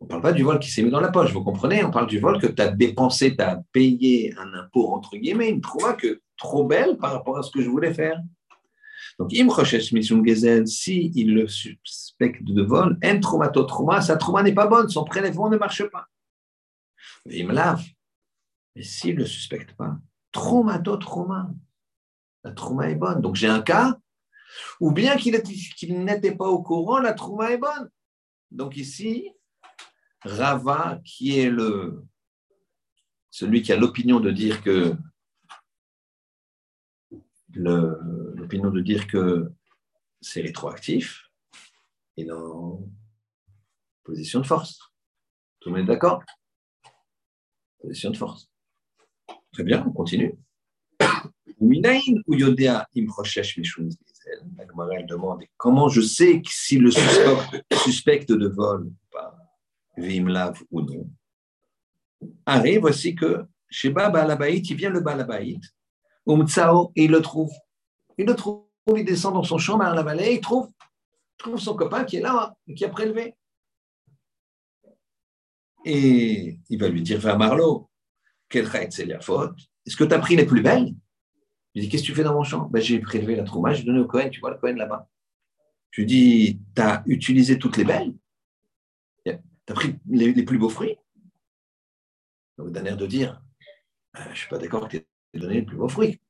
On 0.00 0.06
ne 0.06 0.08
parle 0.08 0.22
pas 0.22 0.32
du 0.32 0.42
vol 0.42 0.58
qui 0.58 0.72
s'est 0.72 0.82
mis 0.82 0.90
dans 0.90 1.00
la 1.00 1.12
poche, 1.12 1.32
vous 1.32 1.44
comprenez? 1.44 1.84
On 1.84 1.92
parle 1.92 2.08
du 2.08 2.18
vol 2.18 2.40
que 2.40 2.48
tu 2.48 2.62
as 2.62 2.68
dépensé, 2.68 3.36
tu 3.36 3.42
as 3.44 3.62
payé 3.70 4.34
un 4.36 4.54
impôt, 4.54 4.88
entre 4.88 5.16
guillemets, 5.16 5.50
une 5.50 5.60
trauma 5.60 5.92
que 5.92 6.20
trop 6.38 6.64
belle 6.64 6.96
par 6.96 7.12
rapport 7.12 7.36
à 7.36 7.42
ce 7.42 7.50
que 7.50 7.60
je 7.60 7.68
voulais 7.68 7.92
faire. 7.92 8.20
Donc, 9.18 9.32
im 9.34 9.48
gezel, 10.24 10.66
si 10.66 11.12
il 11.14 11.34
le 11.34 11.48
suspecte 11.48 12.44
de 12.44 12.62
vol, 12.62 12.98
en 13.04 13.20
traumato 13.20 13.64
trauma, 13.64 14.00
sa 14.00 14.16
trauma 14.16 14.42
n'est 14.42 14.54
pas 14.54 14.66
bonne, 14.66 14.88
son 14.88 15.04
prélèvement 15.04 15.50
ne 15.50 15.56
marche 15.56 15.84
pas. 15.90 16.06
Il 17.26 17.48
me 17.48 17.52
lave. 17.52 17.84
Mais 18.76 18.82
s'il 18.82 19.16
ne 19.16 19.20
le 19.20 19.26
suspecte 19.26 19.74
pas, 19.74 19.98
traumato 20.30 20.96
trauma, 20.96 21.50
la 22.44 22.52
trauma 22.52 22.88
est 22.88 22.94
bonne. 22.94 23.20
Donc, 23.20 23.34
j'ai 23.34 23.48
un 23.48 23.60
cas 23.60 23.98
ou 24.80 24.92
bien 24.92 25.16
qu'il 25.16 26.04
n'était 26.04 26.34
pas 26.34 26.48
au 26.48 26.62
courant, 26.62 26.98
la 26.98 27.12
trauma 27.12 27.50
est 27.50 27.58
bonne. 27.58 27.90
Donc, 28.50 28.76
ici, 28.76 29.30
Rava, 30.22 31.00
qui 31.04 31.38
est 31.38 31.50
le, 31.50 32.04
celui 33.30 33.62
qui 33.62 33.72
a 33.72 33.76
l'opinion 33.76 34.20
de 34.20 34.30
dire 34.30 34.62
que 34.62 34.96
l'opinion 37.54 38.70
de 38.70 38.80
dire 38.80 39.06
que 39.06 39.50
c'est 40.20 40.42
rétroactif 40.42 41.30
et 42.16 42.24
non 42.24 42.88
position 44.08 44.40
de 44.40 44.46
force. 44.46 44.80
Tout 45.60 45.68
le 45.68 45.76
monde 45.76 45.84
est 45.84 45.92
d'accord? 45.92 46.22
Position 47.80 48.10
de 48.10 48.16
force. 48.16 48.50
Très 49.52 49.64
bien, 49.64 49.84
on 49.86 49.92
continue. 49.92 50.34
La 54.80 55.02
demande 55.02 55.42
comment 55.56 55.88
je 55.88 56.00
sais 56.00 56.40
si 56.46 56.78
le 56.78 56.90
suspecte 57.72 58.30
de 58.30 58.48
vol 58.48 58.90
pas, 59.10 59.36
Vimlav 59.96 60.62
ou 60.70 60.82
non? 60.82 61.10
Arrive 62.46 62.80
voici 62.80 63.14
que 63.14 63.44
chez 63.68 63.90
Baba 63.90 64.22
Alabaït, 64.22 64.68
il 64.70 64.76
vient 64.76 64.90
le 64.90 65.00
Balabaït, 65.00 65.62
et 66.28 67.04
il 67.04 67.10
le 67.10 67.22
trouve. 67.22 67.52
Il 68.18 68.26
le 68.26 68.34
trouve, 68.34 68.64
il 68.94 69.04
descend 69.04 69.34
dans 69.34 69.42
son 69.42 69.58
champ 69.58 69.78
dans 69.78 69.94
la 69.94 70.02
vallée, 70.02 70.34
il 70.34 70.40
trouve, 70.40 70.68
trouve 71.38 71.58
son 71.58 71.74
copain 71.74 72.04
qui 72.04 72.16
est 72.16 72.20
là, 72.20 72.54
qui 72.76 72.84
a 72.84 72.88
prélevé. 72.88 73.34
Et 75.84 76.58
il 76.68 76.78
va 76.78 76.88
lui 76.88 77.02
dire, 77.02 77.18
va 77.18 77.36
Marlo, 77.36 77.88
quelle 78.48 78.68
c'est 78.90 79.06
la 79.06 79.20
faute 79.20 79.58
est-ce 79.88 79.96
que 79.96 80.04
tu 80.04 80.12
as 80.12 80.18
pris 80.18 80.36
les 80.36 80.44
plus 80.44 80.60
belles 80.60 80.94
Je 81.74 81.80
lui 81.80 81.80
dis, 81.80 81.88
qu'est-ce 81.88 82.02
que 82.02 82.08
tu 82.08 82.14
fais 82.14 82.22
dans 82.22 82.34
mon 82.34 82.42
champ? 82.42 82.66
Ben, 82.66 82.82
J'ai 82.82 83.00
prélevé 83.00 83.36
la 83.36 83.44
trauma, 83.44 83.72
j'ai 83.72 83.84
donné 83.84 84.00
au 84.00 84.06
Cohen, 84.06 84.28
tu 84.28 84.38
vois 84.38 84.50
le 84.50 84.58
Cohen 84.58 84.74
là-bas. 84.74 85.08
Je 85.92 86.02
lui 86.02 86.06
dis, 86.06 86.60
tu 86.76 86.82
as 86.82 87.02
utilisé 87.06 87.58
toutes 87.58 87.78
les 87.78 87.84
belles? 87.84 88.14
Tu 89.24 89.32
as 89.32 89.72
pris 89.72 89.98
les, 90.10 90.42
plus 90.42 90.58
beaux 90.58 90.68
fruits? 90.68 90.98
Donc, 92.58 92.70
d'un 92.70 92.84
air 92.84 92.98
de 92.98 93.06
dire, 93.06 93.40
ben, 94.12 94.24
je 94.24 94.28
ne 94.28 94.34
suis 94.34 94.48
pas 94.50 94.58
d'accord 94.58 94.86
que 94.88 94.98
tu 94.98 95.06
aies 95.34 95.38
donné 95.38 95.54
les 95.54 95.62
plus 95.62 95.76
beaux 95.76 95.88
fruits. 95.88 96.20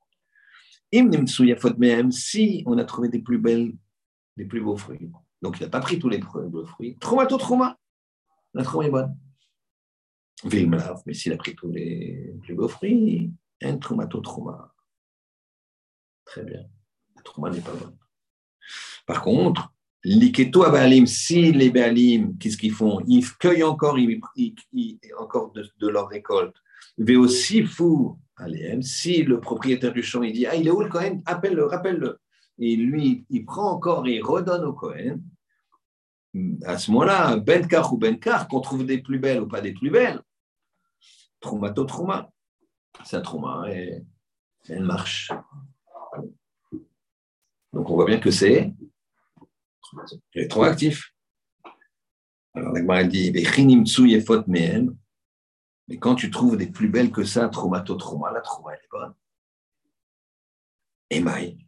Si 2.11 2.63
on 2.67 2.79
a 2.79 2.85
trouvé 2.85 3.09
des 3.09 3.19
plus 3.19 3.39
belles, 3.39 3.75
des 4.37 4.45
plus 4.45 4.61
beaux 4.61 4.77
fruits, 4.77 5.11
donc 5.43 5.59
il 5.61 5.65
n'a 5.65 5.69
pas 5.69 5.81
pris 5.81 5.99
tous 5.99 6.09
les 6.09 6.19
beaux 6.19 6.65
fruits, 6.65 6.97
Traumato 6.99 7.37
trauma, 7.37 7.79
la 8.55 8.65
trauma 8.65 8.87
est 8.87 8.91
bonne. 8.91 9.17
Mais 10.45 11.15
s'il 11.15 11.33
a 11.33 11.37
pris 11.37 11.55
tous 11.55 11.71
les 11.71 12.35
plus 12.43 12.55
beaux 12.55 12.69
fruits, 12.69 13.33
un 13.63 13.77
traumato 13.79 14.21
trauma. 14.21 14.73
Très 16.25 16.45
bien. 16.45 16.63
La 17.17 17.23
trauma 17.23 17.51
n'est 17.51 17.61
pas 17.61 17.75
bonne. 17.75 17.97
Par 19.07 19.23
contre, 19.23 19.73
l'iketo 20.05 20.63
abalim, 20.63 21.07
si 21.07 21.53
les 21.53 21.71
balim, 21.71 22.37
qu'est-ce 22.39 22.57
qu'ils 22.57 22.73
font? 22.73 23.01
Ils 23.09 23.27
cueillent 23.39 23.65
encore, 23.65 23.99
ils, 23.99 24.21
encore 25.19 25.53
de, 25.53 25.89
leur 25.89 26.09
récolte. 26.09 26.57
Aussi 27.17 27.63
fou, 27.65 28.19
allez, 28.37 28.79
si 28.83 29.23
le 29.23 29.41
propriétaire 29.41 29.93
du 29.93 30.03
champ 30.03 30.23
il 30.23 30.33
dit 30.33 30.47
Ah, 30.47 30.55
il 30.55 30.67
est 30.67 30.71
où 30.71 30.81
le 30.81 30.89
Cohen 30.89 31.21
Appelle-le, 31.27 31.65
rappelle-le. 31.65 32.19
Et 32.59 32.77
lui, 32.77 33.25
il 33.31 33.45
prend 33.45 33.71
encore 33.71 34.07
et 34.07 34.17
il 34.17 34.23
redonne 34.23 34.65
au 34.65 34.73
Cohen. 34.73 35.21
À 36.65 36.77
ce 36.79 36.91
moment-là, 36.91 37.37
Benkar 37.37 37.93
ou 37.93 37.99
Benkar, 37.99 38.49
qu'on 38.49 38.61
trouve 38.61 38.85
des 38.85 38.99
plus 38.99 39.19
belles 39.19 39.41
ou 39.41 39.49
pas 39.49 39.61
des 39.61 39.73
plus 39.73 39.91
belles, 39.91 40.21
traumato 41.41 41.85
trauma. 41.85 42.31
C'est 43.05 43.17
un 43.17 43.21
trauma 43.21 43.71
et 43.71 44.03
elle 44.69 44.85
marche. 44.85 45.31
Donc 47.73 47.91
on 47.91 47.95
voit 47.95 48.07
bien 48.07 48.19
que 48.19 48.31
c'est 48.31 48.73
rétroactif. 50.35 51.13
Alors 52.55 52.73
la 52.73 53.05
dit 53.05 53.33
mais 55.89 55.99
quand 55.99 56.15
tu 56.15 56.31
trouves 56.31 56.57
des 56.57 56.67
plus 56.67 56.89
belles 56.89 57.11
que 57.11 57.25
ça, 57.25 57.49
traumato 57.49 57.95
trauma, 57.95 58.31
la 58.31 58.41
trauma 58.41 58.73
elle 58.73 58.81
est 58.85 58.89
bonne. 58.91 59.15
Émail. 61.11 61.59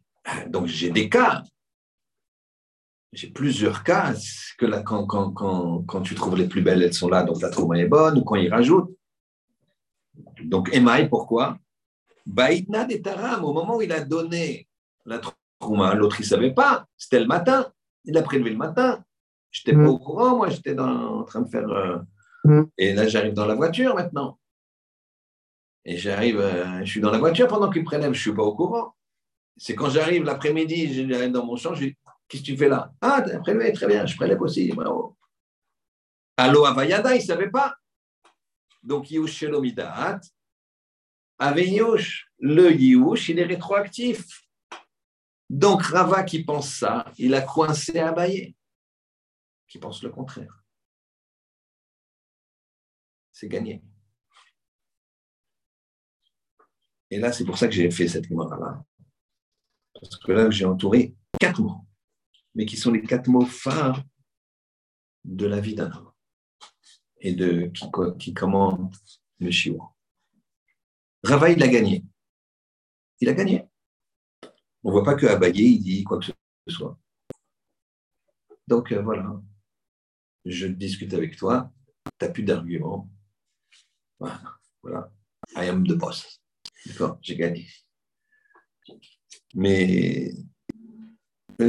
Donc 0.47 0.67
j'ai 0.67 0.91
des 0.91 1.09
cas. 1.09 1.43
J'ai 3.13 3.27
plusieurs 3.27 3.83
cas 3.83 4.13
que 4.57 4.65
là, 4.65 4.81
quand, 4.83 5.05
quand, 5.05 5.31
quand, 5.31 5.83
quand, 5.83 6.01
tu 6.01 6.15
trouves 6.15 6.37
les 6.37 6.47
plus 6.47 6.61
belles, 6.61 6.81
elles 6.81 6.93
sont 6.93 7.09
là, 7.09 7.23
donc 7.23 7.41
la 7.41 7.49
trauma 7.49 7.77
est 7.77 7.87
bonne, 7.87 8.19
ou 8.19 8.23
quand 8.23 8.35
ils 8.35 8.49
rajoutent. 8.49 8.95
Donc, 10.45 10.69
Emaï, 10.73 11.09
pourquoi? 11.09 11.57
Baïdna 12.25 12.85
des 12.85 13.01
Taram, 13.01 13.43
au 13.43 13.51
moment 13.51 13.77
où 13.77 13.81
il 13.81 13.91
a 13.91 13.99
donné 13.99 14.67
la 15.05 15.19
trouma, 15.59 15.93
l'autre, 15.93 16.21
il 16.21 16.23
ne 16.23 16.27
savait 16.27 16.53
pas, 16.53 16.85
c'était 16.97 17.19
le 17.19 17.25
matin, 17.25 17.69
il 18.05 18.17
a 18.17 18.21
prélevé 18.21 18.51
le 18.51 18.57
matin. 18.57 19.03
Je 19.49 19.61
n'étais 19.61 19.77
pas 19.77 19.83
mm. 19.83 19.89
au 19.89 19.99
courant, 19.99 20.37
moi, 20.37 20.49
j'étais 20.49 20.79
en 20.79 21.23
train 21.23 21.41
de 21.41 21.49
faire. 21.49 21.67
Euh, 21.67 21.97
mm. 22.43 22.63
Et 22.77 22.93
là, 22.93 23.07
j'arrive 23.07 23.33
dans 23.33 23.45
la 23.45 23.55
voiture 23.55 23.95
maintenant. 23.95 24.39
Et 25.85 25.97
j'arrive, 25.97 26.39
euh, 26.39 26.79
je 26.83 26.91
suis 26.91 27.01
dans 27.01 27.11
la 27.11 27.17
voiture 27.17 27.47
pendant 27.47 27.69
qu'il 27.69 27.83
prélève, 27.83 28.13
je 28.13 28.19
ne 28.19 28.21
suis 28.21 28.33
pas 28.33 28.43
au 28.43 28.55
courant. 28.55 28.95
C'est 29.57 29.75
quand 29.75 29.89
j'arrive 29.89 30.23
l'après-midi, 30.23 30.93
je 30.93 31.27
dans 31.27 31.45
mon 31.45 31.55
champ, 31.55 31.73
je 31.73 31.85
dis 31.85 31.95
Qu'est-ce 32.31 32.43
que 32.43 32.47
tu 32.47 32.57
fais 32.57 32.69
là? 32.69 32.93
Ah, 33.01 33.21
tu 33.21 33.33
as 33.33 33.39
prélevé, 33.39 33.73
très 33.73 33.87
bien, 33.87 34.05
je 34.05 34.15
prélève 34.15 34.41
aussi, 34.41 34.71
bravo. 34.71 35.17
Allo 36.37 36.63
Avayada, 36.63 37.13
il 37.13 37.19
ne 37.19 37.25
savait 37.25 37.49
pas. 37.49 37.75
Donc, 38.81 39.11
Yush 39.11 39.33
Shelomidat, 39.33 40.21
avec 41.37 41.67
Yush, 41.67 42.31
le 42.39 42.71
Yush, 42.71 43.27
il 43.27 43.39
est 43.39 43.43
rétroactif. 43.43 44.47
Donc, 45.49 45.81
Rava 45.81 46.23
qui 46.23 46.45
pense 46.45 46.73
ça, 46.73 47.03
il 47.17 47.35
a 47.35 47.41
coincé 47.41 47.99
Abaye, 47.99 48.55
qui 49.67 49.77
pense 49.77 50.01
le 50.01 50.09
contraire. 50.09 50.60
C'est 53.41 53.49
gagné. 53.49 53.81
Et 57.09 57.17
là, 57.17 57.31
c'est 57.31 57.43
pour 57.43 57.57
ça 57.57 57.67
que 57.67 57.73
j'ai 57.73 57.89
fait 57.89 58.07
cette 58.07 58.29
mémoire-là. 58.29 58.85
Parce 59.95 60.15
que 60.17 60.31
là, 60.31 60.51
j'ai 60.51 60.65
entouré 60.65 61.15
quatre 61.39 61.59
mots, 61.59 61.83
mais 62.53 62.67
qui 62.67 62.77
sont 62.77 62.91
les 62.91 63.01
quatre 63.01 63.27
mots 63.29 63.47
phares 63.47 64.03
de 65.23 65.47
la 65.47 65.59
vie 65.59 65.73
d'un 65.73 65.91
homme 65.91 66.11
et 67.19 67.33
de 67.33 67.71
qui, 67.73 67.85
qui 68.19 68.33
commande 68.35 68.93
le 69.39 69.49
chiot. 69.49 69.81
Rava, 71.23 71.49
il 71.49 71.63
a 71.63 71.67
gagné. 71.67 72.05
Il 73.21 73.29
a 73.29 73.33
gagné. 73.33 73.67
On 74.83 74.89
ne 74.89 74.91
voit 74.91 75.03
pas 75.03 75.15
que 75.15 75.25
Abaye, 75.25 75.77
il 75.77 75.79
dit 75.79 76.03
quoi 76.03 76.19
que 76.19 76.25
ce 76.25 76.31
soit. 76.67 76.95
Donc 78.67 78.91
euh, 78.91 79.01
voilà, 79.01 79.41
je 80.45 80.67
discute 80.67 81.15
avec 81.15 81.37
toi, 81.37 81.73
tu 82.19 82.25
n'as 82.27 82.31
plus 82.31 82.43
d'arguments. 82.43 83.09
Voilà. 84.81 85.11
I 85.55 85.69
am 85.69 85.85
the 85.85 85.93
boss. 85.93 86.41
D'accord, 86.85 87.17
j'ai 87.21 87.35
gagné. 87.35 87.67
Mais 89.55 90.31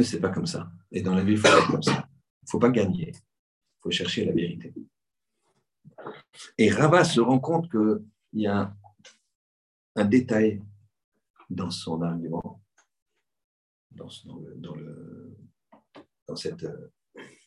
c'est 0.03 0.19
pas 0.19 0.29
comme 0.29 0.45
ça. 0.45 0.71
Et 0.91 1.01
dans 1.01 1.15
la 1.15 1.23
vie, 1.23 1.33
il 1.33 1.37
faut 1.37 1.47
être 1.47 1.71
comme 1.71 1.83
ça. 1.83 2.07
Il 2.41 2.49
faut 2.49 2.59
pas 2.59 2.69
gagner. 2.69 3.09
Il 3.09 3.81
faut 3.81 3.91
chercher 3.91 4.25
la 4.25 4.31
vérité. 4.31 4.73
Et 6.57 6.69
Rava 6.69 7.03
se 7.03 7.19
rend 7.19 7.39
compte 7.39 7.69
qu'il 7.69 8.01
y 8.33 8.47
a 8.47 8.75
un 9.95 10.05
détail 10.05 10.63
dans 11.49 11.69
son 11.69 12.01
argument, 12.01 12.63
dans, 13.91 14.09
cette, 16.35 16.65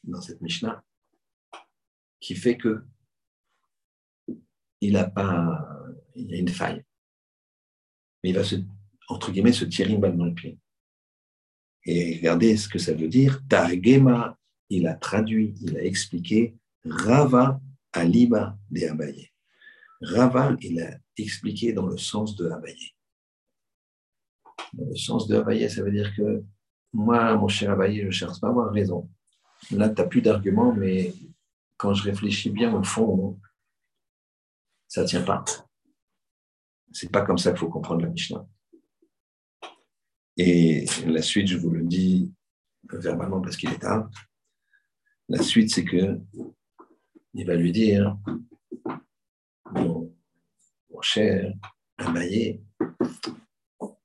dans 0.04 0.20
cette 0.20 0.40
Mishnah, 0.40 0.84
qui 2.20 2.34
fait 2.34 2.56
que 2.56 2.84
il 4.80 4.96
a 4.96 5.08
pas, 5.08 5.68
il 6.14 6.30
y 6.30 6.34
a 6.34 6.38
une 6.38 6.48
faille. 6.48 6.82
Mais 8.22 8.30
il 8.30 8.36
va 8.36 8.44
se, 8.44 8.56
entre 9.08 9.32
guillemets, 9.32 9.52
se 9.52 9.64
tirer 9.64 9.92
une 9.92 10.00
balle 10.00 10.16
dans 10.16 10.24
le 10.24 10.34
pied. 10.34 10.58
Et 11.84 12.16
regardez 12.16 12.56
ce 12.56 12.68
que 12.68 12.78
ça 12.78 12.92
veut 12.92 13.08
dire. 13.08 13.40
Targema, 13.48 14.36
il 14.68 14.86
a 14.86 14.94
traduit, 14.94 15.54
il 15.60 15.76
a 15.76 15.84
expliqué. 15.84 16.56
Rava 16.84 17.60
Aliba 17.92 18.58
de 18.70 18.86
Abaye. 18.86 19.30
Rava, 20.00 20.56
il 20.60 20.80
a 20.82 20.98
expliqué 21.16 21.72
dans 21.72 21.86
le 21.86 21.96
sens 21.96 22.36
de 22.36 22.50
Abaye. 22.50 22.92
Dans 24.72 24.86
le 24.88 24.96
sens 24.96 25.26
de 25.28 25.36
Abaye, 25.36 25.70
ça 25.70 25.82
veut 25.82 25.92
dire 25.92 26.14
que 26.14 26.42
moi, 26.92 27.36
mon 27.36 27.48
cher 27.48 27.70
Abaye, 27.70 28.00
je 28.00 28.06
ne 28.06 28.10
cherche 28.10 28.40
pas 28.40 28.48
à 28.48 28.50
avoir 28.50 28.72
raison. 28.72 29.08
Là, 29.70 29.88
tu 29.88 30.00
n'as 30.00 30.08
plus 30.08 30.22
d'arguments, 30.22 30.74
mais 30.74 31.14
quand 31.76 31.94
je 31.94 32.02
réfléchis 32.02 32.50
bien 32.50 32.74
au 32.74 32.82
fond, 32.82 33.38
ça 34.88 35.02
ne 35.02 35.06
tient 35.06 35.22
pas. 35.22 35.44
C'est 36.92 37.10
pas 37.10 37.22
comme 37.22 37.38
ça 37.38 37.50
qu'il 37.50 37.60
faut 37.60 37.68
comprendre 37.68 38.02
la 38.02 38.08
Mishnah. 38.08 38.46
Et 40.36 40.84
la 41.06 41.22
suite, 41.22 41.48
je 41.48 41.56
vous 41.56 41.70
le 41.70 41.84
dis 41.84 42.32
verbalement 42.90 43.40
parce 43.40 43.56
qu'il 43.56 43.70
est 43.70 43.78
tard. 43.78 44.08
La 45.28 45.42
suite, 45.42 45.70
c'est 45.74 45.84
que 45.84 46.20
il 47.34 47.46
va 47.46 47.54
lui 47.54 47.72
dire 47.72 48.16
Mon, 49.72 50.14
cher 51.00 51.52
Abaye, 51.98 52.62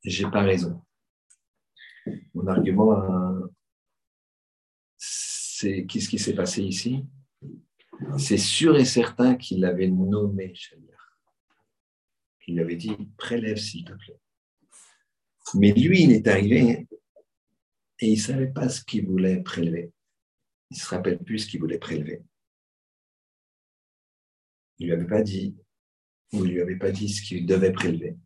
j'ai 0.04 0.30
pas 0.30 0.42
raison. 0.42 0.82
Mon 2.34 2.48
argument, 2.48 3.50
c'est 4.98 5.86
qu'est-ce 5.86 6.10
qui 6.10 6.20
s'est 6.20 6.36
passé 6.36 6.64
ici? 6.64 7.06
C'est 8.18 8.38
sûr 8.38 8.78
et 8.78 8.86
certain 8.86 9.36
qu'il 9.36 9.64
avait 9.66 9.88
nommé 9.88 10.54
Shaliar. 10.56 11.20
Il 12.48 12.56
lui 12.56 12.62
avait 12.62 12.76
dit 12.76 12.96
Prélève, 13.18 13.58
s'il 13.58 13.86
te 13.86 13.94
plaît. 13.94 14.20
Mais 15.54 15.72
lui, 15.72 16.04
il 16.04 16.12
est 16.12 16.28
arrivé 16.28 16.88
et 18.00 18.08
il 18.08 18.18
ne 18.18 18.22
savait 18.22 18.52
pas 18.52 18.70
ce 18.70 18.84
qu'il 18.84 19.06
voulait 19.06 19.42
prélever. 19.42 19.92
Il 20.70 20.76
ne 20.76 20.80
se 20.80 20.88
rappelle 20.88 21.20
plus 21.20 21.40
ce 21.40 21.48
qu'il 21.48 21.60
voulait 21.60 21.78
prélever. 21.78 22.24
Il 24.80 24.88
ne 24.88 24.94
lui 24.96 25.02
avait 25.02 25.10
pas 25.10 25.22
dit, 25.22 25.56
ou 26.34 26.46
il 26.46 26.50
ne 26.50 26.54
lui 26.54 26.62
avait 26.62 26.78
pas 26.78 26.92
dit 26.92 27.10
ce 27.10 27.22
qu'il 27.22 27.46
devait 27.46 27.72
prélever. 27.72 28.18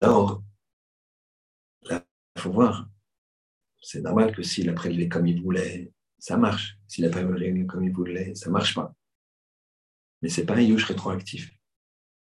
Alors, 0.00 0.42
il 1.90 2.02
faut 2.38 2.52
voir. 2.52 2.88
C'est 3.82 4.00
normal 4.00 4.34
que 4.34 4.42
s'il 4.42 4.70
a 4.70 4.72
prélevé 4.72 5.08
comme 5.08 5.26
il 5.26 5.42
voulait, 5.42 5.92
ça 6.24 6.38
marche. 6.38 6.78
S'il 6.88 7.04
n'a 7.04 7.10
pas 7.10 7.22
prélevé 7.22 7.66
comme 7.66 7.84
il 7.84 7.92
voulait, 7.92 8.34
ça 8.34 8.46
ne 8.46 8.52
marche 8.54 8.74
pas. 8.74 8.94
Mais 10.22 10.30
ce 10.30 10.40
n'est 10.40 10.46
pas 10.46 10.56
un 10.56 10.62
yush 10.62 10.86
rétroactif. 10.86 11.52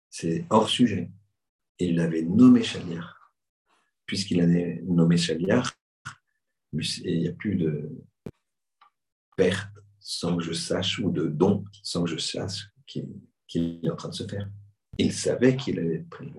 C'est 0.08 0.46
hors 0.48 0.70
sujet. 0.70 1.10
il 1.78 1.96
l'avait 1.96 2.22
nommé 2.22 2.62
Chaliar. 2.62 3.34
Puisqu'il 4.06 4.40
a 4.40 4.46
nommé 4.46 5.18
Chaliar, 5.18 5.74
il 6.72 7.20
n'y 7.20 7.28
a 7.28 7.34
plus 7.34 7.56
de 7.56 7.90
perte 9.36 9.68
sans 10.00 10.38
que 10.38 10.42
je 10.42 10.54
sache, 10.54 10.98
ou 10.98 11.10
de 11.10 11.26
don 11.26 11.62
sans 11.82 12.04
que 12.04 12.10
je 12.10 12.16
sache 12.16 12.70
qu'il 12.86 13.80
est 13.84 13.90
en 13.90 13.96
train 13.96 14.08
de 14.08 14.14
se 14.14 14.26
faire. 14.26 14.48
il 14.96 15.12
savait 15.12 15.54
qu'il 15.54 15.78
allait 15.78 15.96
être 15.96 16.08
pris. 16.08 16.32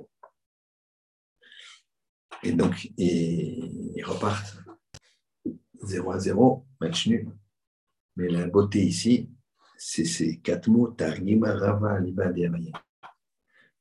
Et 2.42 2.54
donc, 2.54 2.90
ils 2.98 4.04
repartent 4.04 4.58
0 5.84 6.12
à 6.12 6.18
0, 6.18 6.66
match 6.82 7.06
nul. 7.06 7.32
Mais 8.16 8.30
la 8.30 8.48
beauté 8.48 8.84
ici, 8.84 9.30
c'est 9.78 10.06
ces 10.06 10.40
quatre 10.40 10.70
mots, 10.70 10.90
Targima, 10.90 11.54
Rava, 11.54 12.00
Liba, 12.00 12.32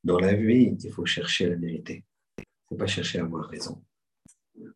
Dans 0.03 0.19
la 0.19 0.35
vie, 0.35 0.77
il 0.83 0.91
faut 0.91 1.07
chercher 1.07 1.51
la 1.51 1.57
vérité. 1.57 2.05
Il 2.39 2.43
ne 2.43 2.45
faut 2.69 2.77
pas 2.77 2.87
chercher 2.87 3.19
à 3.19 3.23
avoir 3.23 3.49
raison. 3.49 3.85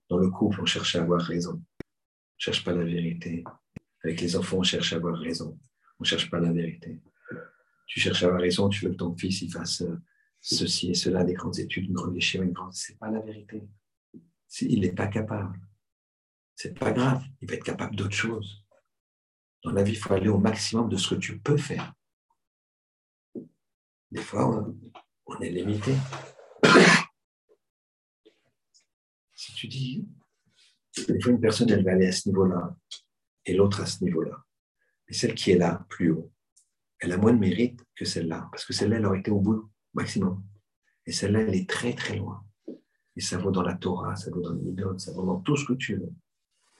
Dans 0.08 0.18
le 0.18 0.30
couple, 0.30 0.60
on 0.60 0.66
cherche 0.66 0.94
à 0.96 1.02
avoir 1.02 1.20
raison. 1.20 1.54
On 1.54 1.56
ne 1.56 2.38
cherche 2.38 2.64
pas 2.64 2.72
la 2.72 2.84
vérité. 2.84 3.44
Avec 4.04 4.20
les 4.20 4.36
enfants, 4.36 4.58
on 4.58 4.62
cherche 4.62 4.92
à 4.92 4.96
avoir 4.96 5.18
raison. 5.18 5.58
On 5.98 6.02
ne 6.02 6.06
cherche 6.06 6.30
pas 6.30 6.38
la 6.38 6.52
vérité. 6.52 7.00
Tu 7.86 8.00
cherches 8.00 8.22
à 8.22 8.26
avoir 8.26 8.42
raison, 8.42 8.68
tu 8.68 8.84
veux 8.84 8.92
que 8.92 8.96
ton 8.96 9.16
fils 9.16 9.42
il 9.42 9.50
fasse 9.50 9.82
euh, 9.82 9.96
ceci 10.40 10.90
et 10.90 10.94
cela, 10.94 11.24
des 11.24 11.34
grandes 11.34 11.58
études, 11.58 11.86
une 11.86 11.94
grande 11.94 12.16
échelle, 12.16 12.42
une 12.42 12.52
grande. 12.52 12.74
Ce 12.74 12.92
n'est 12.92 12.98
pas 12.98 13.10
la 13.10 13.20
vérité. 13.20 13.62
Il 14.60 14.80
n'est 14.80 14.92
pas 14.92 15.06
capable. 15.06 15.58
Ce 16.54 16.68
n'est 16.68 16.74
pas 16.74 16.92
grave. 16.92 17.22
Il 17.40 17.48
va 17.48 17.54
être 17.54 17.64
capable 17.64 17.96
d'autre 17.96 18.14
chose. 18.14 18.65
Dans 19.64 19.72
la 19.72 19.82
vie, 19.82 19.92
il 19.92 19.98
faut 19.98 20.14
aller 20.14 20.28
au 20.28 20.38
maximum 20.38 20.88
de 20.88 20.96
ce 20.96 21.14
que 21.14 21.20
tu 21.20 21.38
peux 21.38 21.56
faire. 21.56 21.92
Des 24.10 24.22
fois, 24.22 24.66
on 25.26 25.40
est 25.40 25.50
limité. 25.50 25.94
Si 29.38 29.52
tu 29.52 29.68
dis, 29.68 30.08
des 31.08 31.20
fois, 31.20 31.30
une 31.30 31.40
personne, 31.40 31.68
elle 31.70 31.84
va 31.84 31.92
aller 31.92 32.06
à 32.06 32.12
ce 32.12 32.28
niveau-là 32.28 32.74
et 33.44 33.54
l'autre 33.54 33.82
à 33.82 33.86
ce 33.86 34.02
niveau-là. 34.02 34.44
Mais 35.06 35.14
celle 35.14 35.34
qui 35.34 35.50
est 35.50 35.58
là, 35.58 35.84
plus 35.88 36.10
haut, 36.10 36.32
elle 37.00 37.12
a 37.12 37.18
moins 37.18 37.32
de 37.32 37.38
mérite 37.38 37.84
que 37.94 38.04
celle-là, 38.04 38.48
parce 38.50 38.64
que 38.64 38.72
celle-là, 38.72 38.96
elle 38.96 39.06
aurait 39.06 39.20
été 39.20 39.30
au 39.30 39.40
bout, 39.40 39.70
maximum. 39.94 40.42
Et 41.04 41.12
celle-là, 41.12 41.40
elle 41.42 41.54
est 41.54 41.68
très, 41.68 41.94
très 41.94 42.16
loin. 42.16 42.44
Et 43.14 43.20
ça 43.20 43.38
vaut 43.38 43.50
dans 43.50 43.62
la 43.62 43.74
Torah, 43.74 44.16
ça 44.16 44.30
vaut 44.30 44.40
dans 44.40 44.52
les 44.52 44.98
ça 44.98 45.12
vaut 45.12 45.26
dans 45.26 45.40
tout 45.40 45.56
ce 45.56 45.64
que 45.64 45.74
tu 45.74 45.96
veux. 45.96 46.12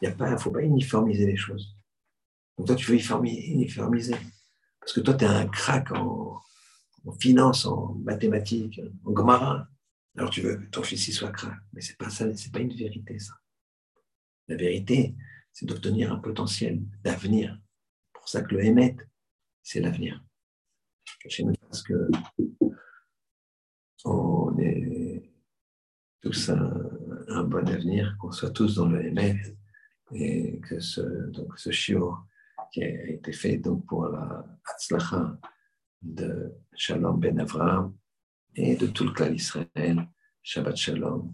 Il 0.02 0.14
ne 0.18 0.36
faut 0.36 0.50
pas 0.50 0.62
uniformiser 0.62 1.26
les 1.26 1.36
choses. 1.36 1.76
Donc 2.56 2.66
toi, 2.66 2.76
tu 2.76 2.90
veux 2.90 2.96
uniformiser. 2.96 4.16
Parce 4.80 4.92
que 4.92 5.00
toi, 5.00 5.14
tu 5.14 5.24
es 5.24 5.28
un 5.28 5.46
crack 5.46 5.92
en, 5.92 6.40
finance, 7.20 7.66
en 7.66 7.94
mathématiques, 7.96 8.80
en 9.04 9.12
gomara. 9.12 9.68
Alors 10.16 10.30
tu 10.30 10.40
veux 10.40 10.56
que 10.56 10.64
ton 10.70 10.82
fils 10.82 11.08
y 11.08 11.12
soit 11.12 11.30
crack. 11.30 11.58
Mais 11.72 11.80
ce 11.80 11.90
n'est 11.90 11.96
pas 11.96 12.10
ça, 12.10 12.32
c'est 12.34 12.52
pas 12.52 12.60
une 12.60 12.74
vérité, 12.74 13.18
ça. 13.18 13.34
La 14.48 14.56
vérité, 14.56 15.14
c'est 15.52 15.66
d'obtenir 15.66 16.12
un 16.12 16.18
potentiel 16.18 16.82
d'avenir. 17.02 17.60
Pour 18.12 18.28
ça 18.28 18.42
que 18.42 18.54
le 18.54 18.64
Hémet, 18.64 18.96
c'est 19.62 19.80
l'avenir. 19.80 20.24
Parce 21.68 21.82
que 21.82 22.08
on 24.04 24.56
est 24.58 25.30
tous 26.20 26.50
un, 26.50 27.44
bon 27.44 27.68
avenir, 27.68 28.16
qu'on 28.20 28.30
soit 28.30 28.50
tous 28.50 28.76
dans 28.76 28.88
le 28.88 29.04
Hémet 29.04 29.40
et 30.12 30.60
que 30.60 30.80
ce, 30.80 31.00
donc 31.30 31.58
ce 31.58 31.70
chiot 31.70 32.14
qui 32.76 32.84
a 32.84 33.08
été 33.08 33.32
fait 33.32 33.56
donc 33.56 33.86
pour 33.86 34.06
la 34.06 34.44
Hatzlacha 34.66 35.38
de 36.02 36.52
Shalom 36.74 37.18
Ben 37.18 37.40
Avraham 37.40 37.96
et 38.54 38.76
de 38.76 38.86
tout 38.88 39.04
le 39.04 39.12
clan 39.12 39.32
Israël. 39.32 40.06
Shabbat 40.42 40.76
Shalom. 40.76 41.32